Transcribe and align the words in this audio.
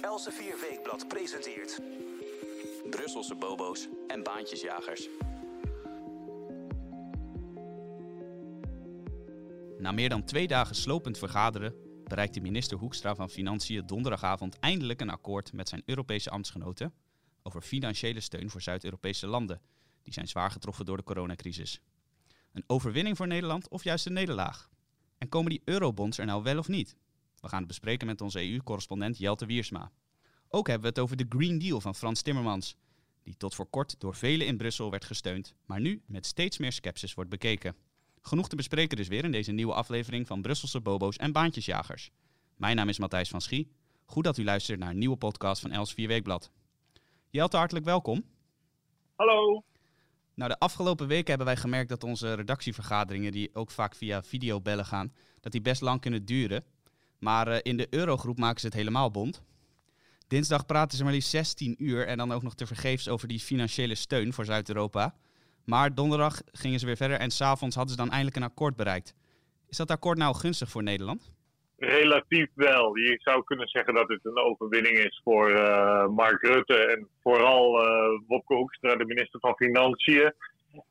Elsevier 0.00 0.58
Weekblad 0.60 1.08
presenteert... 1.08 1.80
Brusselse 2.90 3.34
bobo's 3.34 3.88
en 4.06 4.22
baantjesjagers. 4.22 5.08
Na 9.78 9.92
meer 9.92 10.08
dan 10.08 10.24
twee 10.24 10.46
dagen 10.46 10.74
slopend 10.74 11.18
vergaderen 11.18 11.74
bereikte 12.04 12.40
minister 12.40 12.78
Hoekstra 12.78 13.14
van 13.14 13.30
Financiën 13.30 13.86
donderdagavond 13.86 14.58
eindelijk 14.58 15.00
een 15.00 15.10
akkoord 15.10 15.52
met 15.52 15.68
zijn 15.68 15.82
Europese 15.86 16.30
ambtsgenoten 16.30 16.94
over 17.42 17.62
financiële 17.62 18.20
steun 18.20 18.50
voor 18.50 18.62
Zuid-Europese 18.62 19.26
landen 19.26 19.60
die 20.02 20.12
zijn 20.12 20.28
zwaar 20.28 20.50
getroffen 20.50 20.84
door 20.84 20.96
de 20.96 21.02
coronacrisis. 21.02 21.80
Een 22.52 22.64
overwinning 22.66 23.16
voor 23.16 23.26
Nederland 23.26 23.68
of 23.68 23.84
juist 23.84 24.06
een 24.06 24.12
nederlaag? 24.12 24.70
En 25.18 25.28
komen 25.28 25.50
die 25.50 25.62
eurobonds 25.64 26.18
er 26.18 26.26
nou 26.26 26.42
wel 26.42 26.58
of 26.58 26.68
niet? 26.68 26.96
We 27.40 27.48
gaan 27.48 27.58
het 27.58 27.68
bespreken 27.68 28.06
met 28.06 28.20
onze 28.20 28.50
EU-correspondent 28.50 29.18
Jelte 29.18 29.46
Wiersma. 29.46 29.90
Ook 30.48 30.66
hebben 30.66 30.82
we 30.82 30.88
het 30.88 31.04
over 31.04 31.16
de 31.16 31.26
Green 31.28 31.58
Deal 31.58 31.80
van 31.80 31.94
Frans 31.94 32.22
Timmermans, 32.22 32.76
die 33.22 33.36
tot 33.36 33.54
voor 33.54 33.66
kort 33.66 34.00
door 34.00 34.14
velen 34.14 34.46
in 34.46 34.56
Brussel 34.56 34.90
werd 34.90 35.04
gesteund, 35.04 35.54
maar 35.64 35.80
nu 35.80 36.02
met 36.06 36.26
steeds 36.26 36.58
meer 36.58 36.72
sceptisch 36.72 37.14
wordt 37.14 37.30
bekeken. 37.30 37.76
Genoeg 38.22 38.48
te 38.48 38.56
bespreken 38.56 38.96
dus 38.96 39.08
weer 39.08 39.24
in 39.24 39.32
deze 39.32 39.52
nieuwe 39.52 39.72
aflevering 39.72 40.26
van 40.26 40.42
Brusselse 40.42 40.80
Bobo's 40.80 41.16
en 41.16 41.32
Baantjesjagers. 41.32 42.10
Mijn 42.56 42.76
naam 42.76 42.88
is 42.88 42.98
Matthijs 42.98 43.28
van 43.28 43.40
Schie. 43.40 43.72
Goed 44.04 44.24
dat 44.24 44.38
u 44.38 44.44
luistert 44.44 44.78
naar 44.78 44.90
een 44.90 44.98
nieuwe 44.98 45.16
podcast 45.16 45.60
van 45.60 45.70
Els 45.70 45.92
4 45.92 46.08
Weekblad. 46.08 46.50
Jelte, 47.30 47.56
hartelijk 47.56 47.84
welkom. 47.84 48.24
Hallo. 49.14 49.64
Nou, 50.34 50.50
de 50.50 50.58
afgelopen 50.58 51.06
weken 51.06 51.28
hebben 51.28 51.46
wij 51.46 51.56
gemerkt 51.56 51.88
dat 51.88 52.04
onze 52.04 52.34
redactievergaderingen, 52.34 53.32
die 53.32 53.54
ook 53.54 53.70
vaak 53.70 53.94
via 53.94 54.22
videobellen 54.22 54.84
gaan, 54.84 55.12
dat 55.40 55.52
die 55.52 55.60
best 55.60 55.80
lang 55.80 56.00
kunnen 56.00 56.24
duren. 56.24 56.64
Maar 57.20 57.48
uh, 57.48 57.58
in 57.62 57.76
de 57.76 57.86
Eurogroep 57.90 58.38
maken 58.38 58.60
ze 58.60 58.66
het 58.66 58.74
helemaal 58.74 59.10
bond. 59.10 59.42
Dinsdag 60.28 60.66
praten 60.66 60.98
ze 60.98 61.04
maar 61.04 61.12
liefst 61.12 61.30
16 61.30 61.74
uur 61.78 62.06
en 62.06 62.18
dan 62.18 62.32
ook 62.32 62.42
nog 62.42 62.54
tevergeefs 62.54 63.08
over 63.08 63.28
die 63.28 63.38
financiële 63.38 63.94
steun 63.94 64.32
voor 64.32 64.44
Zuid-Europa. 64.44 65.14
Maar 65.64 65.94
donderdag 65.94 66.40
gingen 66.52 66.78
ze 66.78 66.86
weer 66.86 66.96
verder 66.96 67.18
en 67.18 67.30
s'avonds 67.30 67.76
hadden 67.76 67.94
ze 67.94 68.00
dan 68.00 68.10
eindelijk 68.10 68.36
een 68.36 68.50
akkoord 68.50 68.76
bereikt. 68.76 69.14
Is 69.68 69.76
dat 69.76 69.90
akkoord 69.90 70.18
nou 70.18 70.34
gunstig 70.34 70.68
voor 70.68 70.82
Nederland? 70.82 71.32
Relatief 71.76 72.48
wel. 72.54 72.96
Je 72.96 73.18
zou 73.18 73.44
kunnen 73.44 73.68
zeggen 73.68 73.94
dat 73.94 74.08
het 74.08 74.20
een 74.22 74.38
overwinning 74.38 74.98
is 74.98 75.20
voor 75.24 75.50
uh, 75.50 76.06
Mark 76.06 76.42
Rutte 76.42 76.74
en 76.74 77.08
vooral 77.22 77.86
uh, 77.86 78.20
Wopke 78.26 78.54
Hoekstra, 78.54 78.96
de 78.96 79.04
minister 79.04 79.40
van 79.40 79.54
Financiën. 79.56 80.32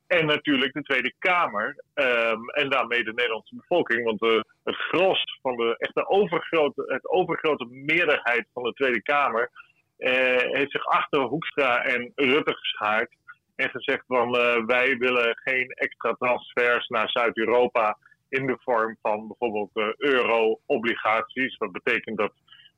En 0.08 0.26
natuurlijk 0.26 0.74
de 0.74 0.82
Tweede 0.82 1.14
Kamer. 1.20 1.84
Um, 1.94 2.50
en 2.50 2.70
daarmee 2.70 3.04
de 3.04 3.14
Nederlandse 3.14 3.56
bevolking. 3.56 4.04
Want 4.04 4.20
de, 4.20 4.46
het 4.64 4.76
gros 4.76 5.40
van 5.42 5.56
de 5.58 5.76
echte 5.78 6.08
overgrote, 6.08 6.84
het 6.86 7.10
overgrote 7.10 7.66
meerderheid 7.66 8.48
van 8.54 8.64
de 8.64 8.74
Tweede 8.74 9.02
Kamer 9.02 9.52
uh, 9.98 10.10
heeft 10.38 10.72
zich 10.72 10.86
achter 10.86 11.20
Hoekstra 11.20 11.84
en 11.84 12.12
Rutte 12.16 12.56
geschaard. 12.56 13.16
En 13.56 13.70
gezegd 13.70 14.04
van 14.08 14.36
uh, 14.36 14.66
wij 14.66 14.98
willen 14.98 15.38
geen 15.44 15.68
extra 15.70 16.14
transfers 16.14 16.88
naar 16.88 17.10
Zuid-Europa 17.10 17.98
in 18.30 18.48
de 18.48 18.58
vorm 18.60 18.98
van 19.02 19.28
bijvoorbeeld 19.28 19.96
euro-obligaties. 19.98 21.58
Wat 21.58 21.72
betekent 21.72 22.18
dat 22.18 22.34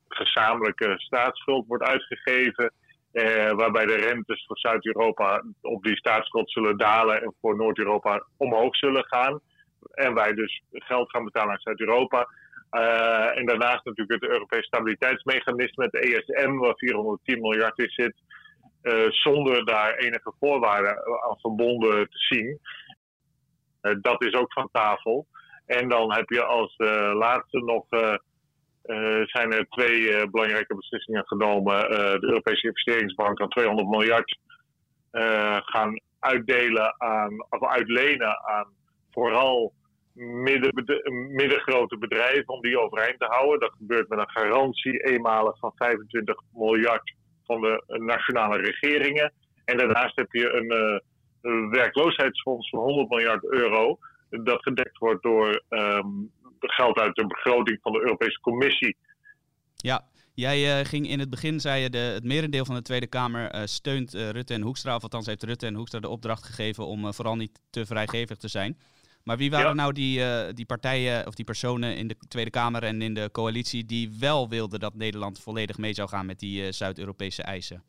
gezamenlijke 0.08 0.94
staatsschuld 0.96 1.66
wordt 1.66 1.84
uitgegeven. 1.84 2.72
Eh, 3.12 3.50
waarbij 3.50 3.86
de 3.86 3.96
rentes 3.96 4.44
voor 4.46 4.58
Zuid-Europa 4.58 5.42
op 5.60 5.82
die 5.82 5.96
staatsschuld 5.96 6.50
zullen 6.50 6.78
dalen 6.78 7.22
en 7.22 7.34
voor 7.40 7.56
Noord-Europa 7.56 8.26
omhoog 8.36 8.76
zullen 8.76 9.04
gaan. 9.06 9.40
En 9.90 10.14
wij 10.14 10.32
dus 10.32 10.62
geld 10.70 11.10
gaan 11.10 11.24
betalen 11.24 11.50
aan 11.50 11.60
Zuid-Europa. 11.60 12.28
Uh, 12.70 13.38
en 13.38 13.46
daarnaast 13.46 13.84
natuurlijk 13.84 14.22
het 14.22 14.30
Europees 14.30 14.66
Stabiliteitsmechanisme, 14.66 15.84
het 15.84 15.94
ESM, 15.94 16.56
waar 16.56 16.76
410 16.76 17.40
miljard 17.40 17.78
in 17.78 17.88
zit. 17.88 18.14
Uh, 18.82 19.10
zonder 19.10 19.64
daar 19.64 19.94
enige 19.94 20.32
voorwaarden 20.38 20.96
aan 21.22 21.40
verbonden 21.40 22.08
te 22.08 22.18
zien. 22.18 22.58
Dat 24.00 24.24
is 24.24 24.34
ook 24.34 24.52
van 24.52 24.68
tafel. 24.72 25.26
En 25.66 25.88
dan 25.88 26.12
heb 26.12 26.28
je 26.28 26.44
als 26.44 26.74
laatste 27.14 27.58
nog 27.58 27.86
uh, 28.86 29.22
zijn 29.24 29.52
er 29.52 29.66
twee 29.68 30.00
uh, 30.00 30.22
belangrijke 30.30 30.74
beslissingen 30.74 31.26
genomen. 31.26 31.74
Uh, 31.74 31.96
de 31.98 32.26
Europese 32.26 32.66
investeringsbank 32.66 33.36
kan 33.36 33.48
200 33.48 33.88
miljard 33.88 34.38
gaan 35.64 36.00
uitdelen 36.18 36.94
aan, 37.00 37.46
of 37.48 37.64
uitlenen 37.66 38.46
aan 38.46 38.66
vooral 39.10 39.72
midden, 40.14 40.72
middengrote 41.30 41.98
bedrijven 41.98 42.48
om 42.48 42.60
die 42.60 42.80
overeind 42.80 43.18
te 43.18 43.26
houden. 43.26 43.60
Dat 43.60 43.72
gebeurt 43.78 44.08
met 44.08 44.18
een 44.18 44.30
garantie 44.30 45.04
eenmalig 45.04 45.58
van 45.58 45.72
25 45.76 46.40
miljard 46.54 47.14
van 47.44 47.60
de 47.60 47.82
nationale 47.86 48.56
regeringen. 48.56 49.32
En 49.64 49.76
daarnaast 49.76 50.16
heb 50.16 50.32
je 50.32 50.50
een, 50.52 51.00
werkloosheidsfonds 51.70 52.68
van 52.68 52.80
100 52.80 53.08
miljard 53.08 53.44
euro. 53.44 53.98
Dat 54.30 54.62
gedekt 54.62 54.98
wordt 54.98 55.22
door 55.22 55.62
um, 55.68 56.30
geld 56.70 56.98
uit 56.98 57.14
de 57.14 57.26
begroting 57.26 57.78
van 57.82 57.92
de 57.92 58.00
Europese 58.00 58.40
Commissie. 58.40 58.96
Ja, 59.76 60.04
jij 60.34 60.80
uh, 60.80 60.86
ging 60.86 61.08
in 61.08 61.18
het 61.18 61.30
begin, 61.30 61.60
zei 61.60 61.82
je, 61.82 61.90
de, 61.90 61.98
het 61.98 62.24
merendeel 62.24 62.64
van 62.64 62.74
de 62.74 62.82
Tweede 62.82 63.06
Kamer 63.06 63.54
uh, 63.54 63.60
steunt 63.64 64.14
uh, 64.14 64.30
Rutte 64.30 64.54
en 64.54 64.62
Hoekstra. 64.62 64.94
Of 64.96 65.02
althans 65.02 65.26
heeft 65.26 65.42
Rutte 65.42 65.66
en 65.66 65.74
Hoekstra 65.74 66.00
de 66.00 66.08
opdracht 66.08 66.44
gegeven 66.44 66.86
om 66.86 67.14
vooral 67.14 67.36
niet 67.36 67.60
te 67.70 67.86
vrijgevig 67.86 68.36
te 68.36 68.48
zijn. 68.48 68.78
Maar 69.24 69.36
wie 69.36 69.50
waren 69.50 69.66
ja. 69.68 69.74
nou 69.74 69.92
die, 69.92 70.22
die 70.52 70.66
partijen 70.66 71.26
of 71.26 71.34
die 71.34 71.44
personen 71.44 71.96
in 71.96 72.08
de 72.08 72.16
Tweede 72.28 72.50
Kamer 72.50 72.82
en 72.82 73.02
in 73.02 73.14
de 73.14 73.30
coalitie 73.32 73.86
die 73.86 74.16
wel 74.20 74.48
wilden 74.48 74.80
dat 74.80 74.94
Nederland 74.94 75.40
volledig 75.40 75.78
mee 75.78 75.92
zou 75.92 76.08
gaan 76.08 76.26
met 76.26 76.38
die 76.38 76.72
Zuid-Europese 76.72 77.42
eisen? 77.42 77.82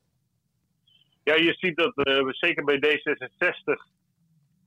Ja, 1.23 1.35
je 1.35 1.55
ziet 1.59 1.75
dat 1.75 1.91
we 1.95 2.27
zeker 2.29 2.63
bij 2.63 2.77
D66 2.77 3.93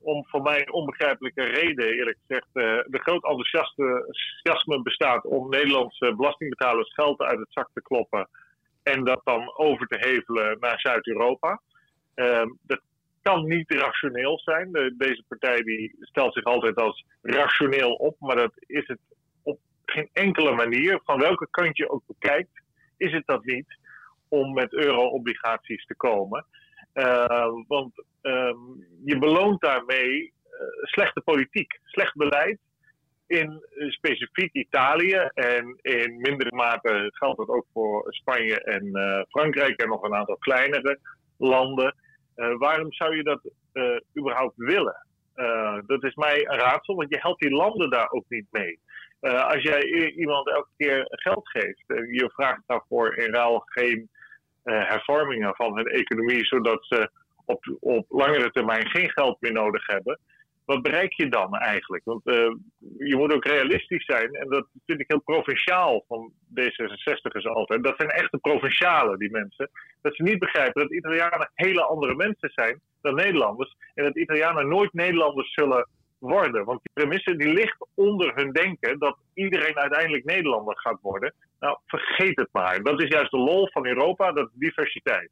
om 0.07 0.27
voor 0.27 0.43
mij 0.43 0.69
onbegrijpelijke 0.71 1.43
reden, 1.43 1.87
eerlijk 1.87 2.19
gezegd, 2.27 2.47
uh, 2.53 2.63
de 2.87 2.99
groot 2.99 3.25
enthousiasme 3.25 4.83
bestaat 4.83 5.25
om 5.25 5.49
Nederlandse 5.49 6.15
belastingbetalers 6.17 6.95
geld 6.95 7.21
uit 7.21 7.39
het 7.39 7.53
zak 7.53 7.69
te 7.75 7.83
kloppen 7.83 8.29
en 8.83 9.05
dat 9.05 9.21
dan 9.25 9.57
over 9.57 9.87
te 9.87 10.09
hevelen 10.09 10.57
naar 10.61 10.81
Zuid-Europa. 10.81 11.61
Uh, 12.15 12.43
dat 12.63 12.81
kan 13.23 13.47
niet 13.47 13.71
rationeel 13.71 14.39
zijn. 14.39 14.73
De, 14.73 14.95
deze 14.97 15.25
partij 15.29 15.63
die 15.63 15.97
stelt 16.01 16.35
zich 16.35 16.45
altijd 16.45 16.77
als 16.77 17.05
rationeel 17.23 17.93
op, 17.93 18.17
maar 18.19 18.37
dat 18.37 18.53
is 18.67 18.87
het 18.87 19.01
op 19.43 19.59
geen 19.85 20.09
enkele 20.13 20.53
manier. 20.53 21.01
Van 21.05 21.19
welke 21.19 21.49
kant 21.51 21.77
je 21.77 21.91
ook 21.91 22.03
bekijkt, 22.07 22.63
is 22.97 23.13
het 23.13 23.27
dat 23.27 23.45
niet 23.45 23.79
om 24.29 24.53
met 24.53 24.73
euro-obligaties 24.73 25.87
te 25.87 25.95
komen. 25.95 26.47
Uh, 26.97 27.53
want 27.69 27.93
um, 28.23 28.87
je 29.05 29.19
beloont 29.19 29.61
daarmee 29.61 30.23
uh, 30.23 30.61
slechte 30.83 31.21
politiek, 31.21 31.81
slecht 31.85 32.15
beleid. 32.15 32.59
In 33.27 33.65
uh, 33.75 33.91
specifiek 33.91 34.53
Italië 34.53 35.29
en 35.35 35.79
in 35.83 36.17
mindere 36.21 36.55
mate 36.55 37.09
geldt 37.13 37.39
dat 37.39 37.49
ook 37.49 37.67
voor 37.73 38.07
Spanje 38.09 38.61
en 38.61 38.91
Frankrijk 39.29 39.81
en 39.81 39.89
nog 39.89 40.03
een 40.03 40.15
aantal 40.15 40.37
kleinere 40.37 40.99
landen. 41.37 41.95
waarom 42.35 42.93
zou 42.93 43.17
je 43.17 43.23
dat 43.23 43.41
überhaupt 44.19 44.57
willen? 44.57 45.07
dat 45.87 46.05
is 46.05 46.15
mij 46.15 46.49
een 46.49 46.59
raadsel, 46.59 46.95
want 46.95 47.09
je 47.09 47.19
helpt 47.21 47.41
die 47.41 47.51
landen 47.51 47.91
daar 47.91 48.11
ook 48.11 48.25
niet 48.29 48.47
mee. 48.51 48.79
als 49.21 49.63
jij 49.63 49.83
iemand 50.13 50.49
elke 50.49 50.71
keer 50.77 51.05
geld 51.09 51.49
geeft, 51.49 51.85
je 51.87 52.31
vraagt 52.35 52.63
daarvoor 52.67 53.17
in 53.17 53.35
ruil 53.35 53.59
geen 53.59 54.09
hervormingen 54.73 55.55
van 55.55 55.77
hun 55.77 55.87
economie, 55.87 56.45
zodat 56.45 56.87
ze 56.87 57.11
op, 57.45 57.77
op 57.81 58.07
langere 58.09 58.51
termijn 58.51 58.89
geen 58.89 59.11
geld 59.11 59.41
meer 59.41 59.53
nodig 59.53 59.87
hebben. 59.87 60.19
Wat 60.65 60.83
bereik 60.83 61.13
je 61.13 61.29
dan 61.29 61.55
eigenlijk? 61.55 62.05
Want 62.05 62.27
uh, 62.27 62.35
je 62.99 63.17
moet 63.17 63.33
ook 63.33 63.45
realistisch 63.45 64.05
zijn. 64.05 64.35
En 64.35 64.49
dat 64.49 64.67
vind 64.87 65.01
ik 65.01 65.09
heel 65.09 65.21
provinciaal 65.21 66.05
van 66.09 66.33
D66ers 66.61 67.43
altijd. 67.43 67.85
Dat 67.85 67.97
zijn 67.97 68.11
echte 68.11 68.39
provincialen, 68.39 69.19
die 69.19 69.31
mensen. 69.31 69.71
Dat 70.03 70.15
ze 70.15 70.23
niet 70.23 70.39
begrijpen 70.39 70.83
dat 70.83 70.93
Italianen 70.93 71.51
hele 71.55 71.83
andere 71.83 72.15
mensen 72.15 72.51
zijn 72.55 72.81
dan 73.03 73.15
Nederlanders. 73.15 73.77
En 73.95 74.05
dat 74.05 74.17
Italianen 74.17 74.69
nooit 74.69 74.93
Nederlanders 74.93 75.53
zullen 75.53 75.89
worden. 76.19 76.65
Want 76.65 76.81
die 76.83 76.93
premisse 76.93 77.37
die 77.37 77.53
ligt 77.53 77.87
onder 77.95 78.35
hun 78.35 78.53
denken 78.53 78.99
dat 78.99 79.19
iedereen 79.35 79.77
uiteindelijk 79.77 80.25
Nederlander 80.25 80.79
gaat 80.79 81.01
worden. 81.01 81.35
Nou, 81.61 81.79
vergeet 81.87 82.37
het 82.37 82.49
maar. 82.53 82.83
Dat 82.83 83.03
is 83.03 83.09
juist 83.09 83.31
de 83.31 83.39
lol 83.39 83.69
van 83.73 83.87
Europa, 83.87 84.33
dat 84.33 84.51
diversiteit. 84.53 85.31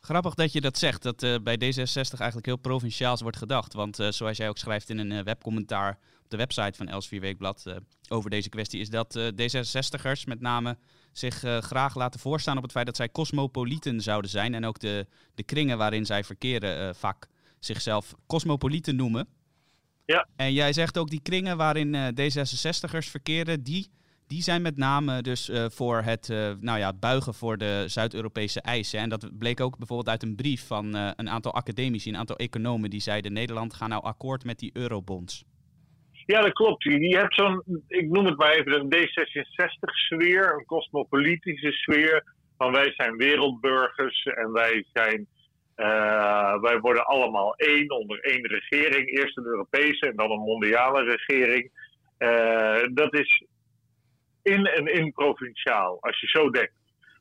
Grappig 0.00 0.34
dat 0.34 0.52
je 0.52 0.60
dat 0.60 0.78
zegt, 0.78 1.02
dat 1.02 1.22
uh, 1.22 1.34
bij 1.42 1.54
D66 1.54 2.18
eigenlijk 2.18 2.46
heel 2.46 2.56
provinciaals 2.56 3.20
wordt 3.20 3.36
gedacht. 3.36 3.72
Want 3.72 4.00
uh, 4.00 4.08
zoals 4.08 4.36
jij 4.36 4.48
ook 4.48 4.58
schrijft 4.58 4.88
in 4.90 4.98
een 4.98 5.10
uh, 5.10 5.20
webcommentaar 5.20 5.98
op 6.22 6.30
de 6.30 6.36
website 6.36 6.76
van 6.76 6.88
Els 6.88 7.08
4 7.08 7.20
Weekblad 7.20 7.80
over 8.08 8.30
deze 8.30 8.48
kwestie, 8.48 8.80
is 8.80 8.90
dat 8.90 9.18
D66'ers 9.18 10.24
met 10.26 10.40
name 10.40 10.78
zich 11.12 11.34
graag 11.60 11.94
laten 11.94 12.20
voorstaan 12.20 12.56
op 12.56 12.62
het 12.62 12.72
feit 12.72 12.86
dat 12.86 12.96
zij 12.96 13.10
cosmopolieten 13.10 14.00
zouden 14.00 14.30
zijn. 14.30 14.54
En 14.54 14.64
ook 14.64 14.78
de, 14.78 15.06
de 15.34 15.42
kringen 15.42 15.78
waarin 15.78 16.06
zij 16.06 16.24
verkeren 16.24 16.94
vaak 16.94 17.26
zichzelf 17.58 18.14
cosmopolieten 18.26 18.96
noemen. 18.96 19.28
Ja. 20.04 20.28
En 20.36 20.52
jij 20.52 20.72
zegt 20.72 20.98
ook 20.98 21.10
die 21.10 21.22
kringen 21.22 21.56
waarin 21.56 21.94
D66'ers 22.20 23.10
verkeren, 23.10 23.62
die 23.62 23.90
die 24.32 24.42
zijn 24.42 24.62
met 24.62 24.76
name 24.76 25.22
dus 25.22 25.48
uh, 25.48 25.64
voor 25.68 26.02
het 26.02 26.28
uh, 26.28 26.52
nou 26.60 26.78
ja, 26.78 26.92
buigen 26.92 27.34
voor 27.34 27.56
de 27.58 27.84
Zuid-Europese 27.86 28.60
eisen. 28.60 29.00
En 29.00 29.08
dat 29.08 29.38
bleek 29.38 29.60
ook 29.60 29.78
bijvoorbeeld 29.78 30.08
uit 30.08 30.22
een 30.22 30.36
brief 30.36 30.66
van 30.66 30.96
uh, 30.96 31.10
een 31.16 31.28
aantal 31.28 31.54
academici, 31.54 32.08
een 32.08 32.16
aantal 32.16 32.36
economen, 32.36 32.90
die 32.90 33.00
zeiden 33.00 33.32
Nederland 33.32 33.74
gaat 33.74 33.88
nou 33.88 34.02
akkoord 34.02 34.44
met 34.44 34.58
die 34.58 34.70
eurobonds. 34.74 35.44
Ja, 36.26 36.40
dat 36.40 36.52
klopt. 36.52 36.82
Je 36.82 37.16
hebt 37.18 37.34
zo'n, 37.34 37.62
ik 37.88 38.08
noem 38.10 38.24
het 38.24 38.38
maar 38.38 38.50
even 38.50 38.72
een 38.72 38.94
D66-sfeer, 38.94 40.54
een 40.54 40.64
cosmopolitische 40.64 41.72
sfeer. 41.72 42.24
Van 42.58 42.72
wij 42.72 42.92
zijn 42.96 43.16
wereldburgers 43.16 44.22
en 44.22 44.52
wij 44.52 44.84
zijn 44.92 45.26
wij 46.60 46.78
worden 46.80 47.06
allemaal 47.06 47.54
één 47.56 47.90
onder 47.90 48.20
één 48.20 48.46
regering. 48.46 49.18
Eerst 49.18 49.36
een 49.36 49.44
Europese 49.44 50.06
en 50.06 50.16
dan 50.16 50.30
een 50.30 50.40
mondiale 50.40 51.02
regering. 51.04 51.70
Dat 52.94 53.14
is 53.14 53.44
in 54.42 54.66
en 54.66 54.86
in 54.86 55.12
provinciaal, 55.12 55.98
als 56.00 56.20
je 56.20 56.26
zo 56.26 56.50
denkt. 56.50 56.74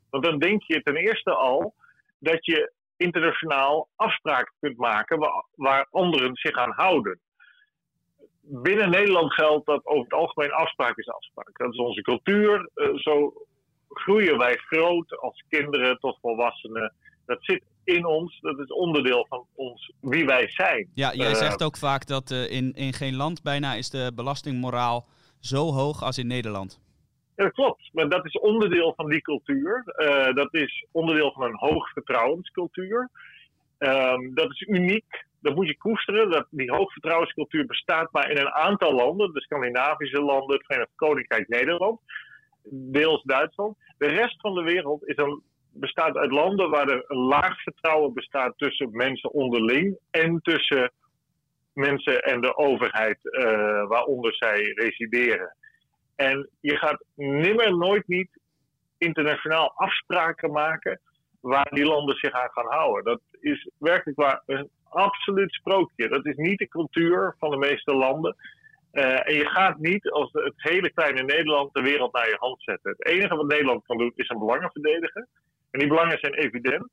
Want 0.09 0.23
dan 0.23 0.39
denk 0.39 0.63
je 0.63 0.81
ten 0.81 0.95
eerste 0.95 1.33
al 1.33 1.75
dat 2.19 2.45
je 2.45 2.71
internationaal 2.97 3.88
afspraken 3.95 4.53
kunt 4.59 4.77
maken 4.77 5.19
waar, 5.19 5.45
waar 5.56 5.88
anderen 5.91 6.35
zich 6.35 6.56
aan 6.56 6.71
houden. 6.71 7.19
Binnen 8.41 8.89
Nederland 8.89 9.33
geldt 9.33 9.65
dat 9.65 9.85
over 9.85 10.03
het 10.03 10.13
algemeen 10.13 10.51
afspraak 10.51 10.97
is 10.97 11.09
afspraak. 11.09 11.57
Dat 11.57 11.73
is 11.73 11.79
onze 11.79 12.01
cultuur. 12.01 12.69
Uh, 12.75 12.95
zo 12.95 13.33
groeien 13.89 14.38
wij 14.38 14.56
groot 14.56 15.18
als 15.19 15.44
kinderen 15.50 16.00
tot 16.00 16.18
volwassenen. 16.21 16.94
Dat 17.25 17.38
zit 17.41 17.63
in 17.83 18.06
ons. 18.06 18.39
Dat 18.39 18.59
is 18.59 18.68
onderdeel 18.68 19.25
van 19.29 19.45
ons, 19.56 19.91
wie 20.01 20.25
wij 20.25 20.50
zijn. 20.50 20.89
Ja, 20.94 21.13
jij 21.13 21.29
uh, 21.29 21.35
zegt 21.35 21.63
ook 21.63 21.77
vaak 21.77 22.07
dat 22.07 22.31
uh, 22.31 22.51
in, 22.51 22.73
in 22.73 22.94
geen 22.94 23.15
land 23.15 23.44
bijna 23.44 23.73
is 23.73 23.89
de 23.89 24.12
belastingmoraal 24.15 25.07
zo 25.39 25.71
hoog 25.71 26.03
als 26.03 26.18
in 26.18 26.27
Nederland. 26.27 26.79
Ja, 27.42 27.48
dat 27.48 27.56
klopt. 27.56 27.90
Maar 27.94 28.10
dat 28.10 28.26
is 28.26 28.40
onderdeel 28.40 28.94
van 28.96 29.10
die 29.10 29.22
cultuur. 29.22 29.84
Uh, 29.96 30.34
dat 30.34 30.54
is 30.54 30.86
onderdeel 30.92 31.32
van 31.32 31.44
een 31.44 31.58
hoogvertrouwenscultuur. 31.58 33.10
Um, 33.80 34.36
dat 34.36 34.52
is 34.52 34.62
uniek. 34.62 35.26
Dat 35.42 35.56
moet 35.56 35.68
je 35.68 35.78
koesteren. 35.78 36.32
Dat, 36.32 36.48
die 36.50 36.72
hoogvertrouwenscultuur 36.72 37.66
bestaat 37.66 38.12
maar 38.12 38.30
in 38.30 38.38
een 38.38 38.52
aantal 38.52 38.94
landen. 38.94 39.34
De 39.34 39.42
Scandinavische 39.42 40.22
landen, 40.22 40.56
het 40.56 40.66
Verenigd 40.66 40.92
Koninkrijk, 40.96 41.48
Nederland. 41.48 42.00
Deels 42.64 43.24
Duitsland. 43.24 43.78
De 43.98 44.08
rest 44.08 44.42
van 44.42 44.56
de 44.56 44.64
wereld 44.64 45.08
is 45.08 45.18
een 45.18 45.42
bestaat 45.74 46.16
uit 46.18 46.32
landen 46.32 46.70
waar 46.70 46.88
er 46.88 47.04
een 47.08 47.18
laag 47.18 47.62
vertrouwen 47.62 48.14
bestaat 48.14 48.54
tussen 48.58 48.90
mensen 48.92 49.32
onderling 49.32 49.98
en 50.12 50.40
tussen 50.42 50.92
mensen 51.74 52.24
en 52.24 52.42
de 52.42 52.58
overheid 52.58 53.18
uh, 53.22 53.88
waaronder 53.88 54.36
zij 54.36 54.62
resideren. 54.62 55.56
En 56.21 56.50
je 56.59 56.77
gaat 56.77 57.03
nimmer 57.15 57.77
nooit 57.77 58.07
niet 58.07 58.39
internationaal 58.97 59.73
afspraken 59.75 60.51
maken 60.51 61.00
waar 61.39 61.68
die 61.71 61.85
landen 61.85 62.15
zich 62.15 62.31
aan 62.31 62.50
gaan 62.51 62.71
houden. 62.71 63.03
Dat 63.03 63.21
is 63.39 63.69
werkelijk 63.77 64.19
waar 64.19 64.41
een 64.45 64.69
absoluut 64.83 65.53
sprookje. 65.53 66.07
Dat 66.07 66.25
is 66.25 66.35
niet 66.35 66.57
de 66.57 66.68
cultuur 66.68 67.35
van 67.39 67.50
de 67.50 67.57
meeste 67.57 67.94
landen. 67.94 68.35
Uh, 68.94 69.27
en 69.27 69.35
je 69.35 69.45
gaat 69.45 69.77
niet 69.77 70.09
als 70.09 70.29
het 70.31 70.53
hele 70.56 70.91
kleine 70.91 71.23
Nederland 71.23 71.73
de 71.73 71.81
wereld 71.81 72.13
naar 72.13 72.29
je 72.29 72.38
hand 72.39 72.63
zetten. 72.63 72.91
Het 72.91 73.06
enige 73.07 73.35
wat 73.35 73.47
Nederland 73.47 73.85
kan 73.85 73.97
doen 73.97 74.12
is 74.15 74.29
een 74.29 74.39
belangen 74.39 74.71
verdedigen. 74.71 75.27
En 75.71 75.79
die 75.79 75.88
belangen 75.88 76.19
zijn 76.19 76.33
evident. 76.33 76.89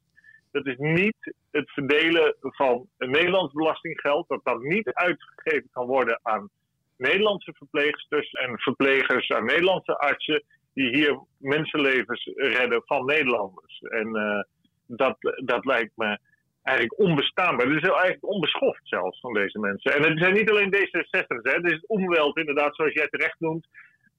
Dat 0.50 0.66
is 0.66 0.76
niet 0.76 1.34
het 1.50 1.70
verdelen 1.70 2.36
van 2.40 2.88
Nederlands 2.98 3.52
belastinggeld, 3.52 4.28
dat 4.28 4.40
dan 4.44 4.62
niet 4.62 4.92
uitgegeven 4.92 5.68
kan 5.72 5.86
worden 5.86 6.20
aan 6.22 6.50
Nederlandse 6.98 7.52
verpleegsters 7.52 8.30
en 8.30 8.58
verplegers, 8.58 9.30
aan 9.30 9.44
Nederlandse 9.44 9.98
artsen, 9.98 10.42
die 10.74 10.96
hier 10.96 11.20
mensenlevens 11.38 12.30
redden 12.34 12.82
van 12.84 13.04
Nederlanders. 13.04 13.80
En 13.80 14.16
uh, 14.16 14.42
dat, 14.86 15.16
dat 15.44 15.64
lijkt 15.64 15.92
me 15.96 16.18
eigenlijk 16.62 16.98
onbestaanbaar. 16.98 17.66
Het 17.66 17.82
is 17.82 17.88
eigenlijk 17.88 18.26
onbeschoft 18.26 18.80
zelfs 18.82 19.20
van 19.20 19.32
deze 19.32 19.58
mensen. 19.58 19.94
En 19.94 20.02
het 20.02 20.18
zijn 20.18 20.34
niet 20.34 20.50
alleen 20.50 20.74
D66'ers, 20.74 21.42
hè. 21.42 21.52
het 21.52 21.64
is 21.64 21.72
het 21.72 21.86
omweld 21.86 22.36
inderdaad, 22.38 22.76
zoals 22.76 22.92
jij 22.92 23.08
terecht 23.08 23.40
noemt. 23.40 23.66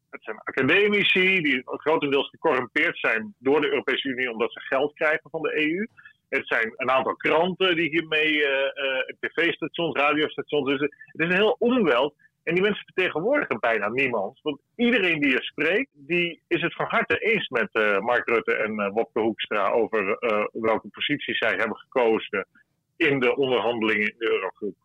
Het 0.10 0.24
zijn 0.24 0.40
academici 0.40 1.42
die 1.42 1.62
grotendeels 1.66 2.30
gecorrumpeerd 2.30 2.98
zijn 2.98 3.36
door 3.40 3.62
de 3.62 3.70
Europese 3.70 4.08
Unie 4.08 4.31
omdat 4.31 4.52
ze 4.52 4.60
geld 4.60 4.94
krijgen 4.94 5.30
van 5.30 5.42
de 5.42 5.70
EU. 5.70 5.88
Het 6.30 6.48
zijn 6.48 6.74
een 6.76 6.92
aantal 6.92 7.16
kranten 7.16 7.76
die 7.76 7.90
hiermee, 7.90 8.34
uh, 8.34 8.50
uh, 8.50 9.18
tv-stations, 9.20 9.96
radiostations. 9.96 10.68
Dus 10.70 10.80
het 10.80 11.22
is 11.22 11.26
een 11.26 11.42
heel 11.42 11.56
omweld. 11.60 12.14
En 12.50 12.56
die 12.56 12.63
mensen 12.63 12.86
vertegenwoordigen 12.86 13.60
bijna 13.60 13.90
niemand. 13.90 14.40
Want 14.42 14.60
iedereen 14.75 15.22
die 15.22 15.36
er 15.36 15.44
spreekt, 15.44 15.90
die 15.94 16.42
is 16.48 16.62
het 16.62 16.75
van 16.75 16.86
harte 16.86 17.18
eens 17.18 17.48
met 17.48 17.69
uh, 17.72 18.00
Mark 18.00 18.28
Rutte 18.28 18.54
en 18.54 18.80
uh, 18.80 18.90
Wopke 18.94 19.19
Hoekstra 19.19 19.69
over 19.69 20.18
uh, 20.19 20.46
welke 20.51 20.88
positie 20.88 21.36
zij 21.36 21.56
hebben 21.56 21.78
gekozen 21.78 22.48
in 22.96 23.19
de 23.19 23.36
onderhandelingen 23.36 24.07
in 24.12 24.16
de 24.18 24.31
Eurogroep. 24.31 24.75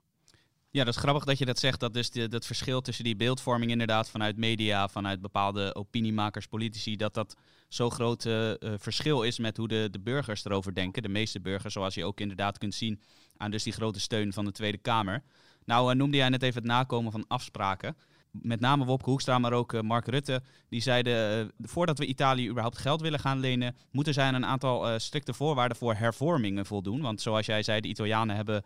Ja, 0.71 0.85
dat 0.85 0.95
is 0.95 1.01
grappig 1.01 1.25
dat 1.25 1.39
je 1.39 1.45
dat 1.45 1.59
zegt. 1.59 1.81
Dat 1.81 1.95
dus 1.95 2.11
de, 2.11 2.29
dat 2.29 2.47
verschil 2.47 2.81
tussen 2.81 3.05
die 3.05 3.17
beeldvorming 3.17 3.71
inderdaad 3.71 4.11
vanuit 4.11 4.37
media, 4.37 4.89
vanuit 4.89 5.21
bepaalde 5.21 5.75
opiniemakers, 5.75 6.47
politici, 6.47 6.97
dat 6.97 7.15
dat 7.15 7.37
zo 7.69 7.91
groot 7.91 8.25
uh, 8.25 8.53
verschil 8.61 9.23
is 9.23 9.39
met 9.39 9.57
hoe 9.57 9.69
de, 9.69 9.89
de 9.91 10.01
burgers 10.01 10.45
erover 10.45 10.75
denken. 10.75 11.03
De 11.03 11.09
meeste 11.09 11.41
burgers, 11.41 11.73
zoals 11.73 11.95
je 11.95 12.05
ook 12.05 12.21
inderdaad 12.21 12.59
kunt 12.59 12.75
zien 12.75 13.01
aan 13.37 13.51
dus 13.51 13.63
die 13.63 13.73
grote 13.73 14.01
steun 14.01 14.33
van 14.33 14.45
de 14.45 14.53
Tweede 14.53 14.79
Kamer. 14.79 15.23
Nou 15.65 15.91
uh, 15.91 15.97
noemde 15.97 16.17
jij 16.17 16.29
net 16.29 16.43
even 16.43 16.63
het 16.63 16.71
nakomen 16.71 17.13
van 17.13 17.25
afspraken 17.29 17.97
met 18.43 18.61
name 18.61 18.85
Wopke 18.85 19.11
Hoekstra, 19.11 19.39
maar 19.39 19.53
ook 19.53 19.73
uh, 19.73 19.81
Mark 19.81 20.07
Rutte, 20.07 20.43
die 20.69 20.81
zeiden 20.81 21.39
uh, 21.39 21.69
voordat 21.69 21.99
we 21.99 22.07
Italië 22.07 22.49
überhaupt 22.49 22.79
geld 22.79 23.01
willen 23.01 23.19
gaan 23.19 23.41
lenen, 23.41 23.77
moeten 23.93 24.15
zij 24.15 24.29
een 24.29 24.47
aantal 24.47 24.99
strikte 24.99 25.35
voorwaarden 25.35 25.77
voor 25.77 25.95
hervormingen 25.95 26.67
voldoen. 26.67 27.03
Want 27.03 27.21
zoals 27.21 27.47
jij 27.47 27.63
zei, 27.63 27.81
de 27.81 27.89
Italianen 27.89 28.37
hebben 28.37 28.63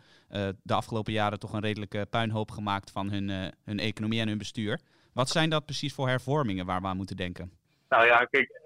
de 0.63 0.75
afgelopen 0.75 1.13
jaren 1.13 1.39
toch 1.39 1.53
een 1.53 1.61
redelijke 1.61 2.07
puinhoop 2.11 2.51
gemaakt 2.51 2.91
van 2.91 3.11
hun, 3.11 3.53
hun 3.65 3.79
economie 3.79 4.21
en 4.21 4.29
hun 4.29 4.39
bestuur. 4.39 4.81
Wat 5.13 5.29
zijn 5.29 5.51
dat 5.51 5.65
precies 5.65 5.95
voor 5.95 6.09
hervormingen 6.09 6.67
waar 6.67 6.81
we 6.81 6.87
aan 6.87 6.97
moeten 6.97 7.17
denken? 7.17 7.53
Nou 7.89 8.07
ja, 8.07 8.25
kijk, 8.25 8.61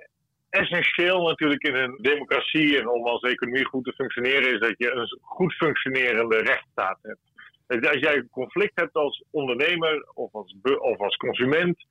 essentieel 0.51 1.29
natuurlijk 1.29 1.63
in 1.63 1.75
een 1.75 1.99
democratie 2.01 2.79
en 2.79 2.89
om 2.89 3.07
als 3.07 3.23
economie 3.23 3.65
goed 3.65 3.85
te 3.85 3.93
functioneren 3.93 4.55
is 4.55 4.61
dat 4.61 4.75
je 4.77 4.91
een 4.91 5.19
goed 5.21 5.55
functionerende 5.55 6.37
rechtsstaat 6.37 6.99
hebt. 7.03 7.32
Als 7.67 8.01
jij 8.01 8.17
een 8.17 8.29
conflict 8.31 8.81
hebt 8.81 8.95
als 8.95 9.25
ondernemer 9.31 10.09
of 10.15 10.35
als, 10.35 10.55
of 10.79 10.99
als 10.99 11.17
consument 11.17 11.85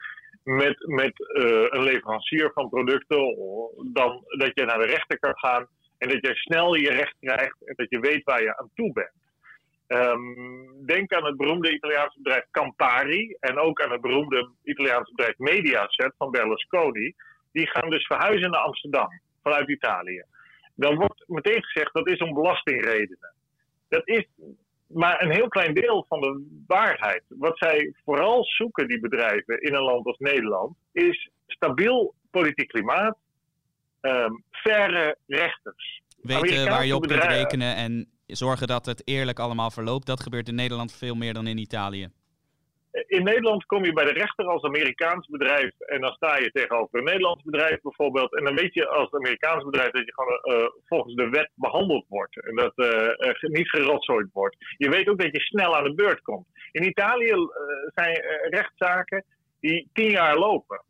met, 0.43 0.87
met 0.87 1.19
uh, 1.19 1.65
een 1.69 1.83
leverancier 1.83 2.51
van 2.53 2.69
producten, 2.69 3.35
dan 3.93 4.23
dat 4.27 4.51
je 4.53 4.65
naar 4.65 4.79
de 4.79 4.85
rechter 4.85 5.19
kan 5.19 5.37
gaan 5.37 5.67
en 5.97 6.09
dat 6.09 6.21
je 6.21 6.35
snel 6.35 6.75
je 6.75 6.89
recht 6.89 7.15
krijgt 7.19 7.57
en 7.65 7.73
dat 7.75 7.89
je 7.89 7.99
weet 7.99 8.23
waar 8.23 8.41
je 8.41 8.57
aan 8.57 8.69
toe 8.75 8.93
bent. 8.93 9.19
Um, 9.87 10.85
denk 10.85 11.13
aan 11.13 11.25
het 11.25 11.37
beroemde 11.37 11.73
Italiaanse 11.73 12.21
bedrijf 12.21 12.45
Campari 12.51 13.35
en 13.39 13.57
ook 13.57 13.81
aan 13.81 13.91
het 13.91 14.01
beroemde 14.01 14.49
Italiaanse 14.63 15.11
bedrijf 15.15 15.37
Mediaset 15.37 16.13
van 16.17 16.31
Berlusconi. 16.31 17.13
Die 17.51 17.67
gaan 17.67 17.89
dus 17.89 18.05
verhuizen 18.05 18.51
naar 18.51 18.61
Amsterdam 18.61 19.21
vanuit 19.43 19.69
Italië. 19.69 20.23
Dan 20.75 20.95
wordt 20.95 21.23
meteen 21.27 21.63
gezegd 21.63 21.93
dat 21.93 22.07
is 22.07 22.19
om 22.19 22.33
belastingredenen. 22.33 23.33
Dat 23.89 24.07
is 24.07 24.25
maar 24.93 25.21
een 25.23 25.31
heel 25.31 25.47
klein 25.47 25.73
deel 25.73 26.05
van 26.09 26.21
de 26.21 26.63
waarheid. 26.67 27.23
Wat 27.27 27.57
zij 27.57 27.93
vooral 28.05 28.43
zoeken, 28.43 28.87
die 28.87 28.99
bedrijven, 28.99 29.61
in 29.61 29.73
een 29.73 29.83
land 29.83 30.05
als 30.05 30.17
Nederland, 30.17 30.75
is 30.91 31.29
stabiel 31.47 32.13
politiek 32.31 32.67
klimaat, 32.67 33.17
um, 34.01 34.43
faire 34.51 35.17
rechters. 35.27 36.01
Weten 36.21 36.69
waar 36.69 36.85
je 36.85 36.95
op 36.95 37.07
kunt 37.07 37.23
rekenen 37.23 37.75
en 37.75 38.09
zorgen 38.25 38.67
dat 38.67 38.85
het 38.85 39.01
eerlijk 39.05 39.39
allemaal 39.39 39.71
verloopt. 39.71 40.05
Dat 40.05 40.23
gebeurt 40.23 40.47
in 40.47 40.55
Nederland 40.55 40.93
veel 40.93 41.15
meer 41.15 41.33
dan 41.33 41.47
in 41.47 41.57
Italië 41.57 42.09
in 42.91 43.23
Nederland 43.23 43.65
kom 43.65 43.85
je 43.85 43.93
bij 43.93 44.05
de 44.05 44.11
rechter 44.11 44.45
als 44.45 44.63
Amerikaans 44.63 45.27
bedrijf 45.27 45.79
en 45.79 46.01
dan 46.01 46.13
sta 46.13 46.37
je 46.37 46.51
tegenover 46.51 46.97
een 46.97 47.03
Nederlands 47.03 47.43
bedrijf 47.43 47.81
bijvoorbeeld. 47.81 48.35
En 48.35 48.43
dan 48.43 48.55
weet 48.55 48.73
je 48.73 48.87
als 48.87 49.13
Amerikaans 49.13 49.63
bedrijf 49.63 49.91
dat 49.91 50.05
je 50.05 50.13
gewoon 50.13 50.61
uh, 50.61 50.67
volgens 50.85 51.15
de 51.15 51.29
wet 51.29 51.49
behandeld 51.53 52.05
wordt 52.07 52.41
en 52.41 52.55
dat 52.55 52.73
uh, 52.75 53.33
niet 53.39 53.69
gerotzooid 53.69 54.27
wordt. 54.33 54.55
Je 54.77 54.89
weet 54.89 55.09
ook 55.09 55.21
dat 55.21 55.31
je 55.31 55.39
snel 55.39 55.75
aan 55.75 55.83
de 55.83 55.93
beurt 55.93 56.21
komt. 56.21 56.47
In 56.71 56.83
Italië 56.83 57.35
zijn 57.93 58.21
rechtszaken 58.49 59.23
die 59.59 59.89
tien 59.93 60.09
jaar 60.09 60.37
lopen. 60.37 60.83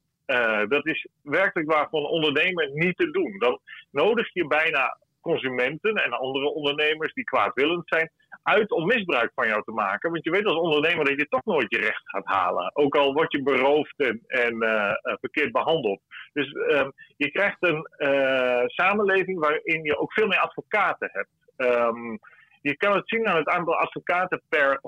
dat 0.68 0.88
is 0.88 1.08
werkelijk 1.22 1.72
waar 1.72 1.90
voor 1.90 2.00
een 2.00 2.06
ondernemer 2.06 2.70
niet 2.74 2.98
te 2.98 3.12
doen. 3.12 3.38
Dan 3.40 3.60
nodig 3.92 4.34
je 4.34 4.48
bijna 4.48 4.98
consumenten 5.22 5.94
en 5.96 6.12
andere 6.12 6.50
ondernemers 6.50 7.14
die 7.14 7.24
kwaadwillend 7.24 7.84
zijn 7.86 8.12
uit 8.44 8.72
om 8.72 8.86
misbruik 8.86 9.32
van 9.36 9.48
jou 9.48 9.64
te 9.64 9.72
maken. 9.72 10.12
Want 10.12 10.24
je 10.24 10.32
weet 10.32 10.46
als 10.46 10.58
ondernemer 10.58 11.06
dat 11.06 11.20
je 11.20 11.28
toch 11.28 11.46
nooit 11.46 11.72
je 11.72 11.78
recht 11.78 12.02
gaat 12.04 12.26
halen. 12.26 12.76
Ook 12.76 12.96
al 12.96 13.14
word 13.14 13.32
je 13.32 13.44
beroofd 13.44 14.00
en, 14.00 14.22
en 14.28 14.64
uh, 14.64 14.92
verkeerd 15.04 15.52
behandeld. 15.52 16.02
Dus 16.34 16.52
uh, 16.52 16.88
je 17.18 17.32
krijgt 17.32 17.58
een 17.60 17.88
uh, 17.98 18.64
samenleving 18.66 19.40
waarin 19.40 19.84
je 19.84 19.98
ook 19.98 20.14
veel 20.14 20.28
meer 20.28 20.40
advocaten 20.40 21.10
hebt. 21.12 21.30
Um, 21.58 22.20
je 22.62 22.78
kan 22.78 22.96
het 22.96 23.10
zien 23.10 23.28
aan 23.28 23.38
het 23.38 23.50
aantal 23.50 23.76
advocaten 23.76 24.42
per 24.50 24.80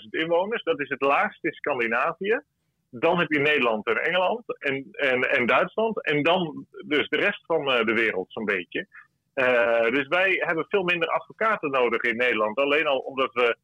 100.000 0.00 0.08
inwoners. 0.10 0.62
Dat 0.62 0.80
is 0.80 0.88
het 0.88 1.00
laagste 1.00 1.48
in 1.48 1.52
Scandinavië. 1.52 2.40
Dan 2.90 3.18
heb 3.18 3.32
je 3.32 3.38
Nederland 3.38 3.86
en 3.86 3.96
Engeland 3.96 4.42
en, 4.58 4.88
en, 4.90 5.20
en 5.20 5.46
Duitsland. 5.46 6.04
En 6.04 6.22
dan 6.22 6.66
dus 6.86 7.08
de 7.08 7.16
rest 7.16 7.44
van 7.46 7.64
de 7.64 7.92
wereld 7.94 8.32
zo'n 8.32 8.44
beetje. 8.44 8.86
Dus 9.90 10.08
wij 10.08 10.42
hebben 10.46 10.66
veel 10.68 10.82
minder 10.82 11.08
advocaten 11.08 11.70
nodig 11.70 12.02
in 12.02 12.16
Nederland. 12.16 12.58
Alleen 12.58 12.86
al 12.86 12.98
omdat 12.98 13.32
we 13.32 13.56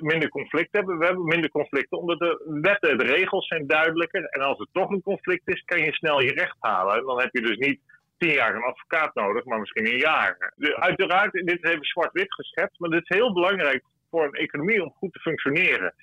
minder 0.00 0.28
conflict 0.28 0.72
hebben. 0.72 0.98
We 0.98 1.04
hebben 1.04 1.24
minder 1.24 1.50
conflicten 1.50 1.98
omdat 1.98 2.18
de 2.18 2.58
wetten, 2.60 2.98
de 2.98 3.04
regels 3.04 3.46
zijn 3.46 3.66
duidelijker. 3.66 4.24
En 4.24 4.40
als 4.40 4.58
er 4.58 4.66
toch 4.72 4.90
een 4.90 5.02
conflict 5.02 5.48
is, 5.48 5.62
kan 5.64 5.80
je 5.80 5.92
snel 5.92 6.20
je 6.20 6.32
recht 6.32 6.56
halen. 6.60 6.96
En 6.96 7.04
dan 7.04 7.20
heb 7.20 7.32
je 7.32 7.40
dus 7.40 7.56
niet 7.56 7.80
tien 8.18 8.32
jaar 8.32 8.54
een 8.54 8.62
advocaat 8.62 9.14
nodig, 9.14 9.44
maar 9.44 9.58
misschien 9.58 9.86
een 9.86 9.98
jaar. 9.98 10.52
uiteraard, 10.74 11.32
dit 11.32 11.64
even 11.64 11.84
zwart-wit 11.84 12.34
geschetst, 12.34 12.78
maar 12.78 12.90
dit 12.90 13.02
is 13.02 13.16
heel 13.16 13.32
belangrijk 13.32 13.84
voor 14.10 14.24
een 14.24 14.32
economie 14.32 14.82
om 14.82 14.94
goed 14.96 15.12
te 15.12 15.18
functioneren. 15.18 15.94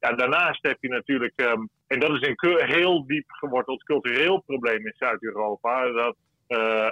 Ja, 0.00 0.12
daarnaast 0.12 0.62
heb 0.62 0.76
je 0.80 0.88
natuurlijk, 0.88 1.32
ehm, 1.36 1.62
en 1.86 2.00
dat 2.00 2.10
is 2.10 2.26
een 2.26 2.66
heel 2.66 3.06
diep 3.06 3.30
geworteld 3.30 3.82
cultureel 3.82 4.40
probleem 4.40 4.86
in 4.86 4.94
Zuid-Europa, 4.96 5.92
dat 5.92 6.16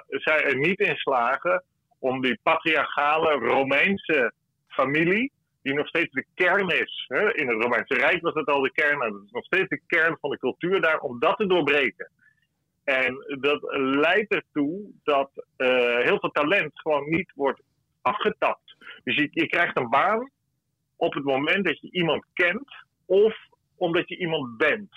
zij 0.09 0.45
er 0.45 0.59
niet 0.59 0.81
in 0.81 0.97
slagen 0.97 1.65
om 1.99 2.21
die 2.21 2.39
patriarchale 2.43 3.33
Romeinse 3.33 4.33
familie 4.69 5.33
die 5.63 5.75
nog 5.75 5.89
steeds 5.89 6.13
de 6.13 6.27
kern 6.35 6.69
is. 6.69 7.05
Hè? 7.09 7.35
In 7.35 7.49
het 7.49 7.63
Romeinse 7.63 7.95
Rijk 7.95 8.23
was 8.23 8.35
het 8.35 8.47
al 8.47 8.61
de 8.61 8.73
kern, 8.73 9.01
en 9.01 9.13
dat 9.13 9.23
is 9.25 9.31
nog 9.31 9.45
steeds 9.45 9.69
de 9.69 9.81
kern 9.87 10.17
van 10.21 10.31
de 10.31 10.39
cultuur 10.39 10.81
daar, 10.81 10.99
om 10.99 11.19
dat 11.19 11.37
te 11.37 11.47
doorbreken. 11.47 12.11
En 12.85 13.39
dat 13.41 13.63
leidt 13.79 14.35
ertoe 14.35 14.91
dat 15.05 15.31
uh, 15.57 15.69
heel 15.99 16.19
veel 16.21 16.31
talent 16.31 16.81
gewoon 16.81 17.09
niet 17.09 17.33
wordt 17.35 17.63
afgetapt. 18.03 18.77
Dus 19.05 19.17
je, 19.17 19.29
je 19.31 19.47
krijgt 19.47 19.77
een 19.77 19.91
baan 19.91 20.31
op 20.97 21.15
het 21.15 21.25
moment 21.25 21.65
dat 21.65 21.81
je 21.81 21.91
iemand 21.91 22.25
kent 22.33 22.75
of 23.07 23.37
omdat 23.77 24.09
je 24.09 24.17
iemand 24.17 24.57
bent. 24.57 24.95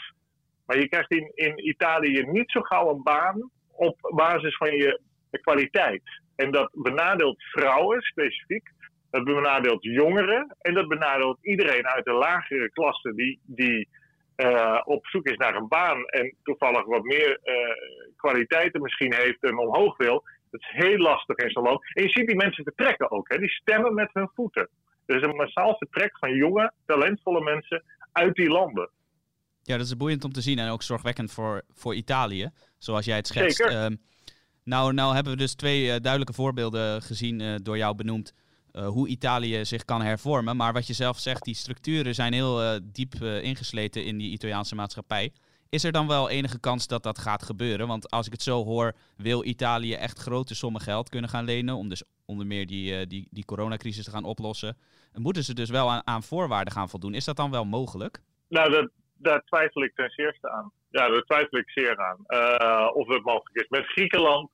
Maar 0.66 0.78
je 0.80 0.90
krijgt 0.90 1.12
in, 1.12 1.32
in 1.36 1.68
Italië 1.68 2.24
niet 2.26 2.52
zo 2.52 2.62
gauw 2.62 2.90
een 2.90 3.04
baan 3.04 3.50
op 3.80 4.14
basis 4.16 4.58
van 4.58 4.72
je 4.76 5.02
kwaliteit. 5.30 6.04
En 6.36 6.52
dat 6.52 6.70
benadeelt 6.74 7.44
vrouwen 7.44 8.02
specifiek 8.02 8.72
dat 9.10 9.24
benadeelt 9.24 9.84
jongeren 9.84 10.56
en 10.62 10.74
dat 10.74 10.88
benadeelt 10.88 11.38
iedereen 11.42 11.88
uit 11.88 12.06
de 12.06 12.14
lagere 12.14 12.70
klasse 12.72 13.14
die, 13.16 13.40
die 13.46 13.88
uh, 14.38 14.82
op 14.84 15.06
zoek 15.06 15.26
is 15.26 15.38
naar 15.38 15.56
een 15.56 15.68
baan 15.68 16.06
en 16.06 16.36
toevallig 16.44 16.86
wat 16.86 17.04
meer 17.04 17.40
uh, 17.44 17.56
kwaliteiten 18.16 18.82
misschien 18.82 19.14
heeft 19.14 19.44
en 19.44 19.58
omhoog 19.58 19.98
wil. 19.98 20.24
Dat 20.52 20.62
is 20.62 20.70
heel 20.72 20.98
lastig 20.98 21.36
in 21.36 21.50
zo'n 21.50 21.64
land. 21.64 21.96
En 21.96 22.04
je 22.04 22.10
ziet 22.10 22.28
die 22.28 22.36
mensen 22.36 22.64
vertrekken 22.64 23.12
ook. 23.12 23.30
Hè? 23.30 23.38
Die 23.38 23.50
stemmen 23.50 23.94
met 23.94 24.10
hun 24.14 24.30
voeten. 24.36 24.70
Er 25.06 25.16
is 25.16 25.22
een 25.22 25.36
massaal 25.36 25.76
vertrek 25.78 26.18
van 26.18 26.36
jonge, 26.36 26.72
talentvolle 26.86 27.42
mensen 27.42 27.84
uit 28.12 28.36
die 28.36 28.50
landen. 28.50 28.90
Ja, 29.62 29.78
dat 29.78 29.86
is 29.86 29.98
boeiend 29.98 30.24
om 30.24 30.32
te 30.32 30.42
zien 30.42 30.60
en 30.60 30.70
ook 30.70 30.84
zorgwekkend 30.84 31.32
voor, 31.32 31.62
voor 31.74 31.96
Italië, 31.96 32.50
zoals 32.80 33.06
jij 33.06 33.16
het 33.16 33.28
schetst. 33.28 33.58
Zeker. 33.58 33.92
Uh, 33.92 33.98
nou, 34.64 34.94
nou 34.94 35.14
hebben 35.14 35.34
we 35.34 35.40
dus 35.40 35.54
twee 35.54 35.84
uh, 35.84 35.90
duidelijke 35.90 36.34
voorbeelden 36.34 37.02
gezien, 37.02 37.40
uh, 37.40 37.56
door 37.62 37.78
jou 37.78 37.96
benoemd, 37.96 38.34
uh, 38.74 38.88
hoe 38.88 39.08
Italië 39.08 39.66
zich 39.66 39.86
kan 39.86 40.02
hervormen. 40.02 40.56
Maar 40.56 40.74
wat 40.74 40.88
je 40.88 40.94
zelf 40.94 41.20
zegt, 41.20 41.44
die 41.44 41.56
structuren 41.56 42.16
zijn 42.16 42.34
heel 42.34 42.80
diep 42.84 43.16
ingesleten 43.24 44.06
in 44.06 44.18
die 44.18 44.32
Italiaanse 44.32 44.76
maatschappij. 44.76 45.34
Is 45.70 45.84
er 45.84 45.92
dan 45.92 46.08
wel 46.08 46.30
enige 46.30 46.60
kans 46.60 46.88
dat 46.88 47.04
dat 47.04 47.20
gaat 47.20 47.44
gebeuren? 47.44 47.88
Want 47.88 48.10
als 48.10 48.26
ik 48.26 48.32
het 48.32 48.42
zo 48.42 48.64
hoor, 48.64 48.96
wil 49.18 49.46
Italië 49.46 49.94
echt 49.94 50.20
grote 50.20 50.56
sommen 50.56 50.82
geld 50.82 51.10
kunnen 51.10 51.30
gaan 51.30 51.46
lenen. 51.46 51.76
Om 51.76 51.90
dus 51.90 52.04
onder 52.26 52.46
meer 52.46 52.68
die, 52.68 53.08
die, 53.08 53.28
die 53.32 53.46
coronacrisis 53.46 54.04
te 54.04 54.12
gaan 54.12 54.24
oplossen. 54.24 54.78
En 55.12 55.22
moeten 55.22 55.44
ze 55.44 55.54
dus 55.54 55.70
wel 55.70 55.92
aan, 55.92 56.02
aan 56.04 56.24
voorwaarden 56.24 56.74
gaan 56.74 56.90
voldoen. 56.90 57.14
Is 57.14 57.26
dat 57.26 57.36
dan 57.36 57.52
wel 57.52 57.66
mogelijk? 57.66 58.22
Nou, 58.48 58.72
dat, 58.72 58.90
daar 59.18 59.42
twijfel 59.46 59.84
ik 59.84 59.96
ten 59.96 60.10
zeerste 60.10 60.50
aan. 60.50 60.72
Ja, 60.92 61.08
daar 61.08 61.22
twijfel 61.22 61.58
ik 61.58 61.70
zeer 61.70 61.98
aan. 61.98 62.18
of 62.94 63.08
het 63.08 63.24
mogelijk 63.24 63.56
is. 63.56 63.68
Met 63.70 63.86
Griekenland 63.86 64.50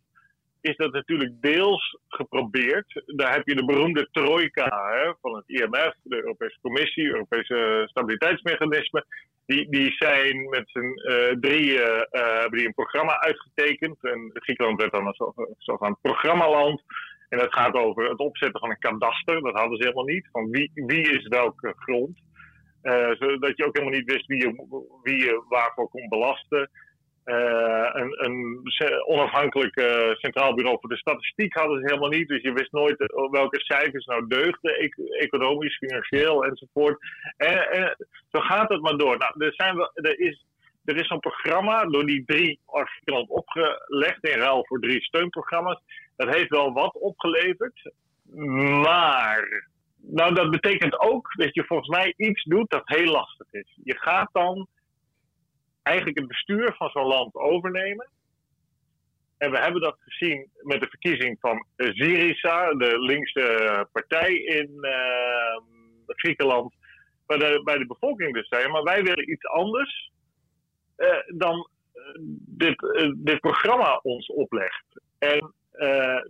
is 0.65 0.75
dat 0.75 0.91
natuurlijk 0.91 1.31
deels 1.41 1.97
geprobeerd. 2.07 3.03
Daar 3.05 3.33
heb 3.33 3.47
je 3.47 3.55
de 3.55 3.65
beroemde 3.65 4.07
trojka 4.11 4.91
hè, 4.91 5.13
van 5.21 5.35
het 5.35 5.43
IMF, 5.47 5.93
de 6.03 6.15
Europese 6.15 6.57
Commissie, 6.61 7.07
Europese 7.07 7.83
Stabiliteitsmechanisme. 7.85 9.05
Die, 9.45 9.69
die 9.69 9.91
zijn 9.91 10.49
met 10.49 10.69
z'n 10.69 11.11
uh, 11.11 11.31
drieën 11.39 11.81
uh, 11.81 11.99
hebben 12.11 12.57
die 12.57 12.67
een 12.67 12.73
programma 12.73 13.19
uitgetekend. 13.19 13.97
En 14.01 14.29
Griekenland 14.33 14.81
werd 14.81 14.91
dan 14.91 15.07
een 15.07 15.55
zogenaamd 15.57 16.01
programmaland. 16.01 16.81
En 17.29 17.37
dat 17.37 17.53
gaat 17.53 17.73
over 17.73 18.09
het 18.09 18.19
opzetten 18.19 18.59
van 18.59 18.69
een 18.69 18.79
kadaster. 18.79 19.41
Dat 19.41 19.59
hadden 19.59 19.77
ze 19.77 19.83
helemaal 19.83 20.13
niet. 20.13 20.27
Van 20.31 20.49
wie, 20.49 20.71
wie 20.73 21.09
is 21.11 21.27
welke 21.27 21.73
grond. 21.77 22.17
Uh, 22.85 23.11
zodat 23.19 23.57
je 23.57 23.65
ook 23.65 23.77
helemaal 23.77 23.99
niet 23.99 24.11
wist 24.11 24.25
wie 24.25 24.41
je, 24.41 24.79
wie 25.03 25.17
je 25.17 25.43
waarvoor 25.49 25.89
kon 25.89 26.09
belasten. 26.09 26.69
Uh, 27.25 27.89
een, 27.93 28.25
een, 28.25 28.61
onafhankelijk 29.07 29.79
uh, 29.79 30.15
Centraal 30.15 30.53
Bureau 30.53 30.77
voor 30.81 30.89
de 30.89 30.97
Statistiek 30.97 31.53
hadden 31.53 31.79
ze 31.79 31.85
helemaal 31.85 32.09
niet. 32.09 32.27
Dus 32.27 32.41
je 32.41 32.53
wist 32.53 32.71
nooit 32.71 32.99
eh, 32.99 33.31
welke 33.31 33.59
cijfers 33.59 34.05
nou 34.05 34.27
deugden, 34.27 34.91
economisch, 35.19 35.77
financieel 35.77 36.45
enzovoort. 36.45 36.97
En, 37.37 37.95
zo 38.31 38.39
gaat 38.39 38.69
het 38.69 38.81
maar 38.81 38.97
door. 38.97 39.17
Nou, 39.17 39.33
er, 39.37 39.53
zijn 39.53 39.77
er 39.93 40.19
is, 40.19 40.45
er 40.83 40.95
is 40.95 41.07
zo'n 41.07 41.19
programma 41.19 41.85
door 41.85 42.05
die 42.05 42.23
drie 42.25 42.59
Griekenland 42.65 43.29
opgelegd 43.29 44.27
in 44.27 44.39
ruil 44.39 44.65
voor 44.65 44.79
drie 44.79 45.03
steunprogramma's. 45.03 45.81
Dat 46.15 46.35
heeft 46.35 46.49
wel 46.49 46.73
wat 46.73 46.93
opgeleverd. 46.93 47.93
Maar 48.83 49.67
nou, 50.07 50.33
dat 50.33 50.49
betekent 50.49 50.99
ook 50.99 51.33
dat 51.37 51.53
je 51.53 51.63
volgens 51.63 51.89
mij 51.89 52.13
iets 52.17 52.43
doet 52.43 52.69
dat 52.69 52.81
heel 52.85 53.11
lastig 53.11 53.47
is. 53.51 53.77
Je 53.83 53.97
gaat 53.97 54.29
dan 54.31 54.67
eigenlijk 55.83 56.17
het 56.17 56.27
bestuur 56.27 56.73
van 56.75 56.89
zo'n 56.89 57.07
land 57.07 57.35
overnemen. 57.35 58.09
En 59.37 59.51
we 59.51 59.57
hebben 59.57 59.81
dat 59.81 59.97
gezien 59.99 60.49
met 60.61 60.81
de 60.81 60.87
verkiezing 60.87 61.37
van 61.39 61.65
Syriza, 61.77 62.73
de 62.73 62.99
linkse 62.99 63.87
partij 63.91 64.33
in 64.33 64.77
uh, 64.81 65.57
Griekenland. 66.07 66.73
Waar 67.25 67.39
de, 67.39 67.61
bij 67.63 67.77
de 67.77 67.85
bevolking 67.85 68.33
dus 68.33 68.47
zei, 68.47 68.67
maar 68.67 68.83
wij 68.83 69.03
willen 69.03 69.31
iets 69.31 69.45
anders 69.45 70.11
uh, 70.97 71.09
dan 71.27 71.69
uh, 71.93 72.01
dit, 72.47 72.75
dit 73.15 73.39
programma 73.39 73.99
ons 74.03 74.27
oplegt. 74.27 74.85
En 75.19 75.53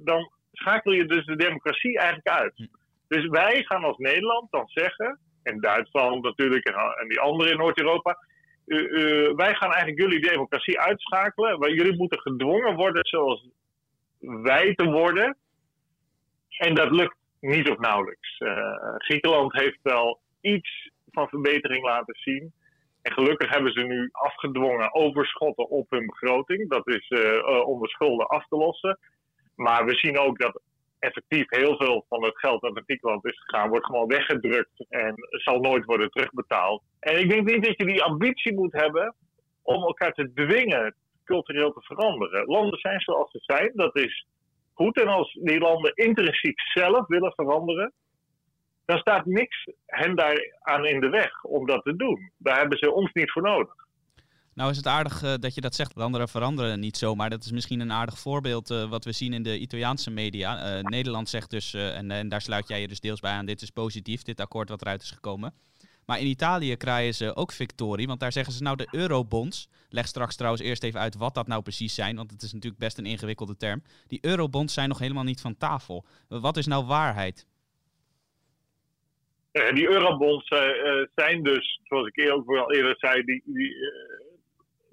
dan 0.03 0.31
schakel 0.51 0.91
je 0.91 1.05
dus 1.05 1.25
de 1.25 1.35
democratie 1.35 1.97
eigenlijk 1.97 2.27
uit. 2.27 2.69
Dus 3.07 3.27
wij 3.27 3.63
gaan 3.63 3.83
als 3.83 3.97
Nederland 3.97 4.51
dan 4.51 4.67
zeggen, 4.67 5.19
en 5.43 5.59
Duitsland 5.59 6.23
natuurlijk 6.23 6.65
en, 6.65 7.07
die 7.07 7.19
anderen 7.19 7.51
in 7.51 7.57
Noord-Europa, 7.57 8.17
wij 9.35 9.55
gaan 9.55 9.71
eigenlijk 9.71 10.01
jullie 10.01 10.29
democratie 10.29 10.79
uitschakelen. 10.79 11.73
Jullie 11.73 11.97
moeten 11.97 12.19
gedwongen 12.19 12.75
worden 12.75 13.05
zoals 13.05 13.47
wij 14.19 14.75
te 14.75 14.85
worden. 14.85 15.37
En 16.57 16.75
dat 16.75 16.91
lukt 16.91 17.15
niet 17.39 17.69
of 17.69 17.77
nauwelijks. 17.77 18.39
Uh, 18.39 18.95
Griekenland 18.97 19.53
heeft 19.53 19.79
wel 19.81 20.19
iets 20.41 20.91
van 21.11 21.27
verbetering 21.27 21.83
laten 21.83 22.15
zien. 22.15 22.53
En 23.01 23.11
gelukkig 23.11 23.49
hebben 23.49 23.71
ze 23.71 23.81
nu 23.81 24.09
afgedwongen 24.11 24.93
overschotten 24.93 25.69
op 25.69 25.89
hun 25.89 26.05
begroting. 26.05 26.69
Dat 26.69 26.87
is 26.87 27.09
uh, 27.09 27.67
om 27.67 27.81
de 27.81 27.87
schulden 27.87 28.27
af 28.27 28.47
te 28.47 28.55
lossen. 28.55 28.99
Maar 29.55 29.85
we 29.85 29.95
zien 29.95 30.17
ook 30.17 30.39
dat 30.39 30.61
effectief 31.05 31.45
heel 31.49 31.77
veel 31.77 32.05
van 32.09 32.23
het 32.23 32.37
geld 32.37 32.61
dat 32.61 32.73
naar 32.73 32.83
Griekenland 32.83 33.25
is 33.25 33.39
gegaan, 33.39 33.69
wordt 33.69 33.85
gewoon 33.85 34.07
weggedrukt 34.07 34.85
en 34.89 35.13
zal 35.29 35.59
nooit 35.59 35.85
worden 35.85 36.09
terugbetaald. 36.09 36.83
En 36.99 37.19
ik 37.19 37.29
denk 37.29 37.49
niet 37.49 37.65
dat 37.65 37.77
je 37.77 37.85
die 37.85 38.03
ambitie 38.03 38.53
moet 38.53 38.73
hebben 38.73 39.15
om 39.61 39.81
elkaar 39.81 40.13
te 40.13 40.33
dwingen 40.33 40.95
cultureel 41.23 41.73
te 41.73 41.81
veranderen. 41.81 42.45
Landen 42.45 42.79
zijn 42.79 42.99
zoals 42.99 43.31
ze 43.31 43.39
zijn, 43.41 43.71
dat 43.73 43.97
is 43.97 44.25
goed. 44.73 44.99
En 45.01 45.07
als 45.07 45.37
die 45.41 45.59
landen 45.59 45.91
intrinsiek 45.95 46.59
zelf 46.59 47.07
willen 47.07 47.33
veranderen, 47.35 47.93
dan 48.85 48.97
staat 48.97 49.25
niks 49.25 49.67
hen 49.85 50.15
daar 50.15 50.57
aan 50.61 50.85
in 50.85 50.99
de 50.99 51.09
weg 51.09 51.43
om 51.43 51.65
dat 51.65 51.83
te 51.83 51.95
doen. 51.95 52.31
Daar 52.37 52.57
hebben 52.57 52.77
ze 52.77 52.91
ons 52.91 53.11
niet 53.13 53.31
voor 53.31 53.41
nodig. 53.41 53.84
Nou 54.55 54.69
is 54.69 54.77
het 54.77 54.87
aardig 54.87 55.23
uh, 55.23 55.33
dat 55.39 55.55
je 55.55 55.61
dat 55.61 55.75
zegt. 55.75 55.95
Anderen 55.95 56.27
veranderen 56.27 56.79
niet 56.79 56.97
zomaar. 56.97 57.29
Dat 57.29 57.43
is 57.43 57.51
misschien 57.51 57.79
een 57.79 57.91
aardig 57.91 58.19
voorbeeld 58.19 58.71
uh, 58.71 58.89
wat 58.89 59.05
we 59.05 59.11
zien 59.11 59.33
in 59.33 59.43
de 59.43 59.59
Italiaanse 59.59 60.11
media. 60.11 60.77
Uh, 60.77 60.81
Nederland 60.81 61.29
zegt 61.29 61.49
dus, 61.49 61.73
en, 61.73 62.11
en, 62.11 62.29
daar 62.29 62.41
sluit 62.41 62.67
jij 62.67 62.81
je 62.81 62.87
dus 62.87 62.99
deels 62.99 63.19
bij 63.19 63.31
aan, 63.31 63.45
dit 63.45 63.61
is 63.61 63.69
positief, 63.69 64.21
dit 64.21 64.39
akkoord 64.39 64.69
wat 64.69 64.81
eruit 64.81 65.01
is 65.01 65.11
gekomen. 65.11 65.53
Maar 66.05 66.19
in 66.19 66.27
Italië 66.27 66.75
krijgen 66.75 67.13
ze 67.13 67.35
ook 67.35 67.51
victorie, 67.51 68.07
want 68.07 68.19
daar 68.19 68.31
zeggen 68.31 68.53
ze 68.53 68.63
nou 68.63 68.75
de 68.75 68.87
eurobonds. 68.91 69.69
Leg 69.89 70.07
straks 70.07 70.35
trouwens 70.35 70.63
eerst 70.63 70.83
even 70.83 70.99
uit 70.99 71.15
wat 71.15 71.33
dat 71.33 71.47
nou 71.47 71.61
precies 71.61 71.95
zijn, 71.95 72.15
want 72.15 72.31
het 72.31 72.41
is 72.41 72.53
natuurlijk 72.53 72.81
best 72.81 72.97
een 72.97 73.05
ingewikkelde 73.05 73.57
term. 73.57 73.83
Die 74.07 74.19
eurobonds 74.21 74.73
zijn 74.73 74.89
nog 74.89 74.99
helemaal 74.99 75.23
niet 75.23 75.41
van 75.41 75.57
tafel. 75.57 76.05
Wat 76.27 76.57
is 76.57 76.65
nou 76.65 76.85
waarheid? 76.85 77.47
die 79.73 79.89
eurobonds 79.89 80.47
zijn 81.15 81.43
dus, 81.43 81.79
zoals 81.83 82.07
ik 82.07 82.31
ook 82.31 82.55
al 82.55 82.73
eerder 82.73 82.95
zei, 82.99 83.23
die, 83.23 83.41
die 83.45 83.75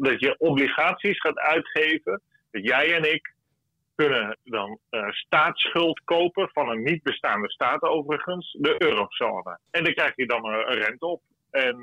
dat 0.03 0.21
je 0.21 0.39
obligaties 0.39 1.21
gaat 1.21 1.39
uitgeven. 1.39 2.21
Dat 2.51 2.65
jij 2.65 2.95
en 2.95 3.13
ik 3.13 3.35
kunnen 3.95 4.39
dan 4.45 4.79
uh, 4.91 5.11
staatsschuld 5.11 6.01
kopen 6.05 6.49
van 6.53 6.69
een 6.69 6.83
niet 6.83 7.03
bestaande 7.03 7.51
staat 7.51 7.83
overigens, 7.83 8.57
de 8.61 8.75
eurozone. 8.79 9.59
En 9.71 9.85
daar 9.85 9.93
krijg 9.93 10.13
je 10.17 10.27
dan 10.27 10.45
een, 10.45 10.65
rente 10.65 11.07
op. 11.07 11.23
En 11.51 11.77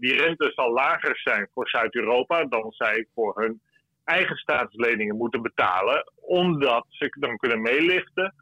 die 0.00 0.16
rente 0.16 0.52
zal 0.54 0.72
lager 0.72 1.18
zijn 1.18 1.48
voor 1.54 1.68
Zuid-Europa 1.68 2.44
dan 2.44 2.72
zij 2.72 3.06
voor 3.14 3.40
hun 3.40 3.60
eigen 4.04 4.36
staatsleningen 4.36 5.16
moeten 5.16 5.42
betalen, 5.42 6.12
omdat 6.20 6.86
ze 6.88 7.16
dan 7.18 7.36
kunnen 7.36 7.62
meeliften 7.62 8.34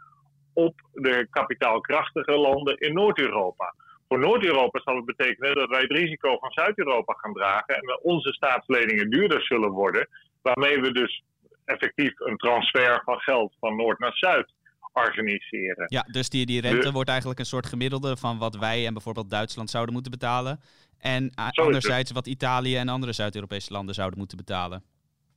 op 0.54 0.74
de 0.92 1.26
kapitaalkrachtige 1.30 2.38
landen 2.38 2.76
in 2.78 2.92
Noord-Europa. 2.92 3.74
Voor 4.12 4.20
Noord-Europa 4.20 4.80
zal 4.84 4.96
het 4.96 5.04
betekenen 5.04 5.54
dat 5.54 5.68
wij 5.68 5.80
het 5.80 5.90
risico 5.90 6.38
van 6.38 6.50
Zuid-Europa 6.50 7.12
gaan 7.12 7.32
dragen 7.32 7.74
en 7.74 7.98
onze 8.02 8.32
staatsleningen 8.32 9.10
duurder 9.10 9.42
zullen 9.42 9.70
worden, 9.70 10.08
waarmee 10.42 10.80
we 10.80 10.92
dus 10.92 11.22
effectief 11.64 12.20
een 12.20 12.36
transfer 12.36 13.02
van 13.04 13.18
geld 13.18 13.54
van 13.60 13.76
Noord 13.76 13.98
naar 13.98 14.16
Zuid 14.16 14.52
organiseren. 14.92 15.84
Ja, 15.88 16.02
dus 16.02 16.28
die, 16.28 16.46
die 16.46 16.60
rente 16.60 16.92
wordt 16.92 17.08
eigenlijk 17.08 17.38
een 17.38 17.46
soort 17.46 17.66
gemiddelde 17.66 18.16
van 18.16 18.38
wat 18.38 18.56
wij 18.56 18.86
en 18.86 18.92
bijvoorbeeld 18.92 19.30
Duitsland 19.30 19.70
zouden 19.70 19.94
moeten 19.94 20.12
betalen. 20.12 20.60
En 20.98 21.30
anderzijds 21.34 22.12
wat 22.12 22.26
Italië 22.26 22.76
en 22.76 22.88
andere 22.88 23.12
Zuid-Europese 23.12 23.72
landen 23.72 23.94
zouden 23.94 24.18
moeten 24.18 24.36
betalen. 24.36 24.82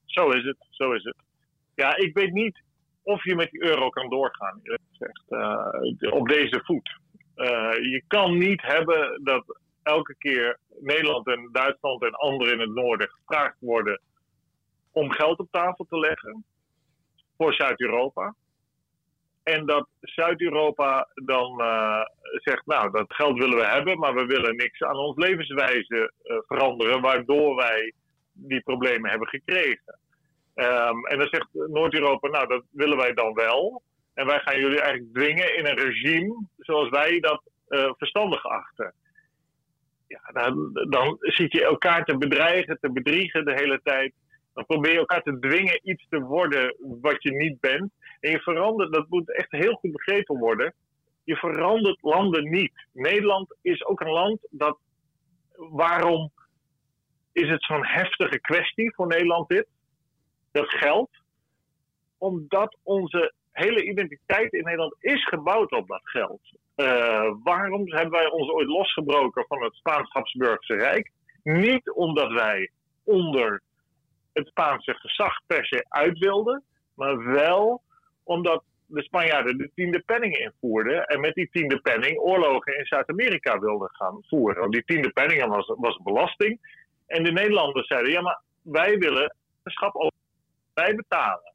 Zo 0.05 0.29
is 0.29 0.43
het, 0.43 0.57
zo 0.69 0.91
is 0.91 1.03
het. 1.03 1.17
Ja, 1.75 1.95
ik 1.95 2.13
weet 2.13 2.33
niet 2.33 2.61
of 3.03 3.23
je 3.23 3.35
met 3.35 3.51
die 3.51 3.63
euro 3.63 3.89
kan 3.89 4.09
doorgaan, 4.09 4.59
gezegd, 4.63 5.23
uh, 5.29 6.13
op 6.13 6.27
deze 6.27 6.61
voet. 6.63 7.03
Uh, 7.35 7.71
je 7.71 8.03
kan 8.07 8.37
niet 8.37 8.61
hebben 8.61 9.19
dat 9.23 9.59
elke 9.83 10.15
keer 10.17 10.59
Nederland 10.79 11.27
en 11.27 11.49
Duitsland 11.51 12.03
en 12.03 12.13
anderen 12.13 12.53
in 12.53 12.59
het 12.59 12.73
noorden 12.73 13.09
gevraagd 13.09 13.55
worden 13.59 14.01
om 14.91 15.11
geld 15.11 15.39
op 15.39 15.47
tafel 15.51 15.85
te 15.89 15.99
leggen 15.99 16.45
voor 17.37 17.53
Zuid-Europa. 17.53 18.35
En 19.43 19.65
dat 19.65 19.87
Zuid-Europa 20.01 21.07
dan 21.13 21.61
uh, 21.61 22.01
zegt, 22.33 22.65
nou, 22.65 22.91
dat 22.91 23.13
geld 23.13 23.37
willen 23.37 23.57
we 23.57 23.65
hebben, 23.65 23.99
maar 23.99 24.13
we 24.13 24.25
willen 24.25 24.55
niks 24.55 24.81
aan 24.81 24.97
ons 24.97 25.17
levenswijze 25.17 26.11
uh, 26.23 26.37
veranderen, 26.47 27.01
waardoor 27.01 27.55
wij 27.55 27.93
die 28.33 28.61
problemen 28.61 29.09
hebben 29.09 29.27
gekregen. 29.27 29.99
Um, 30.55 31.05
en 31.05 31.17
dan 31.17 31.27
zegt 31.27 31.47
Noord-Europa, 31.51 32.27
nou, 32.27 32.47
dat 32.47 32.63
willen 32.71 32.97
wij 32.97 33.13
dan 33.13 33.33
wel. 33.33 33.81
En 34.15 34.25
wij 34.25 34.39
gaan 34.39 34.59
jullie 34.59 34.81
eigenlijk 34.81 35.13
dwingen 35.13 35.57
in 35.57 35.65
een 35.65 35.77
regime 35.77 36.47
zoals 36.57 36.89
wij 36.89 37.19
dat 37.19 37.41
uh, 37.69 37.91
verstandig 37.97 38.45
achten. 38.45 38.93
Ja, 40.07 40.21
dan, 40.33 40.69
dan 40.89 41.17
zit 41.19 41.51
je 41.51 41.63
elkaar 41.63 42.05
te 42.05 42.17
bedreigen, 42.17 42.77
te 42.79 42.91
bedriegen 42.91 43.45
de 43.45 43.53
hele 43.53 43.79
tijd. 43.83 44.13
Dan 44.53 44.65
probeer 44.65 44.91
je 44.91 44.97
elkaar 44.97 45.21
te 45.21 45.39
dwingen 45.39 45.89
iets 45.89 46.05
te 46.09 46.19
worden 46.19 46.75
wat 47.01 47.23
je 47.23 47.31
niet 47.31 47.59
bent. 47.59 47.91
En 48.19 48.31
je 48.31 48.39
verandert, 48.39 48.93
dat 48.93 49.09
moet 49.09 49.35
echt 49.35 49.51
heel 49.51 49.73
goed 49.73 49.91
begrepen 49.91 50.37
worden. 50.37 50.73
Je 51.23 51.35
verandert 51.35 52.01
landen 52.01 52.49
niet. 52.49 52.87
Nederland 52.91 53.55
is 53.61 53.85
ook 53.85 53.99
een 53.99 54.11
land 54.11 54.47
dat. 54.49 54.77
Waarom 55.55 56.31
is 57.31 57.49
het 57.49 57.63
zo'n 57.63 57.85
heftige 57.85 58.39
kwestie 58.39 58.93
voor 58.93 59.07
Nederland 59.07 59.49
dit? 59.49 59.67
Dat 60.51 60.69
geld. 60.69 61.09
Omdat 62.17 62.77
onze 62.83 63.33
hele 63.55 63.83
identiteit 63.83 64.53
in 64.53 64.63
Nederland 64.63 64.95
is 64.99 65.27
gebouwd 65.27 65.71
op 65.71 65.87
dat 65.87 66.01
geld. 66.03 66.41
Uh, 66.75 67.31
waarom 67.43 67.93
hebben 67.93 68.11
wij 68.11 68.29
ons 68.29 68.49
ooit 68.49 68.67
losgebroken 68.67 69.45
van 69.47 69.63
het 69.63 69.73
Spaans-Habsburgse 69.73 70.75
Rijk? 70.75 71.11
Niet 71.43 71.91
omdat 71.91 72.31
wij 72.31 72.69
onder 73.03 73.61
het 74.33 74.47
Spaanse 74.47 74.93
gezag 74.93 75.39
per 75.47 75.65
se 75.65 75.85
uit 75.89 76.17
wilden, 76.17 76.63
maar 76.93 77.23
wel 77.23 77.81
omdat 78.23 78.63
de 78.85 79.03
Spanjaarden 79.03 79.57
de 79.57 79.71
tiende 79.75 79.99
penning 79.99 80.37
invoerden 80.37 81.05
en 81.05 81.19
met 81.19 81.33
die 81.33 81.49
tiende 81.51 81.79
penning 81.79 82.19
oorlogen 82.19 82.77
in 82.77 82.85
Zuid-Amerika 82.85 83.59
wilden 83.59 83.89
gaan 83.91 84.23
voeren. 84.27 84.59
Want 84.59 84.73
die 84.73 84.83
tiende 84.85 85.09
penning 85.09 85.45
was, 85.45 85.73
was 85.77 85.99
belasting. 86.03 86.59
En 87.07 87.23
de 87.23 87.31
Nederlanders 87.31 87.87
zeiden, 87.87 88.11
ja 88.11 88.21
maar 88.21 88.41
wij 88.61 88.97
willen 88.97 89.35
een 89.63 89.71
schap 89.71 89.95
over, 89.95 90.17
wij 90.73 90.95
betalen. 90.95 91.53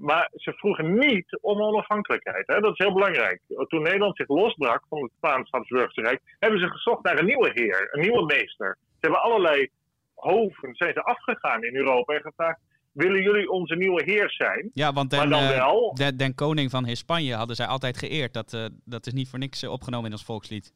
Maar 0.00 0.30
ze 0.34 0.52
vroegen 0.52 0.98
niet 0.98 1.38
om 1.40 1.62
onafhankelijkheid. 1.62 2.46
Hè? 2.46 2.60
Dat 2.60 2.72
is 2.72 2.84
heel 2.84 2.94
belangrijk. 2.94 3.40
Toen 3.68 3.82
Nederland 3.82 4.16
zich 4.16 4.28
losbrak 4.28 4.82
van 4.88 5.02
het 5.02 5.12
Spaans-Habsburgse 5.16 6.00
Rijk, 6.00 6.20
hebben 6.38 6.60
ze 6.60 6.68
gezocht 6.68 7.04
naar 7.04 7.18
een 7.18 7.26
nieuwe 7.26 7.50
heer, 7.54 7.88
een 7.92 8.00
nieuwe 8.00 8.24
meester. 8.24 8.76
Ze 8.80 9.06
hebben 9.06 9.22
allerlei 9.22 9.68
hoven 10.14 10.74
zijn 10.74 10.92
ze 10.92 11.02
afgegaan 11.02 11.64
in 11.64 11.76
Europa 11.76 12.14
en 12.14 12.20
gevraagd: 12.20 12.60
willen 12.92 13.22
jullie 13.22 13.50
onze 13.50 13.74
nieuwe 13.74 14.02
heer 14.04 14.30
zijn? 14.30 14.70
Ja, 14.74 14.92
want 14.92 15.10
den, 15.10 15.30
dan 15.30 15.48
wel, 15.48 15.94
de, 15.94 16.16
den 16.16 16.34
koning 16.34 16.70
van 16.70 16.86
Hispanje 16.86 17.34
hadden 17.34 17.56
zij 17.56 17.66
altijd 17.66 17.98
geëerd. 17.98 18.32
Dat, 18.34 18.52
uh, 18.52 18.66
dat 18.84 19.06
is 19.06 19.12
niet 19.12 19.28
voor 19.28 19.38
niks 19.38 19.62
uh, 19.62 19.70
opgenomen 19.70 20.06
in 20.06 20.12
ons 20.12 20.24
volkslied. 20.24 20.74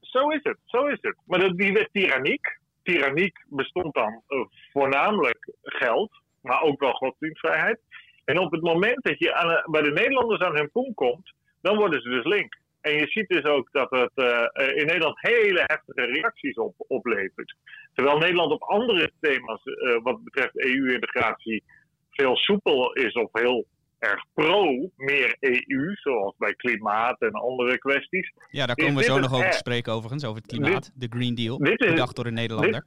Zo 0.00 0.28
is 0.28 0.40
het, 0.42 0.58
zo 0.64 0.86
is 0.86 0.98
het. 1.00 1.16
Maar 1.26 1.38
dat, 1.38 1.56
die 1.56 1.72
werd 1.72 1.88
tyranniek. 1.92 2.58
Tyranniek 2.82 3.44
bestond 3.48 3.94
dan 3.94 4.22
uh, 4.28 4.38
voornamelijk 4.72 5.52
geld, 5.62 6.10
maar 6.40 6.62
ook 6.62 6.80
wel 6.80 6.92
godsdienstvrijheid. 6.92 7.80
En 8.24 8.38
op 8.38 8.52
het 8.52 8.62
moment 8.62 9.02
dat 9.02 9.18
je 9.18 9.34
aan, 9.34 9.62
bij 9.70 9.82
de 9.82 9.92
Nederlanders 9.92 10.40
aan 10.40 10.56
hun 10.56 10.70
kom 10.72 10.94
komt, 10.94 11.32
dan 11.60 11.76
worden 11.76 12.02
ze 12.02 12.08
dus 12.08 12.24
link. 12.24 12.62
En 12.80 12.92
je 12.92 13.06
ziet 13.06 13.28
dus 13.28 13.44
ook 13.44 13.68
dat 13.72 13.90
het 13.90 14.10
uh, 14.14 14.76
in 14.76 14.86
Nederland 14.86 15.20
hele 15.20 15.62
heftige 15.66 16.06
reacties 16.06 16.56
op, 16.56 16.74
oplevert. 16.76 17.56
Terwijl 17.94 18.18
Nederland 18.18 18.52
op 18.52 18.62
andere 18.62 19.10
thema's, 19.20 19.60
uh, 19.64 20.02
wat 20.02 20.24
betreft 20.24 20.64
EU-integratie, 20.64 21.62
veel 22.10 22.36
soepel 22.36 22.92
is 22.92 23.12
of 23.12 23.28
heel 23.32 23.66
erg 23.98 24.24
pro 24.34 24.90
meer 24.96 25.36
EU, 25.40 25.94
zoals 25.94 26.34
bij 26.38 26.54
klimaat 26.54 27.20
en 27.20 27.32
andere 27.32 27.78
kwesties. 27.78 28.32
Ja, 28.50 28.66
daar 28.66 28.76
komen 28.76 28.96
we 28.96 29.02
zo 29.02 29.18
nog 29.18 29.34
over 29.34 29.50
te 29.50 29.56
spreken 29.56 29.92
overigens, 29.92 30.24
over 30.24 30.42
het 30.42 30.46
klimaat, 30.46 30.90
de 30.94 31.06
Green 31.10 31.34
Deal, 31.34 31.58
dit 31.58 31.80
is, 31.80 31.90
bedacht 31.90 32.16
door 32.16 32.26
een 32.26 32.34
Nederlander. 32.34 32.84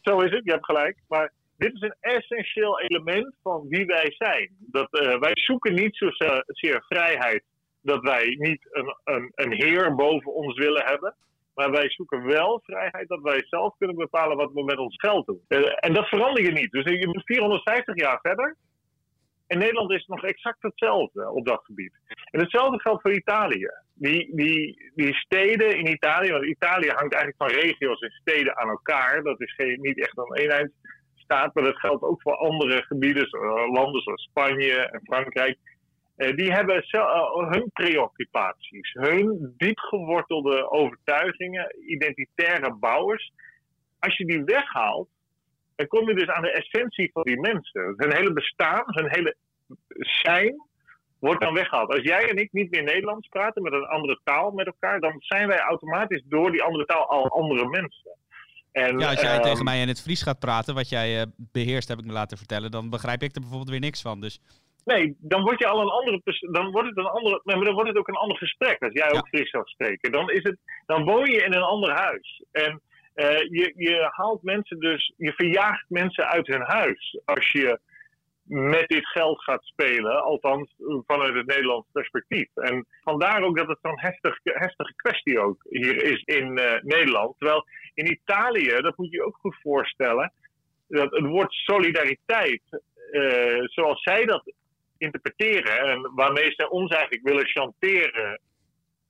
zo 0.00 0.20
is 0.20 0.30
het, 0.30 0.44
je 0.44 0.50
hebt 0.50 0.64
gelijk. 0.64 0.98
Maar 1.08 1.32
dit 1.56 1.74
is 1.74 1.80
een 1.80 1.96
essentieel 2.00 2.80
element 2.80 3.34
van 3.42 3.68
wie 3.68 3.86
wij 3.86 4.12
zijn. 4.18 4.56
Dat, 4.58 4.88
uh, 4.90 5.18
wij 5.18 5.32
zoeken 5.34 5.74
niet 5.74 5.96
zozeer 5.96 6.84
vrijheid 6.88 7.42
dat 7.82 8.02
wij 8.02 8.36
niet 8.38 8.68
een, 8.70 8.96
een, 9.04 9.32
een 9.34 9.52
heer 9.52 9.94
boven 9.94 10.34
ons 10.34 10.58
willen 10.58 10.84
hebben. 10.84 11.14
Maar 11.54 11.70
wij 11.70 11.90
zoeken 11.90 12.24
wel 12.24 12.60
vrijheid 12.64 13.08
dat 13.08 13.22
wij 13.22 13.44
zelf 13.48 13.76
kunnen 13.78 13.96
bepalen 13.96 14.36
wat 14.36 14.52
we 14.52 14.64
met 14.64 14.78
ons 14.78 14.96
geld 14.96 15.26
doen. 15.26 15.40
Uh, 15.48 15.72
en 15.76 15.92
dat 15.92 16.08
verander 16.08 16.42
je 16.42 16.52
niet. 16.52 16.70
Dus 16.70 16.84
je 16.84 17.06
moet 17.06 17.24
450 17.24 17.96
jaar 17.96 18.18
verder. 18.22 18.56
En 19.46 19.58
Nederland 19.58 19.92
is 19.92 20.06
nog 20.06 20.24
exact 20.24 20.62
hetzelfde 20.62 21.30
op 21.30 21.46
dat 21.46 21.64
gebied. 21.64 21.92
En 22.30 22.40
hetzelfde 22.40 22.80
geldt 22.80 23.02
voor 23.02 23.12
Italië. 23.12 23.70
Die, 23.94 24.36
die, 24.36 24.90
die 24.94 25.14
steden 25.14 25.78
in 25.78 25.86
Italië, 25.86 26.30
want 26.30 26.44
Italië 26.44 26.88
hangt 26.88 27.14
eigenlijk 27.14 27.36
van 27.36 27.60
regio's 27.60 28.00
en 28.00 28.10
steden 28.10 28.56
aan 28.56 28.68
elkaar. 28.68 29.22
Dat 29.22 29.40
is 29.40 29.54
geen, 29.54 29.80
niet 29.80 30.00
echt 30.00 30.18
een 30.18 30.70
eenheidsstaat, 31.26 31.54
maar 31.54 31.64
dat 31.64 31.80
geldt 31.80 32.02
ook 32.02 32.22
voor 32.22 32.36
andere 32.36 32.82
gebieden, 32.82 33.28
landen 33.72 34.02
zoals 34.02 34.22
Spanje 34.22 34.74
en 34.74 35.00
Frankrijk. 35.04 35.58
Uh, 36.16 36.36
die 36.36 36.52
hebben 36.52 36.84
uh, 36.92 37.50
hun 37.50 37.70
preoccupaties, 37.72 38.92
hun 38.92 39.54
diepgewortelde 39.56 40.70
overtuigingen, 40.70 41.74
identitaire 41.88 42.74
bouwers. 42.74 43.32
Als 43.98 44.16
je 44.16 44.24
die 44.24 44.44
weghaalt, 44.44 45.08
dan 45.74 45.86
kom 45.86 46.08
je 46.08 46.14
dus 46.14 46.28
aan 46.28 46.42
de 46.42 46.52
essentie 46.52 47.10
van 47.12 47.22
die 47.22 47.40
mensen. 47.40 47.94
Hun 47.96 48.14
hele 48.14 48.32
bestaan, 48.32 48.84
hun 48.86 49.08
hele 49.10 49.36
zijn 50.22 50.64
wordt 51.18 51.40
dan 51.40 51.54
weggehaald. 51.54 51.92
Als 51.92 52.02
jij 52.02 52.28
en 52.28 52.36
ik 52.36 52.52
niet 52.52 52.70
meer 52.70 52.82
Nederlands 52.82 53.28
praten 53.28 53.62
met 53.62 53.72
een 53.72 53.86
andere 53.86 54.20
taal 54.24 54.50
met 54.50 54.66
elkaar, 54.66 55.00
dan 55.00 55.14
zijn 55.18 55.48
wij 55.48 55.58
automatisch 55.58 56.22
door 56.24 56.52
die 56.52 56.62
andere 56.62 56.84
taal 56.84 57.08
al 57.08 57.28
andere 57.28 57.68
mensen. 57.68 58.10
En, 58.76 58.98
ja, 58.98 59.08
als 59.10 59.20
jij 59.20 59.36
tegen 59.36 59.56
ehm, 59.56 59.64
mij 59.64 59.80
in 59.80 59.88
het 59.88 60.02
Fries 60.02 60.22
gaat 60.22 60.38
praten, 60.38 60.74
wat 60.74 60.88
jij 60.88 61.20
uh, 61.20 61.22
beheerst, 61.36 61.88
heb 61.88 61.98
ik 61.98 62.04
me 62.04 62.12
laten 62.12 62.38
vertellen, 62.38 62.70
dan 62.70 62.90
begrijp 62.90 63.22
ik 63.22 63.34
er 63.34 63.40
bijvoorbeeld 63.40 63.70
weer 63.70 63.80
niks 63.80 64.02
van. 64.02 64.20
Dus 64.20 64.40
Nee, 64.84 65.16
dan 65.18 65.42
word 65.42 65.58
je 65.58 65.66
al 65.66 65.80
een 65.80 65.88
andere. 65.88 66.20
Dan 66.50 66.70
wordt 66.70 66.88
het 66.88 66.98
een 66.98 67.06
andere. 67.06 67.40
Maar 67.44 67.64
dan 67.64 67.74
wordt 67.74 67.88
het 67.88 67.98
ook 67.98 68.08
een 68.08 68.24
ander 68.24 68.36
gesprek. 68.36 68.82
Als 68.82 68.92
jij 68.92 69.12
ook 69.12 69.28
Fries 69.28 69.50
zou 69.50 69.64
spreken. 69.66 70.12
Dan, 70.12 70.30
is 70.30 70.42
het, 70.42 70.56
dan 70.86 71.04
woon 71.04 71.30
je 71.30 71.44
in 71.44 71.52
een 71.52 71.62
ander 71.62 71.90
huis. 71.90 72.44
En 72.52 72.80
uh, 73.14 73.38
je, 73.38 73.72
je 73.76 74.08
haalt 74.10 74.42
mensen 74.42 74.80
dus. 74.80 75.12
Je 75.16 75.32
verjaagt 75.32 75.84
mensen 75.88 76.28
uit 76.28 76.46
hun 76.46 76.62
huis. 76.62 77.20
Als 77.24 77.50
je 77.52 77.80
met 78.48 78.88
dit 78.88 79.06
geld 79.06 79.42
gaat 79.42 79.64
spelen. 79.64 80.22
Althans, 80.22 80.74
vanuit 81.06 81.34
het 81.34 81.46
Nederlands 81.46 81.88
perspectief. 81.92 82.48
En 82.54 82.86
vandaar 83.02 83.42
ook 83.42 83.56
dat 83.56 83.68
het 83.68 83.78
zo'n 83.82 84.00
heftig, 84.00 84.38
heftige 84.42 84.94
kwestie 84.96 85.40
ook 85.40 85.66
hier 85.68 86.02
is 86.02 86.22
in 86.22 86.58
uh, 86.58 86.72
Nederland. 86.80 87.34
Terwijl 87.38 87.66
in 87.94 88.10
Italië, 88.10 88.80
dat 88.80 88.96
moet 88.96 89.10
je 89.10 89.24
ook 89.24 89.36
goed 89.36 89.56
voorstellen. 89.62 90.32
Dat 90.88 91.10
het 91.10 91.26
woord 91.26 91.52
solidariteit. 91.52 92.62
Uh, 93.10 93.64
zoals 93.64 94.02
zij 94.02 94.24
dat 94.24 94.52
interpreteren 94.98 95.78
en 95.78 96.10
waarmee 96.14 96.50
ze 96.56 96.70
ons 96.70 96.90
eigenlijk 96.90 97.28
willen 97.28 97.46
chanteren, 97.46 98.40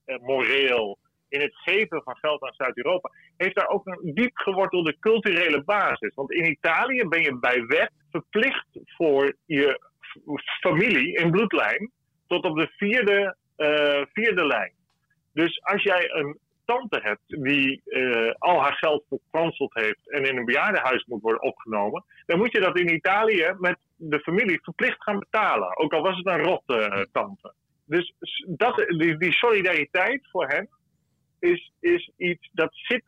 eh, 0.04 0.18
moreel, 0.18 0.98
in 1.28 1.40
het 1.40 1.56
geven 1.56 2.02
van 2.02 2.16
geld 2.16 2.42
aan 2.42 2.54
Zuid-Europa, 2.54 3.10
heeft 3.36 3.54
daar 3.54 3.68
ook 3.68 3.86
een 3.86 4.14
diep 4.14 4.36
gewortelde 4.36 4.96
culturele 5.00 5.62
basis. 5.64 6.14
Want 6.14 6.32
in 6.32 6.50
Italië 6.50 7.08
ben 7.08 7.22
je 7.22 7.38
bij 7.38 7.66
wet 7.66 7.92
verplicht 8.10 8.66
voor 8.84 9.36
je 9.46 9.80
familie 10.60 11.16
in 11.16 11.30
bloedlijn 11.30 11.90
tot 12.26 12.44
op 12.44 12.56
de 12.56 12.68
vierde, 12.76 13.36
uh, 13.56 14.02
vierde 14.12 14.46
lijn. 14.46 14.72
Dus 15.32 15.62
als 15.62 15.82
jij 15.82 16.10
een 16.12 16.38
tante 16.64 17.00
hebt 17.02 17.42
die 17.44 17.82
uh, 17.84 18.32
al 18.38 18.60
haar 18.62 18.72
geld 18.72 19.04
verkwanseld 19.08 19.74
heeft 19.74 20.10
en 20.10 20.24
in 20.24 20.36
een 20.36 20.44
bejaardenhuis 20.44 21.04
moet 21.04 21.22
worden 21.22 21.42
opgenomen, 21.42 22.04
dan 22.26 22.38
moet 22.38 22.52
je 22.52 22.60
dat 22.60 22.78
in 22.78 22.94
Italië 22.94 23.54
met 23.58 23.78
de 23.96 24.20
familie 24.20 24.60
verplicht 24.62 25.02
gaan 25.02 25.18
betalen. 25.18 25.76
Ook 25.76 25.92
al 25.92 26.02
was 26.02 26.16
het 26.16 26.26
een 26.26 26.42
rotte 26.42 26.78
uh, 26.78 27.02
tante. 27.12 27.52
Dus 27.84 28.14
dat, 28.46 28.76
die, 28.76 29.16
die 29.16 29.32
solidariteit 29.32 30.28
voor 30.30 30.46
hen 30.46 30.68
is, 31.38 31.72
is 31.80 32.10
iets 32.16 32.48
dat 32.52 32.70
zit 32.72 33.02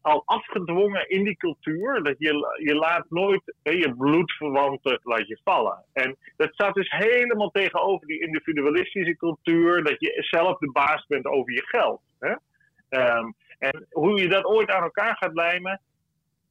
al 0.00 0.22
afgedwongen 0.24 1.08
in 1.08 1.24
die 1.24 1.36
cultuur. 1.36 2.02
Dat 2.02 2.14
je, 2.18 2.58
je 2.64 2.74
laat 2.74 3.04
nooit 3.08 3.54
je 3.62 3.94
bloedverwanten 3.96 5.00
laat 5.02 5.28
je 5.28 5.38
vallen. 5.44 5.84
En 5.92 6.16
dat 6.36 6.52
staat 6.52 6.74
dus 6.74 6.90
helemaal 6.90 7.50
tegenover 7.50 8.06
die 8.06 8.20
individualistische 8.20 9.16
cultuur. 9.16 9.84
Dat 9.84 10.00
je 10.00 10.22
zelf 10.30 10.58
de 10.58 10.70
baas 10.70 11.06
bent 11.06 11.26
over 11.26 11.52
je 11.52 11.66
geld. 11.66 12.00
Hè? 12.18 12.34
Um, 13.18 13.34
en 13.58 13.86
hoe 13.90 14.20
je 14.20 14.28
dat 14.28 14.44
ooit 14.44 14.70
aan 14.70 14.82
elkaar 14.82 15.16
gaat 15.16 15.34
lijmen. 15.34 15.80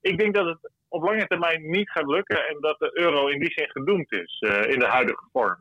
Ik 0.01 0.17
denk 0.17 0.35
dat 0.35 0.45
het 0.45 0.71
op 0.87 1.03
lange 1.03 1.27
termijn 1.27 1.69
niet 1.69 1.89
gaat 1.89 2.07
lukken. 2.07 2.47
En 2.47 2.57
dat 2.59 2.79
de 2.79 2.91
euro 2.93 3.27
in 3.27 3.39
die 3.39 3.51
zin 3.51 3.69
gedoemd 3.69 4.11
is 4.11 4.41
uh, 4.41 4.61
in 4.61 4.79
de 4.79 4.87
huidige 4.87 5.25
vorm. 5.31 5.59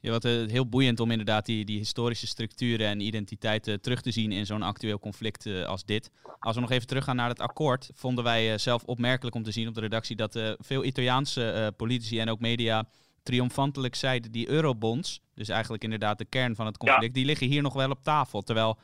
Ja, 0.00 0.10
wat 0.10 0.24
uh, 0.24 0.50
heel 0.50 0.68
boeiend 0.68 1.00
om 1.00 1.10
inderdaad 1.10 1.46
die, 1.46 1.64
die 1.64 1.78
historische 1.78 2.26
structuren 2.26 2.86
en 2.86 3.00
identiteiten 3.00 3.80
terug 3.80 4.00
te 4.00 4.10
zien 4.10 4.32
in 4.32 4.46
zo'n 4.46 4.62
actueel 4.62 4.98
conflict 4.98 5.46
uh, 5.46 5.64
als 5.64 5.84
dit. 5.84 6.10
Als 6.38 6.54
we 6.54 6.60
nog 6.60 6.70
even 6.70 6.86
teruggaan 6.86 7.16
naar 7.16 7.28
het 7.28 7.40
akkoord, 7.40 7.90
vonden 7.94 8.24
wij 8.24 8.52
uh, 8.52 8.58
zelf 8.58 8.84
opmerkelijk 8.84 9.36
om 9.36 9.42
te 9.42 9.50
zien 9.50 9.68
op 9.68 9.74
de 9.74 9.80
redactie 9.80 10.16
dat 10.16 10.40
veel 10.58 10.84
Italiaanse 10.84 11.72
politici 11.76 12.18
en 12.18 12.30
ook 12.30 12.40
media 12.40 12.88
triomfantelijk 13.22 13.94
zeiden 13.94 14.32
die 14.32 14.48
eurobonds, 14.48 15.20
dus 15.34 15.48
eigenlijk 15.48 15.84
inderdaad 15.84 16.18
de 16.18 16.24
kern 16.24 16.54
van 16.54 16.66
het 16.66 16.76
conflict, 16.76 17.06
ja. 17.06 17.12
die 17.12 17.24
liggen 17.24 17.46
hier 17.46 17.62
nog 17.62 17.74
wel 17.74 17.90
op 17.90 18.02
tafel. 18.02 18.42
Terwijl 18.42 18.78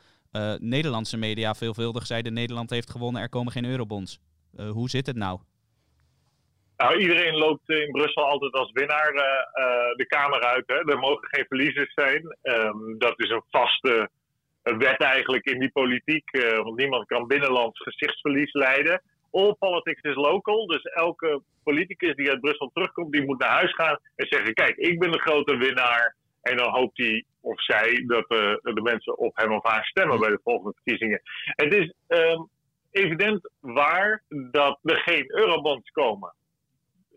Nederlandse 0.59 1.17
media 1.17 1.55
veelvuldig 1.55 2.07
zeiden 2.07 2.33
Nederland 2.33 2.71
heeft 2.71 2.91
gewonnen, 2.91 3.23
er 3.23 3.29
komen 3.29 3.53
geen 3.53 3.65
eurobonds. 3.65 4.19
hoe 4.71 4.91
zit 4.91 5.07
het 5.07 5.17
nou? 5.17 5.41
Nou, 6.77 6.99
iedereen 6.99 7.35
loopt 7.35 7.69
in 7.71 7.91
Brussel 7.91 8.25
altijd 8.25 8.53
als 8.53 8.73
winnaar 8.73 9.15
uh, 9.15 9.21
uh, 9.21 9.97
de 9.97 10.07
Kamer 10.07 10.41
uit. 10.41 10.65
Hè. 10.67 10.75
Er 10.75 10.99
mogen 10.99 11.29
geen 11.29 11.45
verliezers 11.49 11.93
zijn. 11.95 12.37
Um, 12.43 12.99
dat 12.99 13.21
is 13.21 13.31
een 13.31 13.45
vaste 13.51 14.09
wet 14.63 15.01
eigenlijk 15.01 15.45
in 15.45 15.59
die 15.59 15.73
politiek. 15.73 16.33
Uh, 16.33 16.57
want 16.57 16.77
niemand 16.77 17.07
kan 17.07 17.27
binnenlands 17.27 17.83
gezichtsverlies 17.83 18.53
leiden. 18.53 19.03
All 19.31 19.55
politics 19.59 20.01
is 20.03 20.15
local. 20.15 20.67
Dus 20.67 20.83
elke 20.83 21.43
politicus 21.65 22.15
die 22.15 22.31
uit 22.31 22.41
Brussel 22.41 22.71
terugkomt, 22.73 23.13
die 23.13 23.25
moet 23.25 23.39
naar 23.39 23.51
huis 23.51 23.75
gaan 23.75 23.99
en 24.17 24.27
zeggen: 24.29 24.55
Kijk, 24.55 24.77
ik 24.77 24.99
ben 24.99 25.13
de 25.13 25.21
grote 25.21 25.57
winnaar. 25.57 26.17
En 26.43 26.57
dan 26.57 26.71
hoopt 26.71 26.99
hij 26.99 27.25
of 27.41 27.63
zij 27.63 28.05
dat 28.07 28.29
de 28.29 28.81
mensen 28.83 29.19
op 29.19 29.37
hem 29.37 29.53
of 29.53 29.65
haar 29.65 29.85
stemmen 29.85 30.21
bij 30.21 30.31
de 30.31 30.41
volgende 30.43 30.73
verkiezingen. 30.75 31.21
Het 31.45 31.75
is 31.75 31.93
um, 32.09 32.49
evident 32.91 33.51
waar 33.61 34.23
dat 34.51 34.79
er 34.83 34.99
geen 34.99 35.25
eurobonds 35.39 35.91
komen 35.91 36.35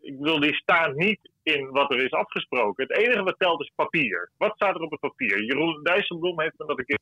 ik 0.01 0.17
bedoel, 0.19 0.39
die 0.39 0.55
staan 0.55 0.95
niet 0.95 1.19
in 1.43 1.69
wat 1.71 1.91
er 1.91 2.03
is 2.03 2.11
afgesproken. 2.11 2.87
Het 2.87 2.97
enige 2.97 3.23
wat 3.23 3.39
telt 3.39 3.61
is 3.61 3.71
papier. 3.75 4.29
Wat 4.37 4.55
staat 4.55 4.75
er 4.75 4.81
op 4.81 4.91
het 4.91 4.99
papier? 4.99 5.43
Jeroen 5.43 5.83
Dijsselbloem 5.83 6.41
heeft 6.41 6.57
me 6.57 6.65
dat 6.65 6.79
een 6.79 6.85
keer. 6.85 6.99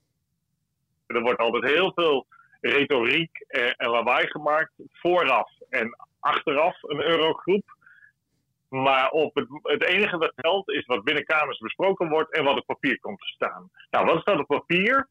Er 1.07 1.21
wordt 1.21 1.39
altijd 1.39 1.63
heel 1.63 1.91
veel 1.95 2.25
retoriek 2.61 3.45
en, 3.47 3.89
lawaai 3.89 4.27
gemaakt. 4.27 4.71
Vooraf 4.91 5.51
en 5.69 5.95
achteraf 6.19 6.83
een 6.83 7.01
eurogroep. 7.01 7.73
Maar 8.69 9.09
op 9.09 9.35
het, 9.35 9.47
het 9.61 9.83
enige 9.83 10.17
wat 10.17 10.33
telt 10.35 10.69
is 10.69 10.85
wat 10.85 11.03
binnen 11.03 11.25
kamers 11.25 11.57
besproken 11.57 12.09
wordt 12.09 12.33
en 12.33 12.43
wat 12.43 12.57
op 12.57 12.65
papier 12.65 12.99
komt 12.99 13.19
te 13.19 13.27
staan. 13.27 13.69
Nou, 13.89 14.05
wat 14.05 14.21
staat 14.21 14.39
op 14.39 14.47
papier? 14.47 15.07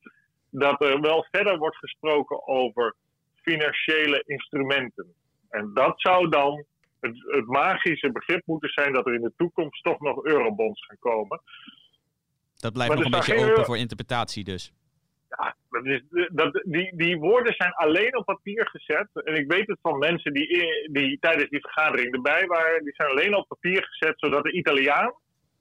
Dat 0.50 0.82
er 0.82 1.00
wel 1.00 1.26
verder 1.30 1.58
wordt 1.58 1.76
gesproken 1.76 2.46
over 2.46 2.94
financiële 3.42 4.22
instrumenten. 4.26 5.14
En 5.48 5.70
dat 5.74 6.00
zou 6.00 6.28
dan 6.28 6.64
het, 7.04 7.36
het, 7.36 7.46
magische 7.46 8.12
begrip 8.12 8.42
moeten 8.46 8.68
zijn 8.68 8.92
dat 8.92 9.06
er 9.06 9.14
in 9.14 9.20
de 9.20 9.32
toekomst 9.36 9.82
toch 9.82 10.00
nog 10.00 10.24
eurobonds 10.24 10.86
gaan 10.86 10.98
komen. 10.98 11.40
Dat 12.56 12.72
blijft 12.72 12.94
nog 12.94 13.04
een 13.04 13.10
beetje 13.10 13.50
open 13.50 13.64
voor 13.64 13.78
interpretatie 13.78 14.44
dus. 14.44 14.72
Ja, 15.28 15.56
dat 15.70 15.86
is, 15.86 16.02
dat, 16.32 16.62
die, 16.64 16.96
die 16.96 17.18
woorden 17.18 17.54
zijn 17.54 17.72
alleen 17.72 18.16
op 18.16 18.24
papier 18.24 18.68
gezet. 18.68 19.08
En 19.12 19.34
ik 19.34 19.52
weet 19.52 19.66
het 19.66 19.78
van 19.82 19.98
mensen 19.98 20.32
die, 20.32 20.48
die 20.90 21.18
tijdens 21.20 21.50
die 21.50 21.60
vergadering 21.60 22.14
erbij 22.14 22.46
waren. 22.46 22.84
Die 22.84 22.94
zijn 22.94 23.10
alleen 23.10 23.34
op 23.34 23.48
papier 23.48 23.84
gezet, 23.84 24.14
zodat 24.16 24.44
de 24.44 24.52
Italiaan 24.52 25.14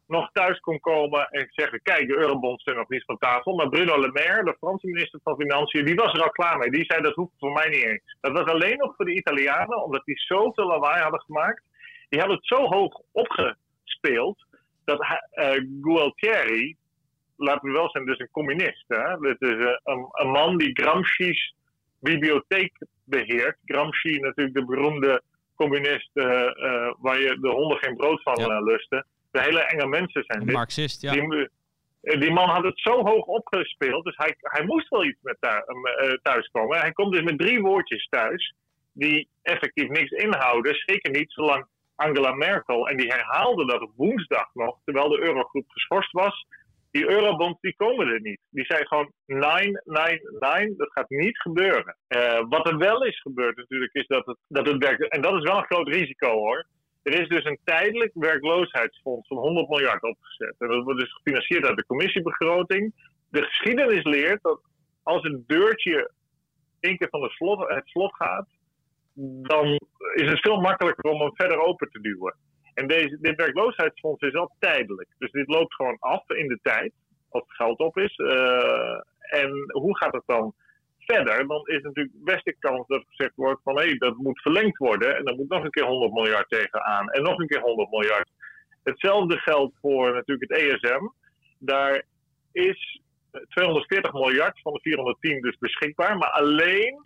nog 0.07 0.31
thuis 0.31 0.59
kon 0.59 0.79
komen 0.79 1.27
en 1.29 1.47
zeggen: 1.51 1.81
Kijk, 1.81 2.07
de 2.07 2.17
eurobonds 2.17 2.63
zijn 2.63 2.75
nog 2.75 2.89
niet 2.89 3.03
van 3.05 3.17
tafel. 3.17 3.55
Maar 3.55 3.69
Bruno 3.69 3.99
Le 3.99 4.11
Maire, 4.11 4.43
de 4.43 4.55
Franse 4.59 4.87
minister 4.87 5.19
van 5.23 5.35
Financiën, 5.35 5.85
die 5.85 5.95
was 5.95 6.13
er 6.13 6.23
al 6.23 6.29
klaar 6.29 6.57
mee. 6.57 6.71
Die 6.71 6.85
zei: 6.85 7.01
Dat 7.01 7.15
hoeft 7.15 7.33
voor 7.39 7.51
mij 7.51 7.69
niet 7.69 7.83
eens. 7.83 8.17
Dat 8.21 8.31
was 8.31 8.45
alleen 8.45 8.77
nog 8.77 8.95
voor 8.95 9.05
de 9.05 9.15
Italianen, 9.15 9.83
omdat 9.83 10.05
die 10.05 10.19
zoveel 10.19 10.67
lawaai 10.67 11.01
hadden 11.01 11.21
gemaakt. 11.21 11.63
Die 12.09 12.19
hadden 12.19 12.37
het 12.37 12.47
zo 12.47 12.65
hoog 12.65 13.01
opgespeeld 13.11 14.45
dat 14.85 15.01
uh, 15.01 15.51
Gualtieri, 15.81 16.75
laten 17.35 17.67
we 17.67 17.73
wel 17.73 17.89
zijn, 17.89 18.05
dus 18.05 18.19
een 18.19 18.31
communist. 18.31 18.85
Hè? 18.87 19.17
Dit 19.17 19.41
is 19.41 19.51
uh, 19.51 19.71
een, 19.83 20.07
een, 20.11 20.31
man 20.31 20.57
die 20.57 20.81
Gramsci's 20.81 21.55
bibliotheek 21.99 22.85
beheert. 23.03 23.57
Gramsci, 23.65 24.19
natuurlijk 24.19 24.55
de 24.55 24.65
beroemde 24.65 25.21
communist 25.55 26.09
uh, 26.13 26.25
waar 26.97 27.19
je 27.19 27.37
de 27.41 27.49
honden 27.49 27.77
geen 27.77 27.95
brood 27.95 28.21
van 28.21 28.35
ja. 28.35 28.59
lusten 28.59 29.05
de 29.33 29.41
hele 29.41 29.61
enge 29.61 29.87
mensen 29.87 30.23
zijn 30.27 30.45
dit. 30.45 30.55
Marxist, 30.55 31.01
ja. 31.01 31.11
Die, 31.11 31.49
eh, 32.01 32.19
die, 32.19 32.31
man 32.31 32.49
had 32.49 32.63
het 32.63 32.79
zo 32.79 33.03
hoog 33.03 33.25
opgespeeld, 33.25 34.03
dus 34.03 34.17
hij, 34.17 34.35
hij 34.39 34.65
moest 34.65 34.89
wel 34.89 35.05
iets 35.05 35.21
met 35.21 35.37
thuis, 35.39 35.63
uh, 36.03 36.13
thuiskomen. 36.21 36.79
Hij 36.79 36.91
komt 36.91 37.13
dus 37.13 37.23
met 37.23 37.39
drie 37.39 37.61
woordjes 37.61 38.07
thuis, 38.09 38.55
die 38.93 39.27
effectief 39.41 39.89
niks 39.89 40.11
inhouden. 40.11 40.75
Zeker 40.75 41.11
niet 41.11 41.31
zolang 41.31 41.65
Angela 41.95 42.33
Merkel, 42.33 42.87
en 42.87 42.97
die 42.97 43.07
herhaalde 43.07 43.65
dat 43.65 43.81
op 43.81 43.91
woensdag 43.95 44.49
nog, 44.53 44.77
terwijl 44.85 45.09
de 45.09 45.21
eurogroep 45.21 45.65
geschorst 45.67 46.11
was. 46.11 46.45
Die 46.91 47.09
eurobonds 47.09 47.61
die 47.61 47.75
komen 47.75 48.07
er 48.07 48.21
niet. 48.21 48.39
Die 48.49 48.65
zei 48.65 48.85
gewoon 48.85 49.11
999, 49.25 50.77
dat 50.77 50.91
gaat 50.91 51.09
niet 51.09 51.37
gebeuren. 51.37 51.95
Uh, 52.07 52.41
wat 52.49 52.67
er 52.67 52.77
wel 52.77 53.05
is 53.05 53.21
gebeurd 53.21 53.57
natuurlijk, 53.57 53.93
is 53.93 54.07
dat 54.07 54.25
het, 54.25 54.37
dat 54.47 54.67
het 54.67 54.83
werkt. 54.83 55.07
En 55.07 55.21
dat 55.21 55.33
is 55.33 55.43
wel 55.43 55.57
een 55.57 55.65
groot 55.65 55.87
risico 55.87 56.29
hoor 56.29 56.65
er 57.03 57.21
is 57.21 57.27
dus 57.27 57.45
een 57.45 57.59
tijdelijk 57.63 58.11
werkloosheidsfonds 58.13 59.27
van 59.27 59.37
100 59.37 59.69
miljard 59.69 60.03
opgezet. 60.03 60.55
En 60.59 60.67
dat 60.67 60.83
wordt 60.83 60.99
dus 60.99 61.13
gefinancierd 61.13 61.65
uit 61.65 61.77
de 61.77 61.85
commissiebegroting. 61.85 62.93
De 63.29 63.43
geschiedenis 63.43 64.03
leert 64.03 64.41
dat 64.41 64.61
als 65.03 65.23
een 65.23 65.43
deurtje 65.47 66.11
één 66.79 66.97
keer 66.97 67.09
van 67.09 67.29
slot, 67.29 67.69
het 67.69 67.87
slot 67.87 68.15
gaat, 68.15 68.47
dan 69.41 69.79
is 70.13 70.29
het 70.29 70.39
veel 70.39 70.61
makkelijker 70.61 71.11
om 71.11 71.21
hem 71.21 71.35
verder 71.35 71.59
open 71.59 71.89
te 71.89 72.01
duwen. 72.01 72.35
En 72.73 72.87
deze, 72.87 73.17
dit 73.21 73.35
werkloosheidsfonds 73.35 74.21
is 74.21 74.35
al 74.35 74.55
tijdelijk. 74.59 75.09
Dus 75.17 75.31
dit 75.31 75.47
loopt 75.47 75.73
gewoon 75.73 75.97
af 75.99 76.29
in 76.29 76.47
de 76.47 76.59
tijd, 76.61 76.93
als 77.29 77.43
het 77.47 77.55
geld 77.55 77.79
op 77.79 77.97
is. 77.97 78.17
Uh, 78.17 78.99
en 79.19 79.51
hoe 79.71 79.97
gaat 79.97 80.13
het 80.13 80.23
dan 80.25 80.53
verder, 81.05 81.47
dan 81.47 81.67
is 81.67 81.81
natuurlijk 81.81 82.23
best 82.23 82.45
de 82.45 82.55
kans 82.59 82.87
dat 82.87 83.03
gezegd 83.07 83.35
wordt 83.35 83.61
van 83.63 83.77
hé, 83.77 83.83
hey, 83.83 83.97
dat 83.97 84.15
moet 84.15 84.41
verlengd 84.41 84.77
worden 84.77 85.17
en 85.17 85.25
dan 85.25 85.35
moet 85.35 85.49
nog 85.49 85.63
een 85.63 85.71
keer 85.71 85.85
100 85.85 86.13
miljard 86.13 86.49
tegenaan 86.49 87.09
en 87.09 87.23
nog 87.23 87.39
een 87.39 87.47
keer 87.47 87.61
100 87.61 87.89
miljard. 87.89 88.29
Hetzelfde 88.83 89.37
geldt 89.37 89.75
voor 89.81 90.13
natuurlijk 90.13 90.51
het 90.51 90.59
ESM. 90.61 91.07
Daar 91.59 92.03
is 92.51 93.01
240 93.49 94.13
miljard 94.13 94.61
van 94.61 94.73
de 94.73 94.79
410 94.81 95.41
dus 95.41 95.57
beschikbaar, 95.57 96.17
maar 96.17 96.29
alleen 96.29 97.03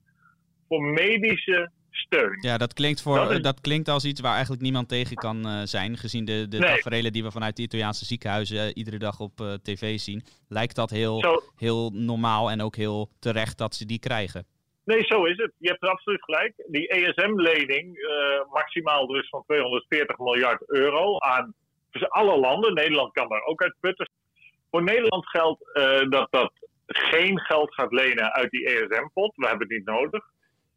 voor 0.67 0.81
medische 0.81 1.71
steun. 1.97 2.38
Ja, 2.41 2.57
dat 2.57 2.73
klinkt, 2.73 3.01
voor, 3.01 3.41
dat, 3.41 3.62
klinkt 3.62 3.89
als 3.89 4.05
iets 4.05 4.21
waar 4.21 4.33
eigenlijk 4.33 4.62
niemand 4.62 4.89
tegen 4.89 5.15
kan 5.15 5.47
uh, 5.47 5.62
zijn. 5.63 5.97
Gezien 5.97 6.25
de, 6.25 6.47
de 6.47 6.57
nee. 6.57 6.69
tafereelen 6.69 7.13
die 7.13 7.23
we 7.23 7.31
vanuit 7.31 7.55
de 7.55 7.62
Italiaanse 7.62 8.05
ziekenhuizen 8.05 8.57
uh, 8.57 8.71
iedere 8.73 8.97
dag 8.97 9.19
op 9.19 9.39
uh, 9.41 9.53
tv 9.53 9.99
zien. 9.99 10.23
Lijkt 10.47 10.75
dat 10.75 10.89
heel, 10.89 11.19
zo. 11.19 11.41
heel 11.55 11.91
normaal 11.93 12.51
en 12.51 12.62
ook 12.62 12.75
heel 12.75 13.10
terecht 13.19 13.57
dat 13.57 13.75
ze 13.75 13.86
die 13.86 13.99
krijgen. 13.99 14.45
Nee, 14.86 15.03
zo 15.03 15.25
is 15.25 15.38
het. 15.38 15.51
Je 15.57 15.69
hebt 15.69 15.83
er 15.83 15.89
absoluut 15.89 16.23
gelijk. 16.23 16.53
Die 16.67 16.88
ESM-lening, 16.88 17.97
maximaal 18.51 19.07
dus 19.07 19.29
van 19.29 19.43
240 19.45 20.17
miljard 20.17 20.63
euro 20.69 21.19
aan 21.19 21.53
dus 21.91 22.10
alle 22.10 22.39
landen. 22.39 22.73
Nederland 22.73 23.13
kan 23.13 23.29
daar 23.29 23.43
ook 23.43 23.62
uit 23.62 23.75
putten. 23.79 24.10
Voor 24.71 24.83
Nederland 24.83 25.29
geldt 25.29 25.63
dat 26.10 26.27
dat 26.29 26.51
geen 26.88 27.39
geld 27.39 27.73
gaat 27.73 27.91
lenen 27.91 28.33
uit 28.33 28.49
die 28.49 28.65
ESM-pot. 28.65 29.36
We 29.36 29.47
hebben 29.47 29.67
het 29.67 29.77
niet 29.77 29.86
nodig 29.86 30.25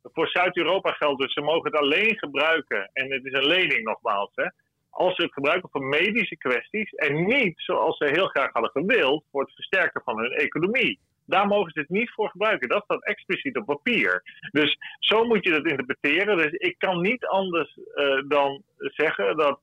voor 0.02 0.28
Zuid-Europa 0.28 0.92
geldt 0.92 1.20
dus, 1.20 1.32
ze 1.32 1.40
mogen 1.40 1.70
het 1.70 1.80
alleen 1.80 2.18
gebruiken, 2.18 2.90
en 2.92 3.12
het 3.12 3.24
is 3.24 3.32
een 3.32 3.46
lening 3.46 3.82
nogmaals, 3.82 4.30
hè, 4.34 4.48
als 4.90 5.14
ze 5.14 5.22
het 5.22 5.32
gebruiken 5.32 5.68
voor 5.72 5.82
medische 5.82 6.36
kwesties 6.36 6.90
en 6.90 7.26
niet 7.26 7.60
zoals 7.60 7.96
ze 7.96 8.04
heel 8.04 8.26
graag 8.26 8.52
hadden 8.52 8.70
gewild 8.70 9.24
voor 9.30 9.42
het 9.42 9.54
versterken 9.54 10.02
van 10.04 10.18
hun 10.18 10.32
economie. 10.32 10.98
Daar 11.26 11.46
mogen 11.46 11.70
ze 11.72 11.80
het 11.80 11.88
niet 11.88 12.10
voor 12.10 12.30
gebruiken. 12.30 12.68
Dat 12.68 12.84
staat 12.84 13.04
expliciet 13.04 13.56
op 13.56 13.66
papier. 13.66 14.22
Dus 14.50 14.78
zo 14.98 15.24
moet 15.24 15.44
je 15.44 15.50
dat 15.50 15.66
interpreteren. 15.66 16.36
Dus 16.36 16.52
ik 16.52 16.78
kan 16.78 17.00
niet 17.00 17.26
anders 17.26 17.78
uh, 17.94 18.22
dan 18.28 18.62
zeggen 18.78 19.36
dat 19.36 19.60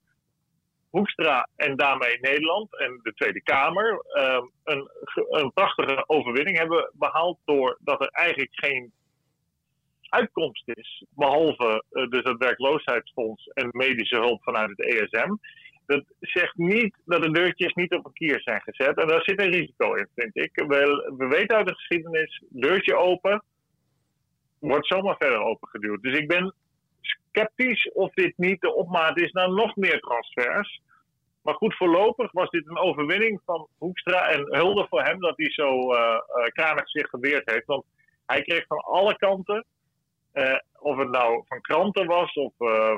Hoekstra 0.89 1.47
en 1.55 1.75
daarmee 1.75 2.19
Nederland 2.19 2.79
en 2.79 2.99
de 3.03 3.13
Tweede 3.13 3.41
Kamer 3.41 4.05
uh, 4.13 4.41
een, 4.63 4.89
een 5.29 5.53
prachtige 5.53 6.03
overwinning 6.07 6.57
hebben 6.57 6.91
behaald. 6.93 7.39
Doordat 7.45 8.01
er 8.01 8.09
eigenlijk 8.11 8.51
geen 8.51 8.91
uitkomst 10.09 10.63
is, 10.65 11.05
behalve 11.09 11.83
uh, 11.91 12.07
dus 12.07 12.23
het 12.23 12.37
werkloosheidsfonds 12.37 13.45
en 13.45 13.69
medische 13.71 14.15
hulp 14.15 14.43
vanuit 14.43 14.69
het 14.69 14.79
ESM, 14.79 15.35
dat 15.87 16.03
zegt 16.19 16.55
niet 16.55 16.97
dat 17.05 17.21
de 17.21 17.31
deurtjes 17.31 17.73
niet 17.73 17.93
op 17.93 18.05
een 18.05 18.13
kier 18.13 18.41
zijn 18.41 18.61
gezet. 18.61 18.97
En 18.97 19.07
daar 19.07 19.23
zit 19.23 19.41
een 19.41 19.51
risico 19.51 19.93
in, 19.93 20.07
vind 20.15 20.35
ik. 20.35 20.51
We, 20.53 21.13
we 21.17 21.27
weten 21.27 21.55
uit 21.55 21.67
de 21.67 21.75
geschiedenis, 21.75 22.43
deurtje 22.49 22.95
open, 22.95 23.43
wordt 24.59 24.87
zomaar 24.87 25.15
verder 25.17 25.41
opengeduwd. 25.41 26.01
Dus 26.01 26.17
ik 26.17 26.27
ben 26.27 26.53
sceptisch 27.01 27.91
of 27.91 28.13
dit 28.13 28.37
niet 28.37 28.61
de 28.61 28.73
opmaat 28.73 29.19
is 29.19 29.31
naar 29.31 29.49
nog 29.49 29.75
meer 29.75 29.99
transfers. 29.99 30.81
Maar 31.41 31.55
goed, 31.55 31.75
voorlopig 31.75 32.31
was 32.31 32.49
dit 32.49 32.67
een 32.67 32.77
overwinning 32.77 33.41
van 33.45 33.67
Hoekstra. 33.77 34.29
En 34.29 34.55
hulde 34.55 34.85
voor 34.89 35.03
hem 35.03 35.19
dat 35.19 35.37
hij 35.37 35.51
zo 35.51 35.93
uh, 35.93 36.19
kranig 36.45 36.89
zich 36.89 37.09
geweerd 37.09 37.51
heeft. 37.51 37.65
Want 37.65 37.85
hij 38.25 38.41
kreeg 38.41 38.65
van 38.67 38.77
alle 38.77 39.17
kanten, 39.17 39.65
uh, 40.37 40.59
of 40.79 40.97
het 40.97 41.09
nou 41.09 41.43
van 41.47 41.61
kranten 41.61 42.05
was 42.05 42.33
of 42.33 42.53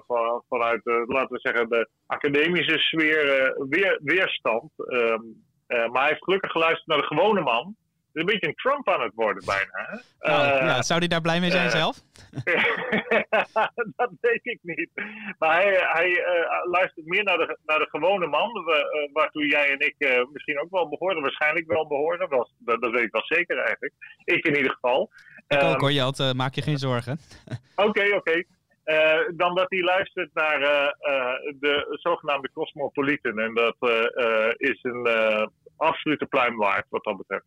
van, 0.07 0.43
vanuit, 0.49 0.81
laten 0.83 1.35
we 1.35 1.39
zeggen, 1.39 1.69
de 1.69 1.89
academische 2.05 2.77
sfeer, 2.77 3.53
weer, 3.69 3.99
weerstand. 4.03 4.71
Ehm, 4.77 5.21
maar 5.67 6.01
hij 6.01 6.07
heeft 6.07 6.23
gelukkig 6.23 6.51
geluisterd 6.51 6.87
naar 6.87 6.97
de 6.97 7.15
gewone 7.15 7.41
man 7.41 7.75
een 8.13 8.25
beetje 8.25 8.47
een 8.47 8.55
Trump 8.55 8.89
aan 8.89 9.01
het 9.01 9.13
worden 9.15 9.45
bijna. 9.45 9.71
Hè? 9.71 9.97
Nou, 10.31 10.65
ja, 10.65 10.81
zou 10.81 10.99
hij 10.99 11.07
daar 11.07 11.21
blij 11.21 11.39
mee 11.39 11.51
zijn 11.51 11.69
zelf? 11.69 11.97
dat 13.95 14.11
weet 14.21 14.45
ik 14.45 14.59
niet. 14.61 14.89
Maar 15.37 15.61
hij, 15.61 15.73
hij 15.91 16.23
luistert 16.63 17.05
meer 17.05 17.23
naar 17.23 17.37
de, 17.37 17.57
naar 17.65 17.79
de 17.79 17.89
gewone 17.89 18.27
man, 18.27 18.51
waartoe 19.13 19.47
jij 19.47 19.69
en 19.69 19.79
ik 19.79 20.27
misschien 20.31 20.59
ook 20.59 20.71
wel 20.71 20.89
behoorden, 20.89 21.21
waarschijnlijk 21.21 21.67
wel 21.67 21.87
behoorden. 21.87 22.29
Dat, 22.29 22.51
dat, 22.57 22.91
weet 22.91 23.03
ik 23.03 23.11
wel 23.11 23.25
zeker 23.25 23.57
eigenlijk. 23.57 23.93
Ik 24.23 24.45
in 24.45 24.55
ieder 24.55 24.71
geval. 24.71 25.11
Ik 25.49 25.63
ook 25.63 25.79
hoor, 25.79 25.91
Jelt, 25.91 26.33
maak 26.33 26.55
je 26.55 26.61
geen 26.61 26.77
zorgen. 26.77 27.19
Oké, 27.75 27.89
oké. 27.89 28.15
Okay, 28.15 28.45
okay. 28.83 29.33
dan 29.35 29.55
dat 29.55 29.69
hij 29.69 29.81
luistert 29.81 30.33
naar 30.33 30.59
de 31.59 31.97
zogenaamde 32.01 32.49
cosmopolieten. 32.53 33.37
En 33.39 33.53
dat 33.53 33.75
is 34.57 34.79
een 34.81 35.07
absolute 35.77 36.25
pluim 36.25 36.57
waard 36.57 36.85
wat 36.89 37.03
dat 37.03 37.17
betreft. 37.17 37.45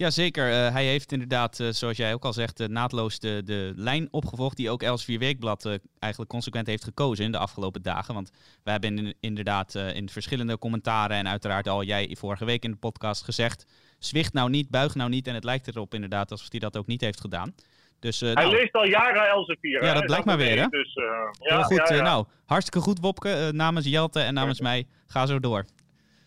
Jazeker, 0.00 0.48
uh, 0.48 0.72
hij 0.72 0.84
heeft 0.84 1.12
inderdaad, 1.12 1.58
uh, 1.58 1.68
zoals 1.68 1.96
jij 1.96 2.14
ook 2.14 2.24
al 2.24 2.32
zegt, 2.32 2.60
uh, 2.60 2.66
naadloos 2.66 3.18
de, 3.18 3.42
de 3.44 3.72
lijn 3.76 4.08
opgevolgd 4.10 4.56
die 4.56 4.70
ook 4.70 4.82
Els 4.82 5.06
Weekblad 5.06 5.78
eigenlijk 5.98 6.32
consequent 6.32 6.66
heeft 6.66 6.84
gekozen 6.84 7.24
in 7.24 7.32
de 7.32 7.38
afgelopen 7.38 7.82
dagen. 7.82 8.14
Want 8.14 8.30
wij 8.62 8.72
hebben 8.72 8.98
in, 8.98 9.14
inderdaad 9.20 9.74
in 9.74 10.08
verschillende 10.08 10.58
commentaren 10.58 11.16
en 11.16 11.28
uiteraard 11.28 11.68
al 11.68 11.82
jij 11.82 12.16
vorige 12.18 12.44
week 12.44 12.64
in 12.64 12.70
de 12.70 12.76
podcast 12.76 13.24
gezegd, 13.24 13.66
zwicht 14.00 14.32
nou 14.32 14.50
niet, 14.50 14.70
buig 14.70 14.94
nou 14.94 15.10
niet. 15.10 15.26
En 15.26 15.34
het 15.34 15.44
lijkt 15.44 15.68
erop 15.68 15.94
inderdaad 15.94 16.30
alsof 16.30 16.50
hij 16.50 16.60
dat 16.60 16.76
ook 16.76 16.86
niet 16.86 17.00
heeft 17.00 17.20
gedaan. 17.20 17.54
Dus, 17.98 18.20
hij 18.20 18.32
nou, 18.32 18.50
leest 18.50 18.72
al 18.72 18.86
jaren 18.86 19.28
Elsevier. 19.28 19.84
Ja, 19.84 19.94
dat 19.94 20.06
blijkt 20.06 20.24
maar 20.24 20.36
weer, 20.36 20.58
hè? 20.58 20.66
Dus, 20.66 20.94
ja, 20.94 21.30
Heel 21.38 21.62
goed, 21.62 21.88
ja, 21.88 21.94
ja. 21.94 22.02
nou, 22.02 22.26
hartstikke 22.46 22.80
goed 22.80 23.00
Wopke, 23.00 23.50
namens 23.52 23.86
Jelte 23.86 24.20
en 24.20 24.34
namens 24.34 24.60
mij, 24.60 24.86
ga 25.06 25.26
zo 25.26 25.40
door. 25.40 25.64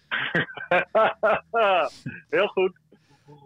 Heel 2.30 2.48
goed. 2.48 2.82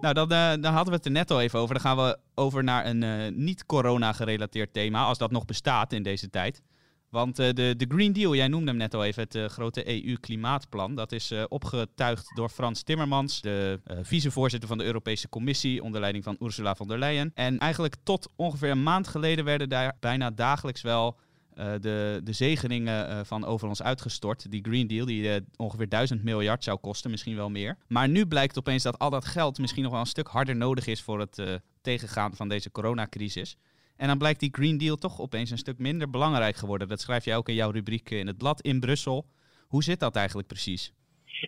Nou, 0.02 0.14
dan, 0.14 0.32
uh, 0.32 0.50
dan 0.50 0.74
hadden 0.74 0.86
we 0.86 0.96
het 0.96 1.06
er 1.06 1.12
net 1.12 1.32
al 1.32 1.42
even 1.42 1.60
over. 1.60 1.74
Dan 1.74 1.84
gaan 1.84 1.98
we 1.98 2.18
over 2.36 2.64
naar 2.64 2.86
een 2.86 3.02
uh, 3.02 3.32
niet-corona-gerelateerd 3.32 4.74
thema, 4.74 5.04
als 5.04 5.18
dat 5.18 5.32
nog 5.32 5.46
bestaat 5.46 5.94
in 5.94 6.04
deze 6.04 6.30
tijd. 6.30 6.62
Want 7.10 7.40
uh, 7.40 7.50
de, 7.54 7.74
de 7.78 7.86
Green 7.88 8.14
Deal, 8.14 8.36
jij 8.36 8.48
noemde 8.48 8.68
hem 8.68 8.78
net 8.78 8.94
al 8.94 9.04
even, 9.04 9.28
het 9.30 9.52
grote 9.52 10.06
EU-klimaatplan. 10.06 10.96
Dat 10.96 11.12
is 11.12 11.34
opgetuigd 11.48 12.36
door 12.36 12.50
Frans 12.50 12.84
Timmermans, 12.84 13.42
de 13.42 13.80
vicevoorzitter 14.02 14.70
van 14.70 14.78
de 14.78 14.84
Europese 14.84 15.30
Commissie, 15.30 15.84
onder 15.84 16.00
leiding 16.00 16.24
van 16.24 16.38
Ursula 16.40 16.76
von 16.76 16.88
der 16.88 17.00
Leyen. 17.00 17.32
En 17.34 17.58
eigenlijk 17.58 17.96
tot 18.04 18.30
ongeveer 18.36 18.70
een 18.70 18.84
maand 18.84 19.08
geleden 19.08 19.46
werden 19.46 19.70
daar 19.70 19.98
bijna 20.00 20.32
dagelijks 20.32 20.82
wel 20.82 21.18
de, 21.56 22.22
de 22.24 22.34
zegeningen 22.34 23.26
van 23.26 23.46
over 23.46 23.68
ons 23.68 23.82
uitgestort. 23.82 24.52
Die 24.52 24.64
Green 24.64 24.88
Deal, 24.88 25.06
die 25.06 25.46
ongeveer 25.56 25.90
1000 25.90 26.24
miljard 26.24 26.64
zou 26.64 26.78
kosten, 26.78 27.12
misschien 27.12 27.36
wel 27.36 27.50
meer. 27.50 27.78
Maar 27.88 28.10
nu 28.10 28.26
blijkt 28.26 28.58
opeens 28.58 28.84
dat 28.84 29.00
al 29.00 29.10
dat 29.10 29.26
geld 29.26 29.60
misschien 29.60 29.84
nog 29.84 29.92
wel 29.92 30.02
een 30.02 30.08
stuk 30.08 30.28
harder 30.28 30.56
nodig 30.56 30.88
is 30.88 31.02
voor 31.02 31.20
het 31.20 31.62
tegengaan 31.82 32.36
van 32.36 32.50
deze 32.50 32.72
coronacrisis. 32.72 33.58
En 33.98 34.08
dan 34.08 34.18
blijkt 34.18 34.40
die 34.40 34.54
Green 34.54 34.78
Deal 34.78 34.96
toch 34.96 35.20
opeens 35.20 35.52
een 35.52 35.58
stuk 35.58 35.80
minder 35.80 36.10
belangrijk 36.10 36.56
geworden. 36.56 36.88
Dat 36.88 37.02
schrijf 37.02 37.26
jij 37.26 37.36
ook 37.36 37.50
in 37.50 37.56
jouw 37.56 37.72
rubriek 37.72 38.10
in 38.10 38.28
het 38.28 38.38
blad 38.38 38.62
in 38.62 38.80
Brussel. 38.80 39.26
Hoe 39.68 39.84
zit 39.84 40.00
dat 40.00 40.16
eigenlijk 40.16 40.48
precies? 40.48 40.94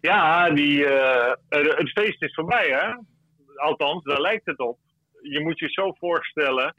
Ja, 0.01 0.49
die, 0.49 0.85
het 1.49 1.89
feest 1.89 2.21
is 2.21 2.33
voorbij, 2.33 2.67
hè? 2.67 2.93
Althans, 3.55 4.03
daar 4.03 4.21
lijkt 4.21 4.45
het 4.45 4.59
op. 4.59 4.77
Je 5.21 5.39
moet 5.39 5.59
je 5.59 5.69
zo 5.69 5.91
voorstellen 5.99 6.75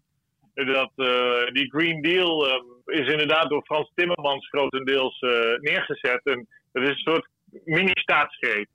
dat 0.54 0.92
die 1.52 1.70
Green 1.70 2.02
Deal 2.02 2.46
is 2.84 3.08
inderdaad 3.08 3.48
door 3.48 3.62
Frans 3.62 3.92
Timmermans 3.94 4.48
grotendeels 4.48 5.20
neergezet. 5.60 6.20
En 6.24 6.48
het 6.72 6.82
is 6.82 6.88
een 6.88 6.96
soort 6.96 7.28
mini-staatsgreep. 7.64 8.68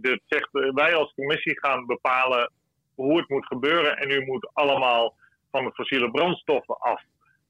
Dit 0.00 0.20
zegt, 0.26 0.48
wij 0.52 0.94
als 0.94 1.12
commissie 1.14 1.60
gaan 1.60 1.86
bepalen 1.86 2.52
hoe 2.94 3.18
het 3.18 3.28
moet 3.28 3.46
gebeuren. 3.46 3.96
En 3.96 4.10
u 4.10 4.24
moet 4.24 4.50
allemaal 4.52 5.14
van 5.56 5.64
de 5.64 5.74
fossiele 5.74 6.10
brandstoffen 6.10 6.78
af. 6.78 7.02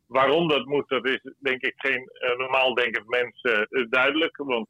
Waarom 0.06 0.48
dat 0.48 0.64
moet, 0.64 0.88
dat 0.88 1.06
is 1.06 1.20
denk 1.38 1.62
ik 1.62 1.74
geen 1.76 2.10
normaal 2.36 2.74
denkend 2.74 3.08
mens 3.08 3.40
duidelijk. 3.90 4.36
Want 4.36 4.68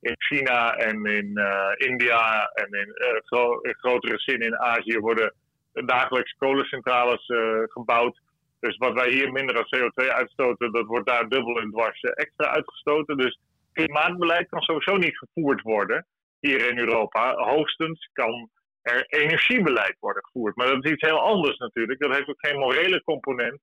in 0.00 0.14
China 0.18 0.74
en 0.74 1.04
in 1.04 1.38
India 1.76 2.44
en 2.44 2.68
in, 2.80 2.92
gro 3.24 3.58
in 3.60 3.74
grotere 3.74 4.18
zin 4.18 4.40
in 4.40 4.58
Azië 4.58 4.98
worden 4.98 5.34
dagelijks 5.72 6.34
kolencentrales 6.38 7.24
gebouwd 7.64 8.20
dus 8.64 8.76
wat 8.76 8.92
wij 8.92 9.10
hier 9.10 9.32
minder 9.32 9.56
als 9.58 9.74
CO2 9.76 10.08
uitstoten, 10.08 10.72
dat 10.72 10.86
wordt 10.86 11.06
daar 11.06 11.28
dubbel 11.28 11.60
en 11.60 11.70
dwars 11.70 12.00
eh, 12.00 12.10
extra 12.14 12.46
uitgestoten. 12.46 13.16
Dus 13.16 13.38
klimaatbeleid 13.72 14.48
kan 14.48 14.60
sowieso 14.60 14.96
niet 14.96 15.18
gevoerd 15.18 15.62
worden 15.62 16.06
hier 16.40 16.70
in 16.70 16.78
Europa. 16.78 17.34
Hoogstens 17.34 18.10
kan 18.12 18.50
er 18.84 19.06
energiebeleid 19.06 19.96
worden 20.00 20.24
gevoerd. 20.24 20.56
Maar 20.56 20.66
dat 20.66 20.84
is 20.84 20.90
iets 20.90 21.08
heel 21.08 21.20
anders 21.20 21.58
natuurlijk. 21.58 22.00
Dat 22.00 22.14
heeft 22.14 22.28
ook 22.28 22.46
geen 22.46 22.58
morele 22.58 23.02
component. 23.02 23.60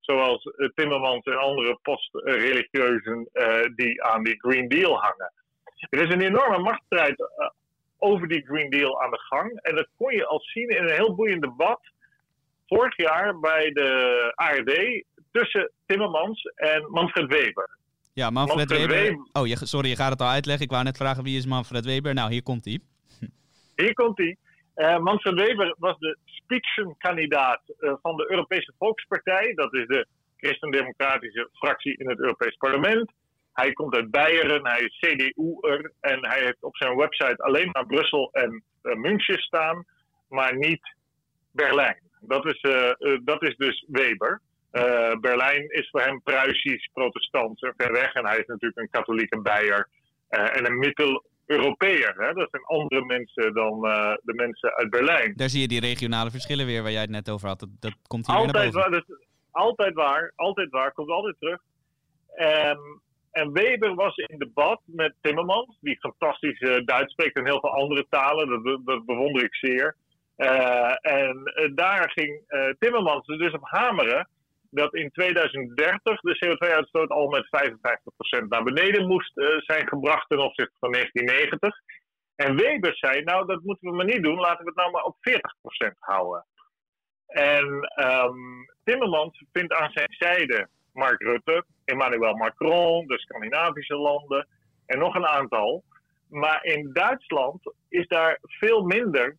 Zoals 0.00 0.44
eh, 0.44 0.68
Timmermans 0.74 1.24
en 1.24 1.38
andere 1.38 1.78
post-religieuzen 1.82 3.28
uh, 3.32 3.60
die 3.74 4.02
aan 4.02 4.22
die 4.22 4.40
Green 4.40 4.68
Deal 4.68 5.00
hangen. 5.00 5.32
Er 5.90 6.06
is 6.06 6.14
een 6.14 6.20
enorme 6.20 6.58
machtsstrijd 6.58 7.20
uh, 7.20 7.26
over 7.98 8.28
die 8.28 8.44
Green 8.46 8.70
Deal 8.70 9.02
aan 9.02 9.10
de 9.10 9.20
gang. 9.20 9.60
En 9.60 9.76
dat 9.76 9.88
kon 9.96 10.14
je 10.14 10.26
al 10.26 10.40
zien 10.40 10.68
in 10.68 10.82
een 10.82 10.94
heel 10.94 11.14
boeiend 11.14 11.42
debat 11.42 11.80
vorig 12.66 12.96
jaar 12.96 13.38
bij 13.38 13.70
de 13.70 14.32
ARD 14.34 15.04
tussen 15.32 15.72
Timmermans 15.86 16.42
en 16.42 16.90
Manfred 16.90 17.26
Weber. 17.26 17.78
Ja, 18.12 18.30
Manfred, 18.30 18.70
Weber. 18.70 19.28
Oh, 19.32 19.46
je, 19.46 19.56
sorry, 19.66 19.88
je 19.88 19.96
gaat 19.96 20.10
het 20.10 20.20
al 20.20 20.28
uitleggen. 20.28 20.64
Ik 20.64 20.70
wou 20.70 20.84
net 20.84 20.96
vragen 20.96 21.24
wie 21.24 21.36
is 21.36 21.46
Manfred 21.46 21.84
Weber. 21.84 22.14
Nou, 22.14 22.30
hier 22.32 22.42
komt 22.42 22.64
hij. 22.64 22.80
Hier 23.76 23.94
komt 23.94 24.18
hij. 24.18 24.36
Uh, 24.78 24.98
Manfred 24.98 25.34
Weber 25.34 25.74
was 25.78 25.98
de 25.98 26.16
spitsenkandidaat 26.24 27.62
uh, 27.80 27.92
van 28.02 28.16
de 28.16 28.30
Europese 28.30 28.72
Volkspartij. 28.78 29.54
Dat 29.54 29.74
is 29.74 29.86
de 29.86 30.06
christendemocratische 30.36 31.48
fractie 31.52 31.96
in 31.96 32.08
het 32.08 32.18
Europees 32.18 32.56
Parlement. 32.56 33.12
Hij 33.52 33.72
komt 33.72 33.94
uit 33.94 34.10
Beieren, 34.10 34.66
hij 34.66 34.80
is 34.80 34.98
CDU'er 34.98 35.92
en 36.00 36.26
hij 36.26 36.40
heeft 36.40 36.62
op 36.62 36.76
zijn 36.76 36.96
website 36.96 37.42
alleen 37.42 37.70
maar 37.72 37.86
Brussel 37.86 38.30
en 38.32 38.62
uh, 38.82 38.94
München 38.94 39.38
staan, 39.38 39.84
maar 40.28 40.56
niet 40.56 40.94
Berlijn. 41.52 42.00
Dat 42.20 42.46
is, 42.46 42.60
dat 43.24 43.42
is 43.42 43.56
dus 43.56 43.84
Weber. 43.88 44.40
Berlijn 45.20 45.70
is 45.70 45.90
voor 45.90 46.00
hem 46.00 46.22
Pruisisch, 46.22 46.90
protestants 46.92 47.60
ver 47.76 47.92
weg. 47.92 48.12
En 48.12 48.26
hij 48.26 48.38
is 48.38 48.46
natuurlijk 48.46 48.80
een 48.80 48.90
katholieke 48.90 49.40
Beier 49.40 49.88
en 50.28 50.66
een 50.66 50.78
Mittel-Europeër. 51.48 52.34
Dat 52.34 52.48
zijn 52.50 52.64
andere 52.64 53.04
mensen 53.04 53.54
dan 53.54 53.80
de 54.22 54.34
mensen 54.34 54.76
uit 54.76 54.90
Berlijn. 54.90 55.32
Daar 55.36 55.48
zie 55.48 55.60
je 55.60 55.68
die 55.68 55.80
regionale 55.80 56.30
verschillen 56.30 56.66
weer 56.66 56.82
waar 56.82 56.92
jij 56.92 57.00
het 57.00 57.10
net 57.10 57.30
over 57.30 57.48
had. 57.48 57.60
Dat, 57.60 57.68
dat 57.80 57.94
komt 58.06 58.26
hier 58.26 58.36
altijd 58.36 58.52
weer 58.52 58.72
naar 58.72 58.90
boven. 58.90 59.04
Waar, 59.08 59.18
altijd 59.50 59.94
waar, 59.94 60.32
altijd 60.36 60.70
waar, 60.70 60.92
komt 60.92 61.10
altijd 61.10 61.36
terug. 61.38 61.60
Um, 62.36 63.00
en 63.30 63.52
Weber 63.52 63.94
was 63.94 64.16
in 64.16 64.38
debat 64.38 64.80
met 64.84 65.14
Timmermans, 65.20 65.78
die 65.80 65.98
fantastisch 65.98 66.58
Duits 66.84 67.12
spreekt 67.12 67.36
en 67.36 67.44
heel 67.44 67.60
veel 67.60 67.72
andere 67.74 68.06
talen. 68.10 68.62
Dat, 68.62 68.80
dat 68.84 69.06
bewonder 69.06 69.44
ik 69.44 69.54
zeer. 69.54 69.96
Uh, 70.36 70.94
en 71.00 71.52
daar 71.74 72.10
ging 72.10 72.42
Timmermans 72.78 73.26
dus 73.26 73.52
op 73.52 73.68
hameren 73.68 74.28
dat 74.70 74.94
in 74.94 75.10
2030 75.10 76.20
de 76.20 76.46
CO2-uitstoot 76.46 77.08
al 77.08 77.28
met 77.28 77.46
55% 77.46 78.48
naar 78.48 78.62
beneden 78.62 79.06
moest 79.06 79.32
zijn 79.56 79.88
gebracht 79.88 80.28
ten 80.28 80.38
opzichte 80.38 80.76
van 80.78 80.92
1990. 80.92 81.80
En 82.36 82.56
Weber 82.56 82.96
zei, 82.96 83.22
nou 83.22 83.46
dat 83.46 83.62
moeten 83.62 83.90
we 83.90 83.96
maar 83.96 84.04
niet 84.04 84.22
doen, 84.22 84.38
laten 84.38 84.64
we 84.64 84.70
het 84.70 84.76
nou 84.76 84.90
maar 84.90 85.02
op 85.02 85.16
40% 85.90 85.98
houden. 85.98 86.46
En 87.26 87.66
um, 87.96 88.66
Timmermans 88.84 89.44
vindt 89.52 89.72
aan 89.72 89.90
zijn 89.90 90.12
zijde 90.18 90.68
Mark 90.92 91.22
Rutte, 91.22 91.64
Emmanuel 91.84 92.34
Macron, 92.34 93.06
de 93.06 93.18
Scandinavische 93.18 93.96
landen 93.96 94.46
en 94.86 94.98
nog 94.98 95.14
een 95.14 95.26
aantal. 95.26 95.84
Maar 96.28 96.64
in 96.64 96.90
Duitsland 96.92 97.72
is 97.88 98.06
daar 98.06 98.38
veel 98.42 98.82
minder 98.82 99.36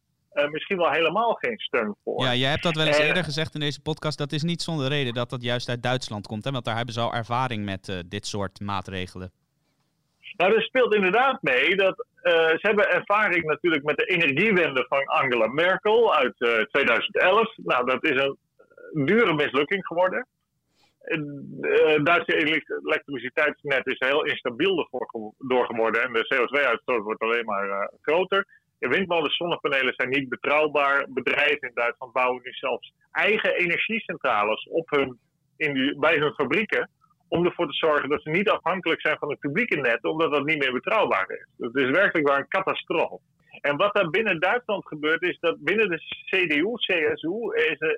misschien 0.52 0.78
wel 0.78 0.92
helemaal 0.92 1.34
geen 1.34 1.60
steun 1.60 1.96
voor. 2.04 2.24
Ja, 2.24 2.36
jij 2.36 2.50
hebt 2.50 2.64
dat 2.64 2.76
wel 2.76 2.86
eens 2.86 2.98
eerder 2.98 3.24
gezegd 3.24 3.54
in 3.54 3.60
deze 3.60 3.82
podcast. 3.82 4.18
Dat 4.18 4.32
is 4.32 4.44
niet 4.44 4.62
zonder 4.62 4.88
reden 4.88 5.14
dat 5.14 5.30
dat 5.30 5.42
juist 5.44 5.70
uit 5.70 5.84
Duitsland 5.84 6.28
komt. 6.28 6.44
Hè? 6.44 6.52
Want 6.52 6.66
daar 6.66 6.76
hebben 6.76 6.94
ze 6.94 7.00
al 7.00 7.14
ervaring 7.14 7.66
met 7.66 8.04
dit 8.08 8.28
soort 8.28 8.60
maatregelen. 8.60 9.32
Nou, 10.38 10.56
er 10.56 10.62
speelt 10.62 10.96
inderdaad 10.96 11.42
mee 11.42 11.76
dat 11.76 12.06
ze 12.22 12.60
hebben 12.62 12.90
ervaring 12.90 13.44
natuurlijk 13.46 13.84
met 13.84 13.98
de 13.98 14.06
energiewende 14.06 14.86
van 14.88 15.06
Angela 15.06 15.48
Merkel 15.48 16.16
uit 16.16 16.36
2011. 16.38 17.58
Nou, 17.58 17.86
dat 17.86 18.04
is 18.04 18.22
een 18.22 18.38
dure 19.06 19.34
mislukking 19.34 19.86
geworden. 19.86 20.28
Het 21.00 22.06
Duitse 22.06 22.36
elektriciteitsnet 22.36 23.88
is 23.88 24.00
heel 24.00 24.24
instabiel 24.24 24.90
door 25.38 25.66
geworden 25.66 26.04
en 26.04 26.14
de 26.14 26.36
CO2-uitstoot 26.36 27.04
wordt 27.04 27.22
alleen 27.22 27.46
maar 27.46 27.92
groter. 28.02 28.46
Windmolens, 28.88 29.36
zonnepanelen 29.36 29.94
zijn 29.96 30.10
niet 30.10 30.30
betrouwbaar. 30.30 31.06
Bedrijven 31.10 31.68
in 31.68 31.72
Duitsland 31.74 32.14
bouwen 32.14 32.42
nu 32.44 32.52
zelfs 32.52 32.94
eigen 33.12 33.56
energiecentrales 33.56 34.68
op 34.70 34.90
hun, 34.90 35.20
in 35.58 35.96
bij 36.00 36.18
hun 36.18 36.34
fabrieken. 36.34 36.90
Om 37.28 37.46
ervoor 37.46 37.68
te 37.68 37.74
zorgen 37.74 38.10
dat 38.10 38.22
ze 38.22 38.30
niet 38.30 38.50
afhankelijk 38.50 39.02
zijn 39.02 39.18
van 39.18 39.30
het 39.30 39.40
publieke 39.40 39.76
net, 39.76 40.04
omdat 40.04 40.32
dat 40.32 40.46
niet 40.46 40.58
meer 40.58 40.72
betrouwbaar 40.72 41.30
is. 41.30 41.48
Het 41.58 41.76
is 41.76 41.90
werkelijk 41.90 42.28
waar 42.28 42.40
een 42.40 42.48
catastrofe. 42.48 43.20
En 43.62 43.78
wat 43.78 44.00
er 44.00 44.10
binnen 44.10 44.40
Duitsland 44.40 44.88
gebeurt, 44.88 45.22
is 45.22 45.38
dat 45.40 45.60
binnen 45.60 45.90
de 45.90 45.98
CDU, 46.26 46.74
CSU, 46.74 47.54
is 47.54 47.80
uh, 47.80 47.90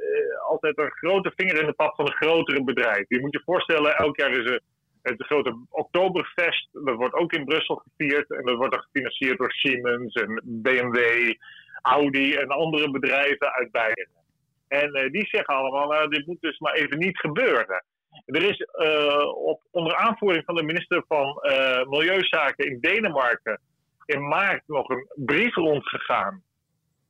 altijd 0.50 0.78
een 0.78 0.92
grote 0.92 1.34
vinger 1.36 1.60
in 1.60 1.66
de 1.66 1.74
pap 1.74 1.96
van 1.96 2.06
de 2.06 2.12
grotere 2.12 2.64
bedrijven. 2.64 3.06
Je 3.08 3.22
moet 3.22 3.34
je 3.34 3.42
voorstellen, 3.46 3.96
elk 3.96 4.18
jaar 4.18 4.32
is 4.32 4.52
er 4.52 4.62
het 5.02 5.24
grote 5.24 5.66
Oktoberfest. 5.70 6.70
Dat 6.72 6.96
wordt 6.96 7.14
ook 7.14 7.34
in 7.34 7.46
Brussel 7.46 7.76
gevierd. 7.76 8.32
En 8.32 8.46
dat 8.46 8.56
wordt 8.56 8.74
dan 8.74 8.84
gefinancierd 8.84 9.38
door 9.38 9.52
Siemens 9.52 10.14
en 10.14 10.42
BMW, 10.44 11.34
Audi 11.82 12.34
en 12.34 12.48
andere 12.48 12.92
bedrijven 12.92 13.54
uit 13.54 13.72
Beieren. 13.72 14.20
En 14.68 14.98
uh, 14.98 15.12
die 15.12 15.28
zeggen 15.28 15.56
allemaal, 15.56 15.88
nou, 15.88 16.10
dit 16.10 16.26
moet 16.26 16.42
dus 16.42 16.60
maar 16.60 16.74
even 16.74 16.98
niet 16.98 17.20
gebeuren. 17.20 17.84
Er 18.26 18.44
is 18.44 18.60
uh, 18.60 19.46
op, 19.46 19.62
onder 19.72 19.96
aanvoering 19.96 20.46
van 20.46 20.56
de 20.56 20.64
minister 20.64 21.04
van 21.08 21.40
uh, 21.42 21.86
Milieuzaken 21.86 22.66
in 22.66 22.78
Denemarken 22.80 23.60
in 24.06 24.28
maart 24.28 24.64
nog 24.68 24.90
een 24.90 25.08
brief 25.16 25.56
rondgegaan. 25.56 26.44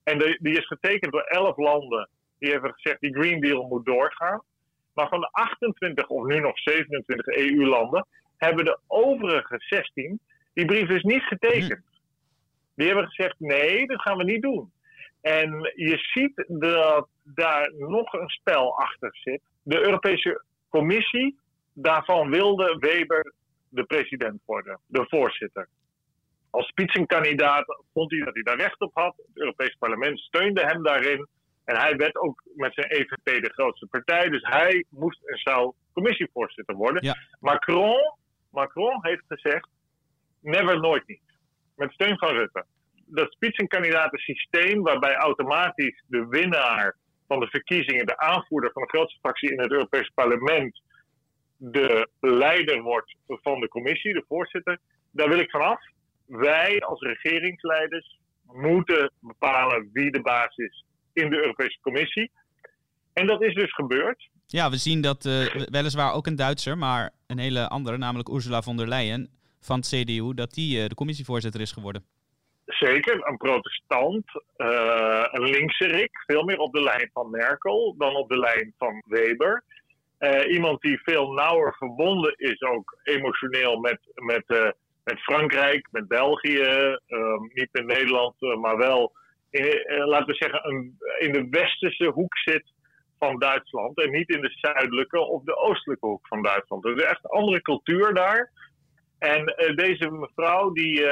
En 0.04 0.18
die 0.18 0.58
is 0.58 0.68
getekend 0.68 1.12
door 1.12 1.22
elf 1.22 1.58
landen. 1.58 2.10
Die 2.40 2.52
hebben 2.52 2.74
gezegd 2.74 3.02
die 3.02 3.14
Green 3.14 3.42
Deal 3.42 3.68
moet 3.68 3.86
doorgaan. 3.86 4.42
Maar 4.94 5.08
van 5.08 5.20
de 5.20 5.30
28 5.32 6.08
of 6.08 6.26
nu 6.26 6.40
nog 6.40 6.60
27 6.60 7.26
EU-landen 7.26 8.08
hebben 8.38 8.66
de 8.66 8.80
overige 8.88 9.56
16 9.58 10.20
die 10.54 10.66
brief 10.66 10.88
dus 10.88 11.04
niet 11.04 11.24
getekend. 11.24 11.84
Die 12.76 12.88
hebben 12.88 13.08
gezegd 13.08 13.36
nee, 13.40 13.88
dat 13.88 14.02
gaan 14.02 14.18
we 14.18 14.24
niet 14.24 14.42
doen. 14.42 14.72
En 15.22 15.72
je 15.76 15.98
ziet 15.98 16.46
dat 16.48 17.08
daar 17.24 17.74
nog 17.78 18.14
een 18.14 18.30
spel 18.30 18.78
achter 18.78 19.10
zit. 19.14 19.42
De 19.64 19.80
Europese 19.80 20.44
Commissie, 20.70 21.40
daarvan 21.74 22.30
wilde 22.30 22.78
Weber 22.80 23.34
de 23.70 23.84
president 23.84 24.42
worden, 24.46 24.80
de 24.86 25.06
voorzitter. 25.08 25.68
Als 26.50 26.68
spitsenkandidaat 26.68 27.78
vond 27.94 28.12
hij 28.12 28.20
dat 28.20 28.34
hij 28.34 28.44
daar 28.44 28.58
recht 28.58 28.80
op 28.80 28.92
had. 28.94 29.16
Het 29.18 29.38
Europees 29.38 29.76
Parlement 29.80 30.20
steunde 30.20 30.62
hem 30.62 30.84
daarin. 30.84 31.28
En 31.66 31.78
hij 31.78 31.96
werd 31.96 32.16
ook 32.16 32.44
met 32.56 32.74
zijn 32.74 32.92
EVP 32.92 33.44
de 33.44 33.52
grootste 33.54 33.88
partij. 33.88 34.30
Dus 34.30 34.42
hij 34.42 34.86
moest 34.90 35.28
en 35.28 35.38
zou 35.38 35.74
commissievoorzitter 35.94 36.76
worden. 36.76 37.18
Macron, 37.40 38.16
Macron 38.52 38.98
heeft 39.02 39.24
gezegd: 39.28 39.68
never, 40.42 40.80
nooit 40.80 41.08
niet. 41.08 41.22
Met 41.76 41.92
steun 41.92 42.18
van 42.18 42.30
Rutte. 42.30 42.66
Dat 43.06 43.32
spitsenkandidatensysteem, 43.32 44.82
waarbij 44.82 45.16
automatisch 45.16 46.04
de 46.08 46.28
winnaar 46.28 46.96
van 47.28 47.40
de 47.40 47.48
verkiezingen, 47.48 48.06
de 48.06 48.18
aanvoerder 48.18 48.72
van 48.72 48.82
de 48.82 48.90
grootste 48.90 49.20
fractie 49.20 49.52
in 49.52 49.62
het 49.62 49.72
Europees 49.72 50.10
Parlement, 50.14 50.82
de 51.58 52.10
leider 52.20 52.82
wordt 52.82 53.16
van 53.28 53.60
de 53.60 53.68
commissie, 53.68 54.14
de 54.14 54.24
voorzitter. 54.28 54.80
Daar 55.12 55.30
wil 55.30 55.40
ik 55.40 55.50
vanaf 55.50 55.80
wij 56.26 56.82
als 56.82 57.02
regeringsleiders 57.02 58.20
moeten 58.44 59.12
bepalen 59.20 59.90
wie 59.94 60.12
de 60.12 60.22
baas 60.22 60.56
is 60.56 60.86
in 61.14 61.30
de 61.30 61.38
Europese 61.38 61.78
Commissie. 61.82 62.32
En 63.14 63.28
dat 63.28 63.42
is 63.42 63.54
dus 63.54 63.74
gebeurd. 63.74 64.30
Ja, 64.48 64.70
we 64.70 64.78
zien 64.78 65.02
dat 65.02 65.26
uh, 65.26 65.46
weliswaar 65.70 66.14
ook 66.14 66.28
een 66.28 66.36
Duitser, 66.36 66.78
maar 66.78 67.12
een 67.28 67.38
hele 67.38 67.68
andere, 67.68 67.98
namelijk 67.98 68.30
Ursula 68.30 68.62
von 68.62 68.78
der 68.78 68.88
Leyen 68.88 69.30
van 69.60 69.78
het 69.78 69.88
CDU, 69.88 70.34
dat 70.34 70.54
die 70.54 70.82
uh, 70.82 70.88
de 70.88 70.96
commissievoorzitter 70.96 71.62
is 71.62 71.72
geworden. 71.72 72.06
Zeker, 72.66 73.28
een 73.28 73.38
protestant, 73.38 74.26
uh, 74.58 75.24
een 75.32 75.50
linkserik, 75.50 76.24
veel 76.26 76.44
meer 76.44 76.58
op 76.58 76.74
de 76.74 76.82
lijn 76.82 77.10
van 77.14 77.30
Merkel 77.30 77.96
dan 77.98 78.16
op 78.16 78.30
de 78.30 78.40
lijn 78.40 78.74
van 78.78 79.04
Weber. 79.06 79.64
iemand 80.50 80.82
die 80.82 81.02
veel 81.04 81.32
nauwer 81.32 81.76
verbonden 81.78 82.34
is, 82.38 82.62
ook 82.62 82.98
emotioneel, 83.04 83.80
met, 83.80 84.00
met 84.16 84.76
met 85.04 85.20
Frankrijk, 85.20 85.88
met 85.92 86.08
België, 86.08 86.98
niet 87.54 87.70
in 87.72 87.86
Nederland, 87.86 88.36
eh, 88.40 88.56
maar 88.56 88.78
wel 88.78 89.04
eh, 89.04 89.21
laten 90.06 90.26
we 90.26 90.36
zeggen, 90.36 90.68
een, 90.68 90.98
in 91.20 91.32
de 91.32 91.48
westerse 91.50 92.06
hoek 92.06 92.38
zit 92.38 92.74
van 93.20 93.40
Duitsland 93.40 94.02
en 94.02 94.12
niet 94.12 94.30
in 94.30 94.42
de 94.42 94.54
zuidelijke 94.62 95.20
of 95.20 95.44
de 95.44 95.56
oostelijke 95.56 96.06
hoek 96.06 96.28
van 96.28 96.42
Duitsland. 96.42 96.86
Er 96.86 96.98
is 96.98 97.04
echt 97.04 97.24
een 97.24 97.40
andere 97.40 97.62
cultuur 97.62 98.14
daar. 98.14 98.52
En 99.20 99.46
eh, 99.46 99.76
deze 99.76 100.12
mevrouw 100.12 100.72
die, 100.72 101.06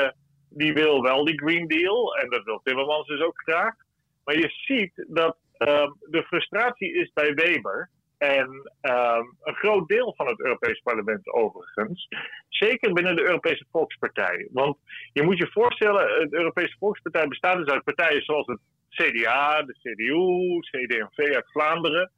die 0.50 0.74
wil 0.74 1.02
wel 1.02 1.26
die 1.26 1.40
Green 1.40 1.68
Deal 1.68 2.16
en 2.16 2.30
dat 2.30 2.44
wil 2.44 2.62
Timmermans 2.64 3.08
dus 3.08 3.22
ook 3.22 3.42
graag. 3.42 3.76
Maar 4.24 4.36
je 4.36 4.50
ziet 4.50 5.06
dat 5.08 5.38
ehm, 5.58 5.92
de 6.00 6.24
frustratie 6.24 6.94
is 6.94 7.12
bij 7.14 7.34
Weber 7.34 7.90
en 8.20 8.72
ehm, 8.82 9.24
een 9.42 9.56
groot 9.56 9.88
deel 9.88 10.14
van 10.18 10.28
het 10.28 10.40
Europees 10.40 10.80
Parlement 10.80 11.28
overigens. 11.28 12.08
Zeker 12.50 12.94
binnen 12.94 13.16
de 13.16 13.22
Europese 13.22 13.66
Volkspartij. 13.72 14.48
Want 14.52 14.78
je 15.14 15.24
moet 15.24 15.38
je 15.38 15.52
voorstellen, 15.52 16.30
de 16.30 16.38
Europese 16.38 16.76
Volkspartij 16.80 17.28
bestaat 17.28 17.58
dus 17.58 17.74
uit 17.74 17.84
partijen 17.84 18.22
zoals 18.22 18.48
het 18.48 18.60
CDA, 18.90 19.62
de 19.62 19.74
CDU, 19.74 20.60
CD&V 20.60 21.36
uit 21.36 21.52
Vlaanderen. 21.52 22.12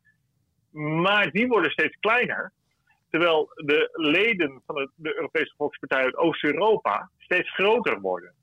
Maar 1.02 1.32
die 1.32 1.48
worden 1.48 1.72
steeds 1.72 1.98
kleiner. 2.00 2.52
Terwijl 3.10 3.52
de 3.56 3.90
leden 3.94 4.62
van 4.66 4.92
de 4.96 5.16
Europese 5.16 5.54
Volkspartij 5.58 6.04
uit 6.04 6.18
Oost-Europa 6.18 7.10
steeds 7.18 7.54
groter 7.54 8.00
worden. 8.00 8.34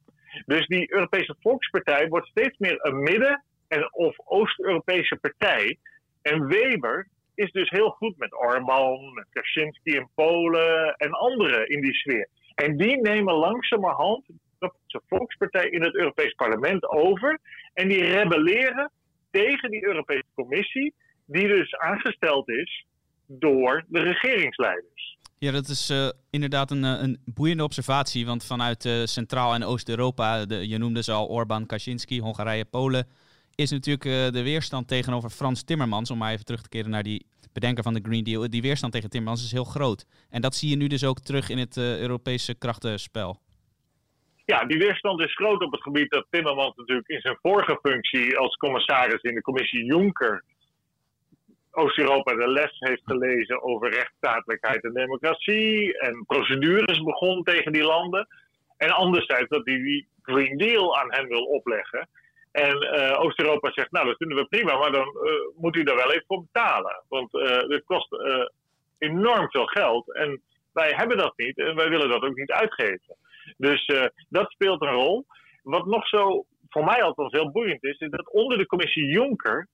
Dus 0.46 0.66
die 0.66 0.92
Europese 0.92 1.36
Volkspartij 1.40 2.08
wordt 2.08 2.26
steeds 2.26 2.58
meer 2.58 2.86
een 2.86 3.02
midden- 3.02 3.44
en 3.68 3.94
of 3.94 4.16
Oost-Europese 4.24 5.16
partij. 5.16 5.78
En 6.22 6.46
Weber 6.46 7.08
is 7.38 7.52
dus 7.52 7.70
heel 7.70 7.90
goed 7.90 8.16
met 8.16 8.38
Orban, 8.38 9.14
met 9.14 9.26
Kaczynski 9.30 9.94
in 9.94 10.08
Polen 10.14 10.94
en 10.96 11.10
anderen 11.10 11.68
in 11.68 11.80
die 11.80 11.94
sfeer. 11.94 12.28
En 12.54 12.76
die 12.76 13.00
nemen 13.00 13.34
langzamerhand 13.34 14.24
de 14.58 15.00
Volkspartij 15.06 15.68
in 15.68 15.82
het 15.82 15.94
Europees 15.94 16.32
Parlement 16.34 16.88
over. 16.88 17.38
En 17.74 17.88
die 17.88 18.04
rebelleren 18.04 18.90
tegen 19.30 19.70
die 19.70 19.86
Europese 19.86 20.24
Commissie, 20.34 20.94
die 21.26 21.46
dus 21.46 21.76
aangesteld 21.76 22.48
is 22.48 22.84
door 23.26 23.84
de 23.88 24.00
regeringsleiders. 24.00 25.18
Ja, 25.38 25.52
dat 25.52 25.68
is 25.68 25.90
uh, 25.90 26.08
inderdaad 26.30 26.70
een, 26.70 26.84
eh, 26.84 27.02
een 27.02 27.20
boeiende 27.24 27.64
observatie. 27.64 28.26
Want 28.26 28.44
vanuit 28.44 28.84
uh, 28.84 29.04
Centraal- 29.04 29.54
en 29.54 29.64
Oost-Europa, 29.64 30.44
je 30.48 30.78
noemde 30.78 31.02
ze 31.02 31.12
al 31.12 31.28
Orbán, 31.28 31.66
Kaczynski, 31.66 32.20
Hongarije, 32.20 32.64
Polen 32.64 33.06
is 33.58 33.70
natuurlijk 33.70 34.04
uh, 34.04 34.12
de 34.12 34.42
weerstand 34.42 34.88
tegenover 34.88 35.30
Frans 35.30 35.64
Timmermans, 35.64 36.10
om 36.10 36.18
maar 36.18 36.32
even 36.32 36.44
terug 36.44 36.62
te 36.62 36.68
keren 36.68 36.90
naar 36.90 37.02
die 37.02 37.26
bedenker 37.52 37.82
van 37.82 37.94
de 37.94 38.00
Green 38.02 38.24
Deal. 38.24 38.50
Die 38.50 38.62
weerstand 38.62 38.92
tegen 38.92 39.10
Timmermans 39.10 39.44
is 39.44 39.52
heel 39.52 39.64
groot. 39.64 40.06
En 40.30 40.40
dat 40.40 40.54
zie 40.54 40.70
je 40.70 40.76
nu 40.76 40.86
dus 40.86 41.04
ook 41.04 41.20
terug 41.20 41.48
in 41.48 41.58
het 41.58 41.76
uh, 41.76 42.00
Europese 42.00 42.58
krachtenspel. 42.58 43.40
Ja, 44.44 44.64
die 44.64 44.78
weerstand 44.78 45.20
is 45.20 45.34
groot 45.34 45.62
op 45.62 45.72
het 45.72 45.82
gebied 45.82 46.10
dat 46.10 46.26
Timmermans 46.30 46.76
natuurlijk 46.76 47.08
in 47.08 47.20
zijn 47.20 47.38
vorige 47.42 47.78
functie 47.82 48.36
als 48.36 48.56
commissaris 48.56 49.22
in 49.22 49.34
de 49.34 49.40
commissie 49.40 49.84
Juncker 49.84 50.44
Oost-Europa 51.70 52.34
de 52.34 52.48
les 52.48 52.76
heeft 52.78 53.02
gelezen 53.04 53.62
over 53.62 53.90
rechtsstatelijkheid 53.90 54.84
en 54.84 54.92
democratie 54.92 55.98
en 55.98 56.24
procedures 56.26 57.02
begon 57.02 57.42
tegen 57.42 57.72
die 57.72 57.84
landen. 57.84 58.26
En 58.76 58.90
anderzijds 58.90 59.48
dat 59.48 59.64
hij 59.64 59.76
die 59.76 60.08
Green 60.22 60.56
Deal 60.56 60.98
aan 60.98 61.12
hen 61.12 61.28
wil 61.28 61.42
opleggen. 61.42 62.08
En 62.66 62.76
uh, 62.82 63.20
Oost-Europa 63.20 63.72
zegt, 63.72 63.90
nou 63.90 64.06
dat 64.06 64.16
vinden 64.16 64.36
we 64.36 64.44
prima, 64.44 64.78
maar 64.78 64.92
dan 64.92 65.08
uh, 65.08 65.32
moet 65.56 65.76
u 65.76 65.82
daar 65.82 65.96
wel 65.96 66.12
even 66.12 66.24
voor 66.26 66.42
betalen. 66.42 67.02
Want 67.08 67.34
uh, 67.34 67.68
dit 67.68 67.84
kost 67.84 68.08
enorm 68.98 69.50
veel 69.50 69.66
geld 69.66 70.14
en 70.14 70.42
wij 70.72 70.92
hebben 70.96 71.16
dat 71.16 71.32
niet 71.36 71.58
en 71.58 71.76
wij 71.76 71.88
willen 71.88 72.08
dat 72.08 72.22
ook 72.22 72.36
niet 72.36 72.50
uitgeven. 72.50 73.16
Dus 73.56 73.92
dat 74.28 74.50
speelt 74.50 74.82
een 74.82 74.92
rol. 74.92 75.26
Wat 75.62 75.86
nog 75.86 76.08
zo 76.08 76.44
voor 76.68 76.84
mij 76.84 77.02
althans 77.02 77.32
heel 77.32 77.50
boeiend 77.50 77.84
is, 77.84 77.98
is 77.98 78.10
dat 78.10 78.30
onder 78.30 78.58
de 78.58 78.66
commissie 78.66 79.06
Juncker 79.06 79.68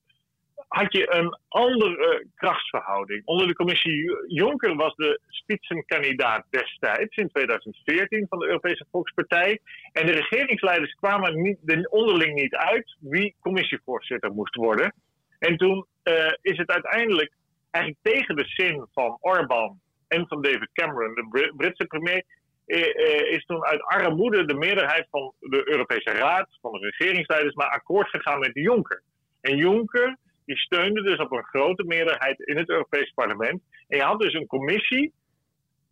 had 0.75 0.93
je 0.93 1.15
een 1.15 1.39
andere 1.49 2.27
krachtsverhouding. 2.35 3.23
Onder 3.25 3.47
de 3.47 3.55
commissie 3.55 4.25
Jonker 4.27 4.77
was 4.77 4.95
de 4.95 5.21
spitsenkandidaat 5.29 6.47
destijds, 6.51 7.17
in 7.17 7.29
2014, 7.29 8.27
van 8.29 8.39
de 8.39 8.47
Europese 8.47 8.87
Volkspartij. 8.91 9.61
En 9.93 10.07
de 10.07 10.13
regeringsleiders 10.13 10.93
kwamen 10.95 11.43
niet, 11.43 11.89
onderling 11.91 12.35
niet 12.35 12.55
uit 12.55 12.97
wie 13.01 13.35
commissievoorzitter 13.41 14.33
moest 14.33 14.55
worden. 14.55 14.95
En 15.39 15.57
toen 15.57 15.87
uh, 16.05 16.33
is 16.41 16.57
het 16.57 16.71
uiteindelijk 16.71 17.33
eigenlijk 17.71 18.05
tegen 18.15 18.37
de 18.37 18.47
zin 18.47 18.87
van 18.93 19.19
Orbán 19.21 19.81
en 20.09 20.27
van 20.29 20.43
David 20.43 20.69
Cameron, 20.73 21.15
de 21.15 21.53
Britse 21.57 21.85
premier, 21.85 22.25
uh, 22.67 23.33
is 23.33 23.45
toen 23.45 23.65
uit 23.65 23.83
armoede 23.83 24.45
de 24.45 24.55
meerderheid 24.55 25.07
van 25.11 25.33
de 25.41 25.69
Europese 25.69 26.11
Raad, 26.11 26.49
van 26.61 26.73
de 26.73 26.79
regeringsleiders, 26.79 27.55
maar 27.55 27.69
akkoord 27.69 28.09
gegaan 28.09 28.39
met 28.39 28.51
Jonker. 28.55 29.03
En 29.41 29.57
Juncker 29.57 30.19
die 30.45 30.57
steunde 30.57 31.03
dus 31.03 31.19
op 31.19 31.33
een 31.33 31.45
grote 31.45 31.85
meerderheid 31.85 32.41
in 32.41 32.57
het 32.57 32.69
Europees 32.69 33.13
Parlement. 33.15 33.63
En 33.89 33.99
je 33.99 34.05
had 34.05 34.21
dus 34.21 34.35
een 34.35 34.47
commissie 34.47 35.13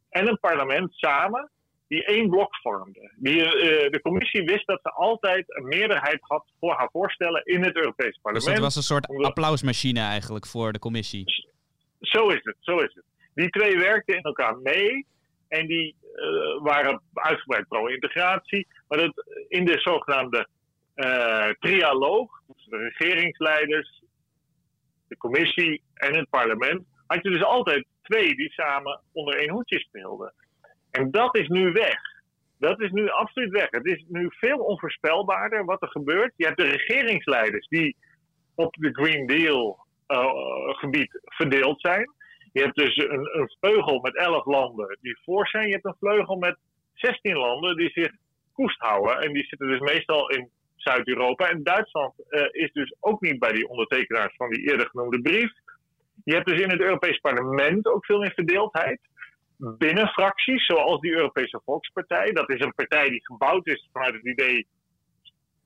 en 0.09 0.29
een 0.29 0.39
parlement 0.41 0.95
samen 0.95 1.51
die 1.89 2.05
één 2.05 2.29
blok 2.29 2.57
vormden. 2.57 3.13
Die, 3.17 3.37
uh, 3.37 3.91
de 3.91 4.01
commissie 4.03 4.45
wist 4.45 4.67
dat 4.67 4.81
ze 4.83 4.91
altijd 4.91 5.45
een 5.57 5.69
meerderheid 5.69 6.19
had 6.21 6.45
voor 6.61 6.73
haar 6.73 6.89
voorstellen 6.93 7.45
in 7.45 7.63
het 7.65 7.77
Europees 7.77 8.19
Parlement. 8.23 8.45
Dus 8.45 8.55
het 8.55 8.63
was 8.63 8.77
een 8.77 8.83
soort 8.83 9.25
applausmachine 9.25 10.01
eigenlijk 10.01 10.47
voor 10.47 10.73
de 10.73 10.79
commissie. 10.79 11.25
Zo 12.01 12.29
is 12.29 12.41
het, 12.43 12.57
zo 12.61 12.77
is 12.79 12.95
het. 12.95 13.05
Die 13.35 13.49
twee 13.49 13.79
werkten 13.79 14.17
in 14.17 14.23
elkaar 14.23 14.59
mee 14.59 15.07
en 15.49 15.67
die 15.67 15.97
uh, 16.15 16.63
waren 16.63 17.03
uitgebreid 17.15 17.69
pro-integratie. 17.69 18.67
Maar 18.89 18.99
dat 18.99 19.27
in 19.49 19.65
de 19.65 19.79
zogenaamde 19.79 20.47
uh, 20.97 21.49
trialoog, 21.61 22.41
dus 22.47 22.65
de 22.65 22.77
regeringsleiders, 22.77 24.02
de 25.13 25.19
commissie 25.19 25.83
en 25.95 26.17
het 26.17 26.31
parlement, 26.31 26.83
had 27.07 27.23
je 27.23 27.31
dus 27.31 27.45
altijd 27.45 27.87
twee 28.03 28.37
die 28.37 28.53
samen 28.53 29.01
onder 29.13 29.35
één 29.37 29.51
hoedje 29.51 29.79
speelden. 29.79 30.33
En 30.91 31.11
dat 31.11 31.37
is 31.37 31.49
nu 31.49 31.73
weg. 31.73 32.01
Dat 32.59 32.81
is 32.81 32.91
nu 32.91 33.09
absoluut 33.09 33.51
weg. 33.51 33.71
Het 33.71 33.87
is 33.87 34.05
nu 34.09 34.29
veel 34.31 34.59
onvoorspelbaarder 34.59 35.65
wat 35.65 35.83
er 35.83 35.89
gebeurt. 35.89 36.33
Je 36.37 36.45
hebt 36.47 36.59
de 36.59 36.65
regeringsleiders 36.65 37.69
die 37.69 37.97
op 38.55 38.75
de 38.75 38.93
Green 38.93 39.27
Deal 39.27 39.87
uh, 40.09 40.29
gebied 40.65 41.21
verdeeld 41.25 41.81
zijn. 41.81 42.11
Je 42.53 42.63
hebt 42.63 42.77
dus 42.77 42.97
een, 42.97 43.39
een, 43.39 43.57
vleugel 43.61 44.01
met 44.01 44.17
11 44.17 44.45
landen 44.45 44.99
die 45.01 45.19
voor 45.25 45.49
zijn. 45.49 45.67
Je 45.67 45.73
hebt 45.73 45.85
een 45.85 45.97
vleugel 45.99 46.37
met 46.37 46.57
16 46.95 47.37
landen 47.37 47.77
die 47.77 47.91
zich 47.91 48.11
koest 48.53 48.81
houden. 48.81 49.21
En 49.21 49.33
die 49.33 49.45
zitten 49.47 49.69
dus 49.69 49.81
meestal 49.81 50.31
in 50.31 50.51
Zuid-Europa. 50.83 51.49
En 51.49 51.63
Duitsland 51.63 52.15
uh, 52.29 52.47
is 52.51 52.73
dus 52.73 52.95
ook 53.01 53.21
niet 53.21 53.39
bij 53.39 53.53
die 53.53 53.69
ondertekenaars 53.69 54.37
van 54.37 54.51
die 54.51 54.71
eerder 54.71 54.87
genoemde 54.87 55.21
brief. 55.21 55.53
Je 56.25 56.35
hebt 56.35 56.47
dus 56.47 56.61
in 56.61 56.71
het 56.71 56.81
Europees 56.81 57.19
Parlement 57.19 57.87
ook 57.87 58.05
veel 58.05 58.19
meer 58.19 58.33
verdeeldheid. 58.35 59.01
Binnen 59.57 60.09
fracties, 60.09 60.67
zoals 60.67 61.01
die 61.01 61.13
Europese 61.13 61.61
Volkspartij. 61.65 62.33
Dat 62.33 62.51
is 62.51 62.61
een 62.61 62.75
partij 62.75 63.09
die 63.09 63.27
gebouwd 63.27 63.67
is 63.67 63.89
vanuit 63.93 64.15
het 64.15 64.27
idee 64.27 64.67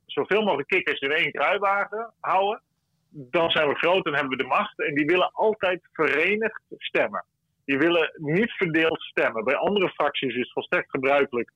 zoveel 0.06 0.42
mogelijk 0.42 0.68
kikkers 0.68 1.00
in 1.00 1.10
één 1.10 1.32
kruiwagen 1.32 2.12
houden. 2.20 2.62
Dan 3.08 3.50
zijn 3.50 3.68
we 3.68 3.74
groot 3.74 4.06
en 4.06 4.12
hebben 4.12 4.36
we 4.36 4.42
de 4.42 4.48
macht. 4.48 4.80
En 4.80 4.94
die 4.94 5.06
willen 5.06 5.30
altijd 5.32 5.80
verenigd 5.92 6.62
stemmen. 6.70 7.24
Die 7.64 7.78
willen 7.78 8.12
niet 8.14 8.52
verdeeld 8.52 9.02
stemmen. 9.02 9.44
Bij 9.44 9.56
andere 9.56 9.88
fracties 9.88 10.34
is 10.34 10.40
het 10.40 10.52
volstrekt 10.52 10.90
gebruikelijk 10.90 11.52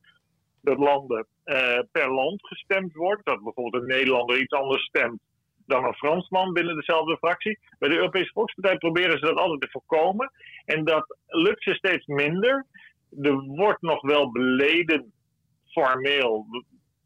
dat 0.62 0.78
landen 0.78 1.26
uh, 1.44 1.78
per 1.92 2.12
land 2.12 2.46
gestemd 2.46 2.94
wordt. 2.94 3.24
Dat 3.24 3.42
bijvoorbeeld 3.42 3.82
een 3.82 3.88
Nederlander 3.88 4.40
iets 4.40 4.52
anders 4.52 4.84
stemt 4.84 5.20
dan 5.70 5.84
een 5.84 5.94
Fransman 5.94 6.52
binnen 6.52 6.76
dezelfde 6.76 7.16
fractie. 7.16 7.58
Bij 7.78 7.88
de 7.88 7.96
Europese 7.96 8.32
Volkspartij 8.32 8.78
proberen 8.78 9.18
ze 9.18 9.24
dat 9.24 9.36
altijd 9.36 9.60
te 9.60 9.70
voorkomen. 9.70 10.32
En 10.64 10.84
dat 10.84 11.16
lukt 11.26 11.62
ze 11.62 11.74
steeds 11.74 12.06
minder. 12.06 12.66
Er 13.22 13.34
wordt 13.34 13.82
nog 13.82 14.02
wel 14.02 14.30
beleden 14.30 15.12
formeel 15.66 16.46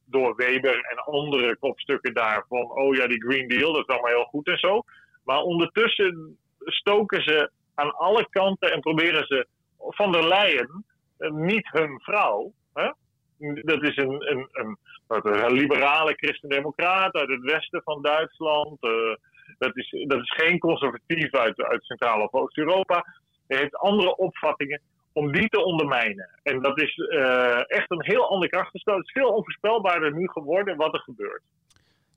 door 0.05 0.37
Weber 0.37 0.81
en 0.81 0.97
andere 0.97 1.57
kopstukken 1.57 2.15
daarvan. 2.15 2.71
Oh 2.71 2.95
ja, 2.95 3.07
die 3.07 3.23
Green 3.23 3.49
Deal, 3.49 3.73
dat 3.73 3.89
is 3.89 3.95
allemaal 3.95 4.15
heel 4.17 4.25
goed 4.25 4.49
en 4.49 4.59
zo. 4.59 4.83
Maar 5.25 5.41
ondertussen 5.41 6.39
stoken 6.59 7.23
ze 7.23 7.51
aan 7.75 7.95
alle 7.97 8.27
kanten 8.31 8.73
en 8.73 8.81
proberen 8.81 9.27
ze 9.27 9.47
van 9.79 10.13
der 10.13 10.29
Leyen, 10.29 10.85
eh, 11.17 11.31
niet 11.31 11.69
hun 11.71 12.01
vrouw, 12.01 12.53
dat 13.53 13.83
is 13.83 13.97
een, 13.97 14.31
een, 14.31 14.49
een, 14.53 14.79
een 15.09 15.53
liberale 15.53 16.13
christendemocraat 16.15 17.15
uit 17.15 17.29
het 17.29 17.43
westen 17.43 17.83
van 17.85 18.03
Duitsland. 18.03 18.85
Uh, 18.85 19.15
dat, 19.59 19.77
is, 19.77 20.05
dat 20.07 20.21
is 20.21 20.33
geen 20.37 20.59
conservatief 20.59 21.35
uit, 21.35 21.63
uit 21.63 21.85
Centraal- 21.85 22.23
of 22.23 22.33
Oost-Europa. 22.33 23.07
Hij 23.47 23.59
heeft 23.59 23.77
andere 23.77 24.17
opvattingen 24.17 24.81
om 25.13 25.33
die 25.33 25.49
te 25.49 25.65
ondermijnen. 25.65 26.29
En 26.43 26.63
dat 26.63 26.81
is 26.81 26.97
uh, 26.97 27.71
echt 27.71 27.91
een 27.91 28.05
heel 28.05 28.29
ander 28.29 28.49
krachtenspel. 28.49 28.97
Het 28.97 29.07
is 29.07 29.13
veel 29.13 29.29
onvoorspelbaarder 29.29 30.15
nu 30.15 30.29
geworden 30.29 30.77
wat 30.77 30.95
er 30.95 31.01
gebeurt. 31.01 31.43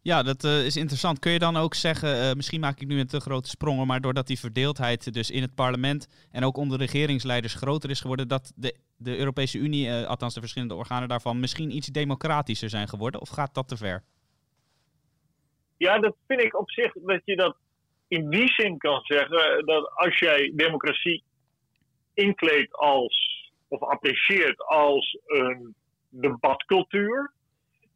Ja, 0.07 0.23
dat 0.23 0.43
uh, 0.43 0.65
is 0.65 0.77
interessant. 0.77 1.19
Kun 1.19 1.31
je 1.31 1.39
dan 1.39 1.57
ook 1.57 1.73
zeggen, 1.73 2.09
uh, 2.09 2.33
misschien 2.33 2.59
maak 2.59 2.79
ik 2.79 2.87
nu 2.87 2.99
een 2.99 3.07
te 3.07 3.19
grote 3.19 3.49
sprongen, 3.49 3.87
maar 3.87 4.01
doordat 4.01 4.27
die 4.27 4.39
verdeeldheid 4.39 5.13
dus 5.13 5.31
in 5.31 5.41
het 5.41 5.55
parlement 5.55 6.27
en 6.31 6.43
ook 6.43 6.57
onder 6.57 6.77
regeringsleiders 6.77 7.53
groter 7.53 7.89
is 7.89 8.01
geworden, 8.01 8.27
dat 8.27 8.53
de, 8.55 8.75
de 8.97 9.17
Europese 9.17 9.57
Unie, 9.57 9.87
uh, 9.87 10.05
althans 10.05 10.33
de 10.33 10.39
verschillende 10.39 10.75
organen 10.75 11.07
daarvan, 11.07 11.39
misschien 11.39 11.75
iets 11.75 11.87
democratischer 11.87 12.69
zijn 12.69 12.87
geworden? 12.87 13.21
Of 13.21 13.29
gaat 13.29 13.53
dat 13.53 13.67
te 13.67 13.77
ver? 13.77 14.03
Ja, 15.77 15.99
dat 15.99 16.15
vind 16.27 16.41
ik 16.41 16.59
op 16.59 16.71
zich 16.71 16.93
dat 16.93 17.21
je 17.25 17.35
dat 17.35 17.55
in 18.07 18.29
die 18.29 18.51
zin 18.53 18.77
kan 18.77 19.01
zeggen, 19.03 19.65
dat 19.65 19.91
als 19.93 20.17
jij 20.19 20.51
democratie 20.55 21.23
inkleedt 22.13 22.73
als, 22.73 23.51
of 23.67 23.81
apprecieert 23.81 24.65
als 24.65 25.17
een 25.25 25.75
debatcultuur, 26.09 27.35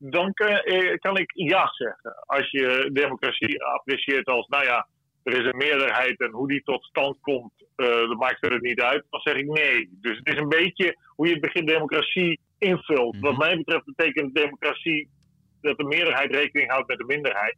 dan 0.03 0.33
kan, 0.33 0.47
eh, 0.47 0.97
kan, 0.97 1.17
ik 1.17 1.31
ja 1.33 1.67
zeggen. 1.67 2.15
Als 2.25 2.51
je 2.51 2.89
democratie 2.93 3.63
apprecieert 3.63 4.27
als, 4.27 4.47
nou 4.47 4.63
ja, 4.63 4.87
er 5.23 5.33
is 5.33 5.45
een 5.45 5.57
meerderheid 5.57 6.19
en 6.19 6.31
hoe 6.31 6.47
die 6.47 6.63
tot 6.63 6.83
stand 6.83 7.17
komt, 7.21 7.51
uh, 7.77 7.87
dat 7.87 8.17
maakt 8.17 8.45
er 8.45 8.61
niet 8.61 8.81
uit, 8.81 9.03
dan 9.09 9.19
zeg 9.19 9.35
ik 9.35 9.47
nee. 9.47 9.89
Dus 9.91 10.17
het 10.17 10.27
is 10.27 10.39
een 10.39 10.49
beetje 10.49 10.97
hoe 11.15 11.27
je 11.27 11.31
het 11.31 11.41
begin 11.41 11.65
democratie 11.65 12.39
invult. 12.57 13.19
Wat 13.19 13.31
mhm. 13.31 13.41
mij 13.41 13.57
betreft 13.57 13.85
betekent 13.85 14.35
democratie 14.35 15.09
dat 15.61 15.77
de 15.77 15.83
meerderheid 15.83 16.35
rekening 16.35 16.71
houdt 16.71 16.87
met 16.87 16.97
de 16.97 17.05
minderheid. 17.05 17.57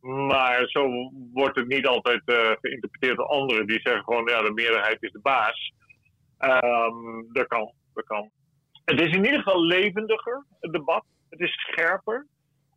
Maar 0.00 0.68
zo 0.68 1.10
wordt 1.32 1.56
het 1.56 1.68
niet 1.68 1.86
altijd 1.86 2.22
uh, 2.26 2.50
geïnterpreteerd 2.60 3.16
door 3.16 3.26
anderen. 3.26 3.66
Die 3.66 3.80
zeggen 3.80 4.04
gewoon, 4.04 4.26
ja, 4.26 4.42
de 4.42 4.52
meerderheid 4.52 5.02
is 5.02 5.12
de 5.12 5.20
baas. 5.20 5.72
Um, 6.38 7.28
dat 7.32 7.46
kan, 7.46 7.72
dat 7.94 8.04
kan. 8.04 8.30
Het 8.84 9.00
is 9.00 9.06
in 9.06 9.24
ieder 9.24 9.42
geval 9.42 9.64
levendiger, 9.64 10.44
het 10.60 10.72
debat. 10.72 11.04
Het 11.30 11.40
is 11.40 11.52
scherper. 11.52 12.26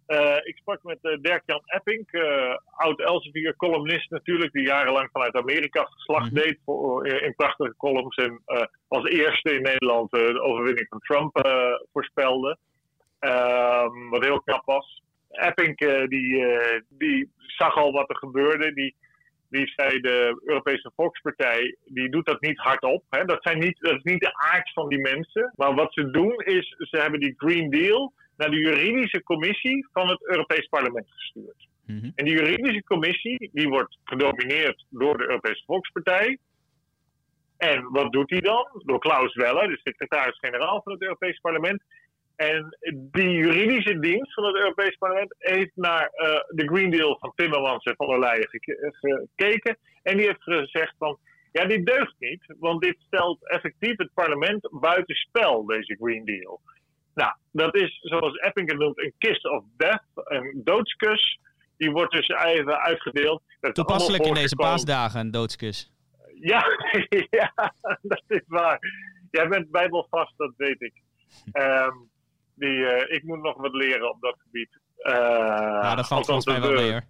Uh, 0.08 0.36
ik 0.43 0.58
sprak 0.58 0.84
met 0.84 0.98
uh, 1.02 1.18
Dirk-Jan 1.22 1.62
Epping, 1.66 2.08
uh, 2.12 2.58
oud 2.76 3.00
Elsevier, 3.00 3.56
columnist 3.56 4.10
natuurlijk, 4.10 4.52
die 4.52 4.66
jarenlang 4.66 5.10
vanuit 5.12 5.36
Amerika 5.36 5.84
geslacht 5.84 6.32
mm 6.32 6.36
deed 6.36 6.60
voor, 6.66 7.08
in 7.08 7.36
prachtige 7.36 7.74
columns. 7.78 8.16
En 8.16 8.41
als 8.88 9.10
eerste 9.10 9.54
in 9.56 9.62
Nederland 9.62 10.12
de 10.12 10.41
overwinning 10.41 10.88
van 10.89 11.00
Trump 11.00 11.48
voorspelde. 11.93 12.58
Ehm, 13.20 14.10
wat 14.10 14.24
heel 14.24 14.41
knap 14.41 14.66
was. 14.66 15.02
Epping 15.30 15.78
die, 16.10 16.45
die 16.89 17.32
zag 17.38 17.76
al 17.76 17.91
wat 17.91 18.10
er 18.10 18.18
gebeurde. 18.18 18.74
Die, 18.74 18.95
die 19.50 19.68
zei 19.76 20.00
de 20.00 20.41
Europese 20.45 20.91
Volkspartij, 20.95 21.76
die 21.86 22.10
doet 22.10 22.26
dat 22.26 22.41
niet 22.41 22.58
hardop. 22.58 23.04
Hè? 23.10 23.26
Dat, 23.26 23.43
zijn 23.43 23.60
niet, 23.60 23.80
dat 23.80 23.95
is 23.95 24.04
niet 24.04 24.22
de 24.22 24.34
aard 24.34 24.72
van 24.74 24.89
die 24.89 25.00
mensen. 25.00 25.54
Maar 25.56 25.76
wat 25.76 25.93
ze 25.93 26.12
doen 26.12 26.36
is, 26.39 26.76
ze 26.78 26.98
hebben 26.98 27.20
die 27.20 27.34
Green 27.38 27.70
Deal 27.70 28.14
naar 28.38 28.49
de 28.49 28.59
juridische 28.59 29.23
commissie 29.23 29.88
van 29.91 30.07
het 30.07 30.27
Europees 30.27 30.67
Parlement 30.67 31.07
gestuurd. 31.09 31.67
Mhm. 31.85 32.09
En 32.15 32.25
die 32.25 32.33
juridische 32.33 32.83
commissie 32.83 33.49
die 33.53 33.69
wordt 33.69 33.97
gedomineerd 34.03 34.85
door 34.89 35.17
de 35.17 35.23
Europese 35.23 35.63
Volkspartij. 35.65 36.38
En 37.57 37.91
wat 37.91 38.11
doet 38.11 38.27
die 38.27 38.41
dan? 38.41 38.81
Door 38.85 38.99
Klaus 38.99 39.35
Welle, 39.35 39.67
de 39.67 39.79
secretaris-generaal 39.83 40.81
van 40.83 40.93
het 40.93 41.01
Europees 41.01 41.39
Parlement. 41.39 41.83
En 42.35 42.77
die 43.11 43.29
juridische 43.29 43.99
dienst 43.99 44.33
van 44.33 44.43
het 44.43 44.55
Europees 44.55 44.95
Parlement 44.97 45.35
heeft 45.38 45.75
naar 45.75 46.11
uh, 46.13 46.27
de 46.47 46.67
Green 46.67 46.89
Deal 46.89 47.17
van 47.19 47.31
Timmermans 47.35 47.83
en 47.83 47.95
van 47.95 48.07
der 48.07 48.19
Leyen 48.19 48.49
gekeken. 48.49 49.77
En 50.03 50.17
die 50.17 50.25
heeft 50.25 50.43
gezegd 50.43 50.95
van, 50.97 51.17
ja, 51.51 51.65
dit 51.65 51.85
deugt 51.85 52.15
niet, 52.19 52.45
want 52.59 52.81
dit 52.81 52.97
stelt 53.07 53.47
effectief 53.49 53.97
het 53.97 54.13
parlement 54.13 54.69
buitenspel, 54.71 55.65
deze 55.65 55.95
Green 55.99 56.25
Deal. 56.25 56.61
Nou, 57.18 57.34
dat 57.51 57.76
is 57.76 57.99
zoals 58.01 58.36
Epping 58.36 58.70
het 58.70 58.80
noemt 58.80 58.99
een 58.99 59.13
kiss 59.18 59.41
of 59.41 59.63
death, 59.78 60.03
een 60.13 60.61
doodskus. 60.63 61.39
Die 61.78 61.91
wordt 61.91 62.11
dus 62.11 62.28
even 62.28 62.80
uitgedeeld. 62.80 63.41
Dat 63.59 63.76
Toepasselijk 63.76 64.26
in 64.26 64.34
deze 64.34 64.55
paasdagen, 64.55 65.20
een 65.20 65.32
doodskus. 65.32 65.91
Ja, 66.41 66.65
ja, 67.39 67.74
dat 68.01 68.24
is 68.28 68.41
waar. 68.47 68.80
Jij 69.32 69.47
bent 69.47 69.72
bijbelvast, 69.72 70.34
dat 70.38 70.53
weet 70.57 70.82
ik. 70.82 70.93
Um, 71.53 72.09
die, 72.53 72.78
uh, 72.78 73.15
ik 73.15 73.24
moet 73.24 73.41
nog 73.41 73.57
wat 73.57 73.74
leren 73.74 74.09
op 74.09 74.22
dat 74.22 74.36
gebied. 74.39 74.80
Uh, 74.97 75.13
ja, 75.13 75.95
dat 75.95 76.07
valt 76.07 76.26
volgens 76.26 76.45
mij 76.45 76.61
wel 76.61 76.72
mee 76.72 76.91
hoor. 76.91 77.05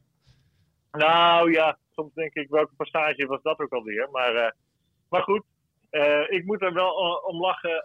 Nou 0.91 1.51
ja, 1.51 1.77
Soms 1.95 2.13
denk 2.13 2.33
ik, 2.33 2.49
welke 2.49 2.73
passage 2.77 3.25
was 3.25 3.41
dat 3.41 3.59
ook 3.59 3.73
alweer? 3.73 4.09
Maar, 4.11 4.55
maar 5.09 5.21
goed, 5.23 5.43
ik 6.27 6.45
moet 6.45 6.61
er 6.61 6.73
wel 6.73 6.91
om 7.25 7.39
lachen 7.39 7.83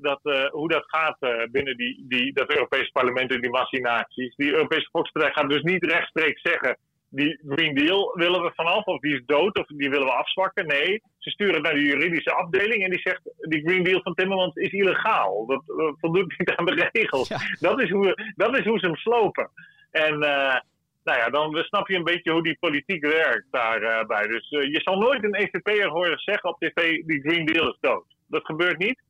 dat, 0.00 0.20
hoe 0.50 0.68
dat 0.68 0.84
gaat 0.86 1.50
binnen 1.50 1.76
die, 1.76 2.04
die, 2.08 2.32
dat 2.32 2.54
Europese 2.54 2.90
parlement 2.92 3.32
en 3.32 3.40
die 3.40 3.50
machinaties. 3.50 4.34
Die 4.36 4.52
Europese 4.52 4.88
Volkspartij 4.92 5.32
gaat 5.32 5.50
dus 5.50 5.62
niet 5.62 5.84
rechtstreeks 5.84 6.42
zeggen 6.42 6.76
die 7.10 7.40
Green 7.48 7.74
Deal 7.74 8.12
willen 8.14 8.42
we 8.42 8.52
vanaf, 8.54 8.84
of 8.84 9.00
die 9.00 9.14
is 9.14 9.22
dood, 9.26 9.58
of 9.58 9.66
die 9.66 9.90
willen 9.90 10.06
we 10.06 10.12
afzwakken. 10.12 10.66
Nee, 10.66 11.02
ze 11.18 11.30
sturen 11.30 11.54
het 11.54 11.62
naar 11.62 11.74
de 11.74 11.84
juridische 11.84 12.32
afdeling 12.32 12.84
en 12.84 12.90
die 12.90 13.00
zegt: 13.00 13.20
die 13.36 13.62
Green 13.62 13.84
Deal 13.84 14.02
van 14.02 14.14
Timmermans 14.14 14.54
is 14.54 14.72
illegaal. 14.72 15.46
Dat 15.46 15.62
voldoet 16.00 16.34
niet 16.38 16.50
aan 16.50 16.64
de 16.64 16.88
regels. 16.92 17.28
Dat, 17.60 17.80
is 17.80 17.90
hoe, 17.90 18.32
dat 18.36 18.58
is 18.58 18.64
hoe 18.64 18.78
ze 18.78 18.86
hem 18.86 18.96
slopen. 18.96 19.50
En 19.90 20.14
uh, 20.14 20.58
nou 21.04 21.18
ja, 21.18 21.30
dan 21.30 21.56
snap 21.56 21.88
je 21.88 21.96
een 21.96 22.04
beetje 22.04 22.32
hoe 22.32 22.42
die 22.42 22.58
politiek 22.60 23.02
werkt 23.02 23.46
daarbij. 23.50 24.26
Dus 24.26 24.48
je 24.48 24.80
zal 24.82 24.98
nooit 24.98 25.24
een 25.24 25.34
EVP'er 25.34 25.88
horen 25.88 26.18
zeggen 26.18 26.50
op 26.50 26.58
tv: 26.58 27.02
die 27.04 27.20
Green 27.20 27.46
Deal 27.46 27.70
is 27.70 27.78
dood. 27.80 28.06
Dat 28.26 28.44
gebeurt 28.44 28.78
niet. 28.78 29.02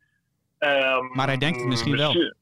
Um, 0.61 1.11
maar 1.13 1.27
hij 1.27 1.37
denkt 1.37 1.59
het 1.59 1.69
misschien 1.69 1.97
wel. 1.97 2.33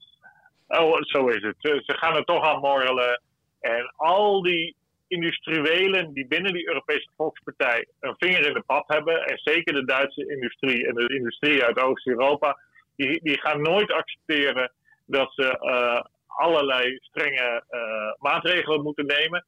Oh, 0.69 0.97
zo 1.01 1.27
is 1.27 1.43
het. 1.43 1.57
Ze 1.61 1.95
gaan 1.97 2.17
er 2.17 2.25
toch 2.25 2.45
aan 2.45 2.61
morrelen. 2.61 3.21
En 3.61 3.93
al 3.97 4.43
die 4.43 4.77
industriëlen 5.09 6.13
die 6.13 6.27
binnen 6.27 6.53
die 6.53 6.69
Europese 6.69 7.09
Volkspartij 7.17 7.87
een 8.01 8.15
vinger 8.19 8.47
in 8.47 8.53
de 8.53 8.63
pap 8.67 8.89
hebben, 8.89 9.27
en 9.27 9.39
zeker 9.39 9.75
de 9.75 9.85
Duitse 9.85 10.31
industrie 10.31 10.87
en 10.87 10.95
de 10.95 11.15
industrie 11.15 11.65
uit 11.65 11.79
Oost-Europa, 11.79 12.59
die, 12.97 13.21
die 13.23 13.41
gaan 13.41 13.63
nooit 13.63 13.93
accepteren 13.93 14.73
dat 15.07 15.33
ze 15.35 15.59
uh, 15.63 16.01
allerlei 16.27 16.99
strenge 17.01 17.65
uh, 17.71 18.13
maatregelen 18.19 18.83
moeten 18.83 19.07
nemen, 19.07 19.45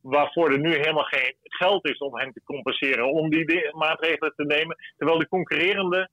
waarvoor 0.00 0.50
er 0.50 0.58
nu 0.58 0.74
helemaal 0.74 1.04
geen 1.04 1.34
geld 1.42 1.88
is 1.88 1.98
om 1.98 2.18
hen 2.18 2.32
te 2.32 2.42
compenseren 2.44 3.12
om 3.12 3.30
die 3.30 3.70
maatregelen 3.72 4.32
te 4.36 4.44
nemen, 4.44 4.76
terwijl 4.96 5.18
de 5.18 5.28
concurrerende 5.28 6.08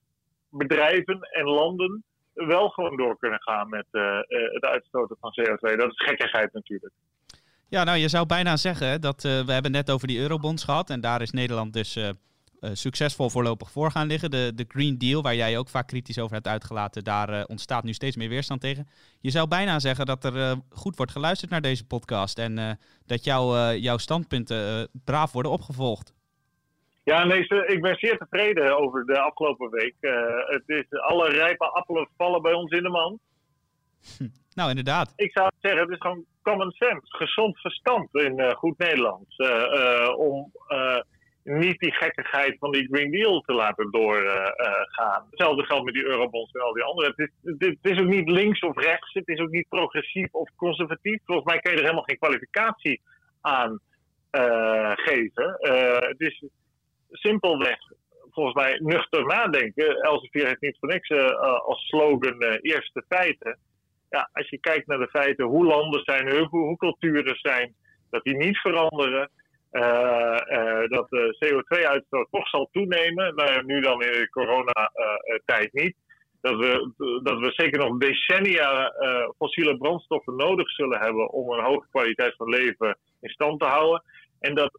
bedrijven 0.58 1.22
en 1.22 1.46
landen 1.46 2.04
wel 2.34 2.70
gewoon 2.70 2.98
door 2.98 3.18
kunnen 3.18 3.42
gaan 3.42 3.70
met 3.70 3.86
uh, 3.92 4.18
het 4.28 4.66
uitstoten 4.66 5.18
van 5.20 5.34
CO2. 5.40 5.76
Dat 5.76 5.92
is 5.92 6.06
gekkigheid 6.06 6.54
natuurlijk. 6.54 6.94
Ja, 7.70 7.84
nou, 7.84 7.98
je 7.98 8.08
zou 8.08 8.26
bijna 8.26 8.58
zeggen 8.58 9.02
dat 9.02 9.24
uh, 9.24 9.42
we 9.42 9.52
hebben 9.52 9.72
net 9.72 9.92
over 9.92 10.08
die 10.08 10.20
eurobonds 10.20 10.64
gehad. 10.64 10.90
En 10.90 11.02
daar 11.02 11.22
is 11.22 11.32
Nederland 11.32 11.74
dus 11.74 12.00
succesvol 12.74 13.30
voorlopig 13.30 13.72
voor 13.72 13.92
gaan 13.92 14.08
liggen. 14.08 14.32
De, 14.32 14.52
de 14.56 14.66
Green 14.68 14.98
Deal, 14.98 15.22
waar 15.22 15.36
jij 15.36 15.58
ook 15.58 15.70
vaak 15.70 15.88
kritisch 15.88 16.20
over 16.20 16.34
hebt 16.34 16.48
uitgelaten, 16.48 17.04
daar 17.04 17.46
ontstaat 17.46 17.84
nu 17.84 17.94
steeds 17.94 18.16
meer 18.16 18.30
weerstand 18.30 18.62
tegen. 18.62 18.88
Je 19.20 19.30
zou 19.30 19.48
bijna 19.48 19.80
zeggen 19.80 20.06
dat 20.06 20.24
er 20.24 20.56
goed 20.70 20.96
wordt 20.96 21.12
geluisterd 21.12 21.52
naar 21.52 21.62
deze 21.62 21.86
podcast. 21.86 22.40
En 22.40 22.80
dat 23.06 23.24
jouw 23.24 23.98
standpunten 23.98 24.90
braaf 25.04 25.32
worden 25.32 25.52
opgevolgd. 25.52 26.14
Ja, 27.08 27.24
nee, 27.24 27.48
ik 27.66 27.82
ben 27.82 27.96
zeer 27.96 28.18
tevreden 28.18 28.78
over 28.78 29.06
de 29.06 29.20
afgelopen 29.20 29.70
week. 29.70 29.96
het 30.48 30.64
is, 30.66 30.86
alle 30.90 31.30
rijpe 31.30 31.66
appelen 31.66 32.10
vallen 32.18 32.42
bij 32.42 32.54
ons 32.54 32.72
in 32.72 32.84
de 32.84 32.90
man. 32.90 33.20
Nou, 34.58 34.70
inderdaad. 34.70 35.14
Ik 35.16 35.32
zou 35.32 35.52
zeggen, 35.60 35.82
het 35.82 35.90
is 35.90 35.98
gewoon 35.98 36.26
common 36.42 36.72
sense, 36.72 37.02
gezond 37.04 37.60
verstand 37.60 38.16
in 38.16 38.40
uh, 38.40 38.50
goed 38.50 38.78
Nederlands. 38.78 39.38
Uh, 39.38 40.14
om 40.18 40.52
niet 41.44 41.80
die 41.80 41.92
gekkigheid 41.92 42.58
van 42.60 42.72
die 42.72 42.88
Green 42.88 43.12
Deal 43.12 43.42
te 43.42 43.54
laten 43.54 43.92
doorgaan. 43.92 45.26
Hetzelfde 45.30 45.64
geldt 45.64 45.86
met 45.86 45.94
die 45.94 46.06
eurobonds 46.06 46.52
en 46.52 46.62
al 46.62 46.74
die 46.74 46.84
andere. 46.84 47.14
Het 47.16 47.32
is, 47.44 47.58
het 47.68 47.92
is 47.92 48.00
ook 48.00 48.08
niet 48.08 48.30
links 48.30 48.60
of 48.60 48.78
rechts, 48.78 49.14
het 49.14 49.28
is 49.28 49.40
ook 49.40 49.50
niet 49.50 49.70
progressief 49.70 50.34
of 50.34 50.50
conservatief. 50.56 51.20
Volgens 51.26 51.48
mij 51.48 51.60
kan 51.60 51.72
je 51.72 51.78
er 51.78 51.84
helemaal 51.84 52.08
geen 52.08 52.20
kwalificatie 52.20 53.02
aan 53.42 53.80
geven. 54.96 55.58
het 56.00 56.20
is 56.22 56.44
simpelweg 57.12 57.78
volgens 58.32 58.56
mij 58.56 58.80
nuchter 58.84 59.26
nadenken. 59.26 59.96
Elsevier 59.96 60.46
heeft 60.46 60.62
niet 60.62 60.78
voor 60.80 60.90
niks 60.90 61.10
als 61.66 61.88
slogan 61.88 62.42
eerste 62.62 63.04
feiten 63.08 63.60
ja, 64.10 64.30
als 64.34 64.50
je 64.50 64.60
kijkt 64.60 64.88
naar 64.88 65.00
de 65.00 65.08
feiten 65.08 65.46
hoe 65.46 65.66
landen 65.66 66.02
zijn, 66.04 66.46
hoe, 66.48 66.78
culturen 66.78 67.36
zijn, 67.40 67.76
dat 68.10 68.24
die 68.24 68.38
niet 68.38 68.58
veranderen. 68.58 69.30
Dat 70.88 71.10
de 71.10 71.36
CO2-uitstoot 71.46 72.28
toch 72.32 72.48
zal 72.48 72.70
toenemen. 72.72 73.36
Nou, 73.36 73.66
nu 73.66 73.82
dan 73.82 74.02
in 74.02 74.12
de 74.12 74.30
coronatijd 74.30 75.74
niet. 75.74 75.96
Dat 76.42 76.56
we, 76.56 76.92
dat 77.24 77.40
we 77.40 77.52
zeker 77.52 77.80
nog 77.80 77.98
decennia 77.98 78.94
fossiele 79.38 79.78
brandstoffen 79.78 80.36
nodig 80.36 80.70
zullen 80.70 81.00
hebben 81.00 81.30
om 81.30 81.52
een 81.52 81.64
hoge 81.64 81.88
kwaliteit 81.92 82.36
van 82.36 82.50
leven 82.50 82.98
in 83.22 83.30
stand 83.30 83.60
te 83.60 83.66
houden. 83.66 84.04
En 84.40 84.56
dat 84.56 84.72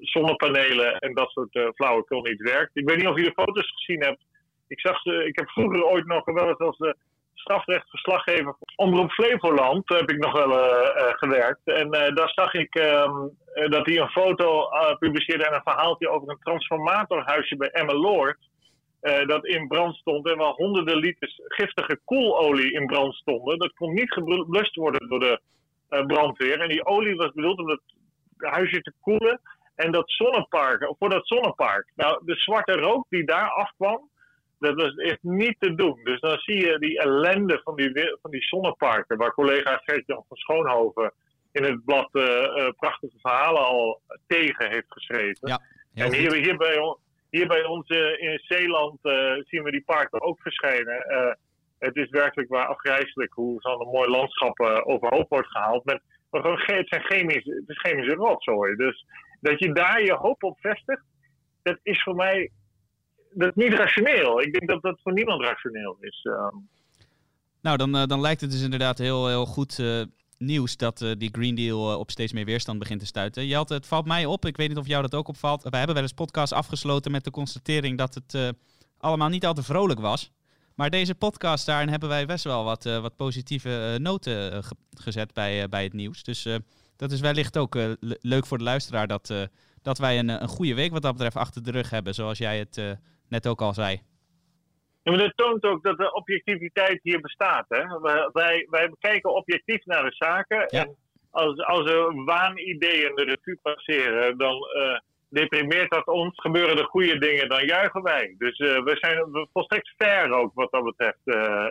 zonnepanelen 0.00 0.98
en 0.98 1.14
dat 1.14 1.30
soort 1.30 1.72
flauwekul 1.74 2.22
niet 2.22 2.40
werkt. 2.40 2.76
Ik 2.76 2.88
weet 2.88 2.96
niet 2.96 3.06
of 3.06 3.16
je 3.16 3.22
de 3.22 3.42
foto's 3.42 3.72
gezien 3.74 4.02
hebt. 4.02 4.24
Ik, 4.68 4.80
zag 4.80 5.00
ze, 5.00 5.24
ik 5.26 5.38
heb 5.38 5.48
vroeger 5.48 5.84
ooit 5.84 6.06
nog 6.06 6.24
wel 6.24 6.48
eens 6.48 6.58
als 6.58 6.78
de 6.78 6.96
strafrechtsverslaggever 7.34 8.56
Omroep 8.76 9.10
Flevoland 9.10 9.88
heb 9.88 10.10
ik 10.10 10.18
nog 10.18 10.32
wel 10.32 10.50
uh, 10.50 10.84
gewerkt. 11.10 11.60
En 11.64 11.86
uh, 11.86 12.14
daar 12.14 12.30
zag 12.34 12.54
ik 12.54 12.74
um, 12.74 13.30
dat 13.70 13.86
hij 13.86 13.98
een 13.98 14.08
foto 14.08 14.68
publiceerde 14.98 15.46
en 15.46 15.54
een 15.54 15.60
verhaaltje 15.64 16.08
over 16.08 16.28
een 16.28 16.38
transformatorhuisje 16.42 17.56
bij 17.56 17.70
Emmeloord. 17.70 18.38
dat 19.26 19.46
in 19.46 19.68
brand 19.68 19.96
stond 19.96 20.30
en 20.30 20.36
waar 20.36 20.52
honderden 20.52 20.96
liters 20.96 21.40
giftige 21.44 22.00
koelolie 22.04 22.72
in 22.72 22.86
brand 22.86 23.14
stonden. 23.14 23.58
Dat 23.58 23.72
kon 23.72 23.94
niet 23.94 24.12
geblust 24.12 24.74
worden 24.74 25.08
door 25.08 25.20
de 25.20 25.40
brandweer. 26.06 26.60
En 26.60 26.68
die 26.68 26.86
olie 26.86 27.16
was 27.16 27.32
bedoeld 27.32 27.58
om 27.58 27.68
het 27.68 27.80
huisje 28.46 28.80
te 28.80 28.92
koelen. 29.00 29.40
En 29.74 29.92
dat 29.92 30.10
zonnepark, 30.10 30.94
voor 30.98 31.08
dat 31.08 31.26
zonnepark. 31.26 31.92
Nou, 31.94 32.20
de 32.24 32.34
zwarte 32.34 32.72
rook 32.72 33.06
die 33.08 33.24
daar 33.24 33.50
afkwam, 33.50 34.10
dat 34.58 34.80
is 34.80 34.94
echt 34.94 35.22
niet 35.22 35.56
te 35.58 35.74
doen. 35.74 36.00
Dus 36.04 36.20
dan 36.20 36.38
zie 36.38 36.66
je 36.66 36.78
die 36.78 36.98
ellende 36.98 37.60
van 37.64 37.76
die, 37.76 38.16
van 38.22 38.30
die 38.30 38.42
zonneparken, 38.42 39.16
waar 39.16 39.32
collega 39.32 39.80
Gert-Jan 39.84 40.24
van 40.28 40.36
Schoonhoven 40.36 41.12
in 41.52 41.64
het 41.64 41.84
blad 41.84 42.08
uh, 42.12 42.68
prachtige 42.76 43.18
verhalen 43.20 43.64
al 43.64 44.00
tegen 44.26 44.70
heeft 44.70 44.92
geschreven. 44.92 45.48
Ja, 45.48 45.60
en 45.94 46.12
hier, 46.12 46.34
hier, 46.34 46.56
bij, 46.56 46.96
hier 47.30 47.46
bij 47.46 47.64
ons 47.64 47.88
uh, 47.88 48.20
in 48.20 48.38
Zeeland 48.38 48.98
zien 49.46 49.62
we 49.62 49.70
die 49.70 49.84
parken 49.86 50.22
ook 50.22 50.40
verschijnen. 50.40 51.36
het 51.78 51.96
is 51.96 52.10
werkelijk 52.10 52.48
waar 52.48 52.66
afgrijzelijk 52.66 53.32
hoe 53.32 53.60
zo'n 53.60 53.88
mooi 53.92 54.10
landschap 54.10 54.60
overhoop 54.60 55.28
wordt 55.28 55.48
gehaald. 55.48 55.84
Met, 55.84 56.00
het, 56.42 56.88
zijn 56.88 57.02
chemische, 57.02 57.54
het 57.54 57.68
is 57.68 57.78
chemische 57.78 58.14
rotzooi. 58.14 58.76
Dus 58.76 59.04
dat 59.40 59.58
je 59.58 59.72
daar 59.72 60.02
je 60.02 60.14
hoop 60.14 60.42
op 60.42 60.58
vestigt, 60.60 61.04
dat 61.62 61.78
is 61.82 62.02
voor 62.02 62.14
mij 62.14 62.50
dat 63.30 63.56
niet 63.56 63.72
rationeel. 63.72 64.40
Ik 64.42 64.52
denk 64.52 64.68
dat 64.68 64.82
dat 64.82 65.00
voor 65.02 65.12
niemand 65.12 65.42
rationeel 65.42 65.96
is. 66.00 66.20
Ehm. 66.22 66.56
Nou, 67.62 67.76
dan, 67.76 67.96
uh, 67.96 68.06
dan 68.06 68.20
lijkt 68.20 68.40
het 68.40 68.50
dus 68.50 68.62
inderdaad 68.62 68.98
heel, 68.98 69.28
heel 69.28 69.46
goed 69.46 69.78
uh, 69.78 70.02
nieuws 70.38 70.76
dat 70.76 71.00
uh, 71.00 71.12
die 71.18 71.30
Green 71.32 71.54
Deal 71.54 71.98
op 71.98 72.10
steeds 72.10 72.32
meer 72.32 72.44
weerstand 72.44 72.78
begint 72.78 73.00
te 73.00 73.06
stuiten. 73.06 73.46
Jelte, 73.46 73.74
het 73.74 73.86
valt 73.86 74.06
mij 74.06 74.26
op, 74.26 74.44
ik 74.44 74.56
weet 74.56 74.68
niet 74.68 74.78
of 74.78 74.86
jou 74.86 75.02
dat 75.02 75.14
ook 75.14 75.28
opvalt. 75.28 75.62
We 75.62 75.76
hebben 75.76 75.94
wel 75.94 76.04
eens 76.04 76.12
podcast 76.12 76.52
afgesloten 76.52 77.10
met 77.10 77.24
de 77.24 77.30
constatering 77.30 77.98
dat 77.98 78.14
het 78.14 78.54
allemaal 78.98 79.28
niet 79.28 79.46
al 79.46 79.54
te 79.54 79.62
vrolijk 79.62 80.00
was. 80.00 80.32
Maar 80.76 80.90
deze 80.90 81.14
podcast, 81.14 81.66
daarin 81.66 81.88
hebben 81.88 82.08
wij 82.08 82.26
best 82.26 82.44
wel 82.44 82.64
wat, 82.64 82.84
wat 82.84 83.16
positieve 83.16 83.96
noten 84.00 84.62
gezet 84.98 85.34
bij, 85.34 85.68
bij 85.68 85.84
het 85.84 85.92
nieuws. 85.92 86.22
Dus 86.22 86.48
dat 86.96 87.12
is 87.12 87.20
wellicht 87.20 87.58
ook 87.58 87.74
leuk 88.20 88.46
voor 88.46 88.58
de 88.58 88.64
luisteraar 88.64 89.06
dat, 89.06 89.48
dat 89.82 89.98
wij 89.98 90.18
een, 90.18 90.28
een 90.28 90.48
goede 90.48 90.74
week 90.74 90.92
wat 90.92 91.02
dat 91.02 91.12
betreft 91.12 91.36
achter 91.36 91.62
de 91.62 91.70
rug 91.70 91.90
hebben, 91.90 92.14
zoals 92.14 92.38
jij 92.38 92.58
het 92.58 92.98
net 93.28 93.46
ook 93.46 93.60
al 93.60 93.74
zei. 93.74 94.02
Ja, 95.02 95.12
maar 95.12 95.20
dat 95.20 95.36
toont 95.36 95.64
ook 95.64 95.82
dat 95.82 95.96
de 95.96 96.12
objectiviteit 96.12 96.98
hier 97.02 97.20
bestaat. 97.20 97.64
Hè? 97.68 98.00
Wij, 98.32 98.66
wij 98.70 98.92
kijken 98.98 99.34
objectief 99.34 99.84
naar 99.84 100.02
de 100.02 100.14
zaken. 100.14 100.66
En 100.66 100.96
als, 101.30 101.64
als 101.64 101.90
er 101.90 102.24
waanideeën 102.24 103.14
de 103.14 103.24
revue 103.24 103.58
passeren, 103.62 104.38
dan 104.38 104.58
deprimeert 105.28 105.90
dat 105.90 106.06
ons. 106.06 106.40
Gebeuren 106.40 106.78
er 106.78 106.84
goede 106.84 107.18
dingen, 107.18 107.48
dan 107.48 107.64
juichen 107.64 108.02
wij. 108.02 108.34
Dus 108.38 108.58
uh, 108.58 108.82
we 108.84 108.96
zijn 108.96 109.48
volstrekt 109.52 109.94
fair 109.96 110.32
ook 110.32 110.54
wat 110.54 110.70
dat 110.70 110.84
betreft. 110.84 111.20
Uh, 111.24 111.66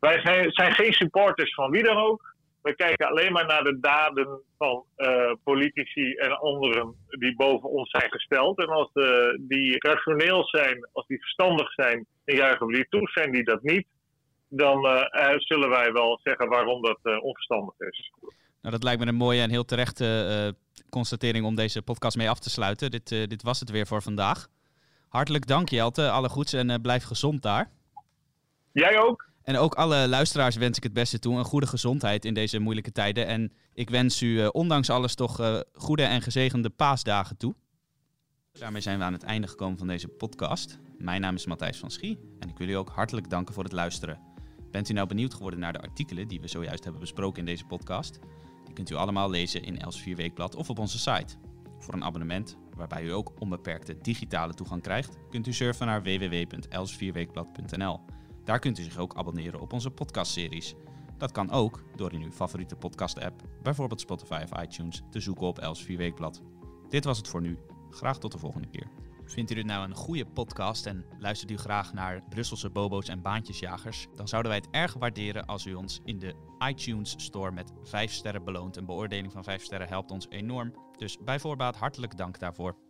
wij 0.00 0.20
zijn, 0.20 0.52
zijn 0.52 0.72
geen 0.72 0.92
supporters 0.92 1.54
van 1.54 1.70
wie 1.70 1.82
dan 1.82 1.96
ook. 1.96 2.36
We 2.62 2.74
kijken 2.74 3.08
alleen 3.08 3.32
maar 3.32 3.46
naar 3.46 3.64
de 3.64 3.80
daden 3.80 4.40
van 4.58 4.84
uh, 4.96 5.32
politici 5.44 6.12
en 6.14 6.38
anderen 6.38 6.94
die 7.08 7.36
boven 7.36 7.68
ons 7.68 7.90
zijn 7.90 8.10
gesteld. 8.10 8.58
En 8.58 8.68
als 8.68 8.90
die 9.38 9.76
rationeel 9.78 10.44
zijn, 10.44 10.88
als 10.92 11.06
die 11.06 11.20
verstandig 11.20 11.72
zijn, 11.72 12.06
en 12.24 12.36
juichen 12.36 12.66
we 12.66 12.74
die 12.74 12.88
toe. 12.88 13.08
Zijn 13.08 13.32
die 13.32 13.44
dat 13.44 13.62
niet, 13.62 13.86
dan 14.48 14.86
zullen 15.36 15.68
wij 15.68 15.92
wel 15.92 16.20
zeggen 16.22 16.48
waarom 16.48 16.82
dat 16.82 17.20
onverstandig 17.20 17.78
is. 17.78 18.12
Nou, 18.60 18.74
dat 18.74 18.82
lijkt 18.82 19.00
me 19.00 19.06
een 19.06 19.14
mooie 19.14 19.42
en 19.42 19.50
heel 19.50 19.64
terechte 19.64 20.56
constatering 20.90 21.44
om 21.44 21.54
deze 21.54 21.82
podcast 21.82 22.16
mee 22.16 22.30
af 22.30 22.38
te 22.38 22.50
sluiten. 22.50 22.90
Dit, 22.90 23.08
dit 23.08 23.42
was 23.42 23.60
het 23.60 23.70
weer 23.70 23.86
voor 23.86 24.02
vandaag. 24.02 24.48
Hartelijk 25.08 25.46
dank 25.46 25.68
Jelte, 25.68 26.10
alle 26.10 26.28
goeds 26.28 26.52
en 26.52 26.80
blijf 26.80 27.04
gezond 27.04 27.42
daar. 27.42 27.70
Jij 28.72 28.98
ook. 28.98 29.26
En 29.42 29.56
ook 29.56 29.74
alle 29.74 30.08
luisteraars 30.08 30.56
wens 30.56 30.76
ik 30.76 30.82
het 30.82 30.92
beste 30.92 31.18
toe. 31.18 31.36
Een 31.36 31.44
goede 31.44 31.66
gezondheid 31.66 32.24
in 32.24 32.34
deze 32.34 32.58
moeilijke 32.58 32.92
tijden. 32.92 33.26
En 33.26 33.52
ik 33.74 33.90
wens 33.90 34.22
u, 34.22 34.46
ondanks 34.46 34.90
alles, 34.90 35.14
toch 35.14 35.64
goede 35.72 36.02
en 36.02 36.22
gezegende 36.22 36.70
paasdagen 36.70 37.36
toe. 37.36 37.54
Daarmee 38.52 38.80
zijn 38.80 38.98
we 38.98 39.04
aan 39.04 39.12
het 39.12 39.22
einde 39.22 39.48
gekomen 39.48 39.78
van 39.78 39.86
deze 39.86 40.08
podcast. 40.08 40.78
Mijn 40.98 41.20
naam 41.20 41.34
is 41.34 41.46
Matthijs 41.46 41.78
van 41.78 41.90
Schie 41.90 42.18
en 42.38 42.48
ik 42.48 42.58
wil 42.58 42.68
u 42.68 42.72
ook 42.72 42.88
hartelijk 42.88 43.30
danken 43.30 43.54
voor 43.54 43.64
het 43.64 43.72
luisteren. 43.72 44.20
Bent 44.70 44.88
u 44.88 44.92
nou 44.92 45.06
benieuwd 45.06 45.34
geworden 45.34 45.60
naar 45.60 45.72
de 45.72 45.80
artikelen 45.80 46.28
die 46.28 46.40
we 46.40 46.48
zojuist 46.48 46.82
hebben 46.82 47.00
besproken 47.00 47.38
in 47.38 47.44
deze 47.44 47.64
podcast? 47.64 48.18
Kunt 48.78 48.90
u 48.90 48.94
allemaal 48.94 49.30
lezen 49.30 49.62
in 49.62 49.78
Els 49.78 50.04
Weekblad 50.04 50.54
of 50.54 50.70
op 50.70 50.78
onze 50.78 50.98
site. 50.98 51.36
Voor 51.78 51.94
een 51.94 52.04
abonnement, 52.04 52.56
waarbij 52.76 53.04
u 53.04 53.12
ook 53.12 53.32
onbeperkte 53.38 53.98
digitale 54.02 54.54
toegang 54.54 54.82
krijgt, 54.82 55.16
kunt 55.30 55.46
u 55.46 55.52
surfen 55.52 55.86
naar 55.86 56.02
www.elsvierweekblad.nl. 56.02 58.00
Daar 58.44 58.58
kunt 58.58 58.78
u 58.78 58.82
zich 58.82 58.98
ook 58.98 59.14
abonneren 59.14 59.60
op 59.60 59.72
onze 59.72 59.90
podcastseries. 59.90 60.74
Dat 61.16 61.32
kan 61.32 61.50
ook 61.50 61.82
door 61.96 62.12
in 62.12 62.22
uw 62.22 62.30
favoriete 62.30 62.76
podcast-app, 62.76 63.42
bijvoorbeeld 63.62 64.00
Spotify 64.00 64.40
of 64.50 64.62
iTunes, 64.62 65.02
te 65.10 65.20
zoeken 65.20 65.46
op 65.46 65.58
Els 65.58 65.86
Weekblad. 65.86 66.42
Dit 66.88 67.04
was 67.04 67.18
het 67.18 67.28
voor 67.28 67.40
nu. 67.40 67.58
Graag 67.90 68.18
tot 68.18 68.32
de 68.32 68.38
volgende 68.38 68.68
keer. 68.68 68.86
Vindt 69.28 69.50
u 69.50 69.54
dit 69.54 69.66
nou 69.66 69.84
een 69.84 69.94
goede 69.94 70.26
podcast 70.26 70.86
en 70.86 71.04
luistert 71.18 71.50
u 71.50 71.56
graag 71.56 71.92
naar 71.92 72.22
Brusselse 72.28 72.70
bobo's 72.70 73.08
en 73.08 73.22
baantjesjagers? 73.22 74.06
Dan 74.14 74.28
zouden 74.28 74.50
wij 74.50 74.60
het 74.60 74.70
erg 74.70 74.94
waarderen 74.94 75.46
als 75.46 75.66
u 75.66 75.74
ons 75.74 76.00
in 76.04 76.18
de 76.18 76.34
iTunes 76.68 77.14
Store 77.16 77.52
met 77.52 77.72
5 77.82 78.12
sterren 78.12 78.44
beloont. 78.44 78.76
Een 78.76 78.86
beoordeling 78.86 79.32
van 79.32 79.44
5 79.44 79.62
sterren 79.62 79.88
helpt 79.88 80.10
ons 80.10 80.26
enorm. 80.28 80.74
Dus 80.96 81.18
bij 81.24 81.38
voorbaat 81.38 81.76
hartelijk 81.76 82.16
dank 82.16 82.38
daarvoor. 82.38 82.87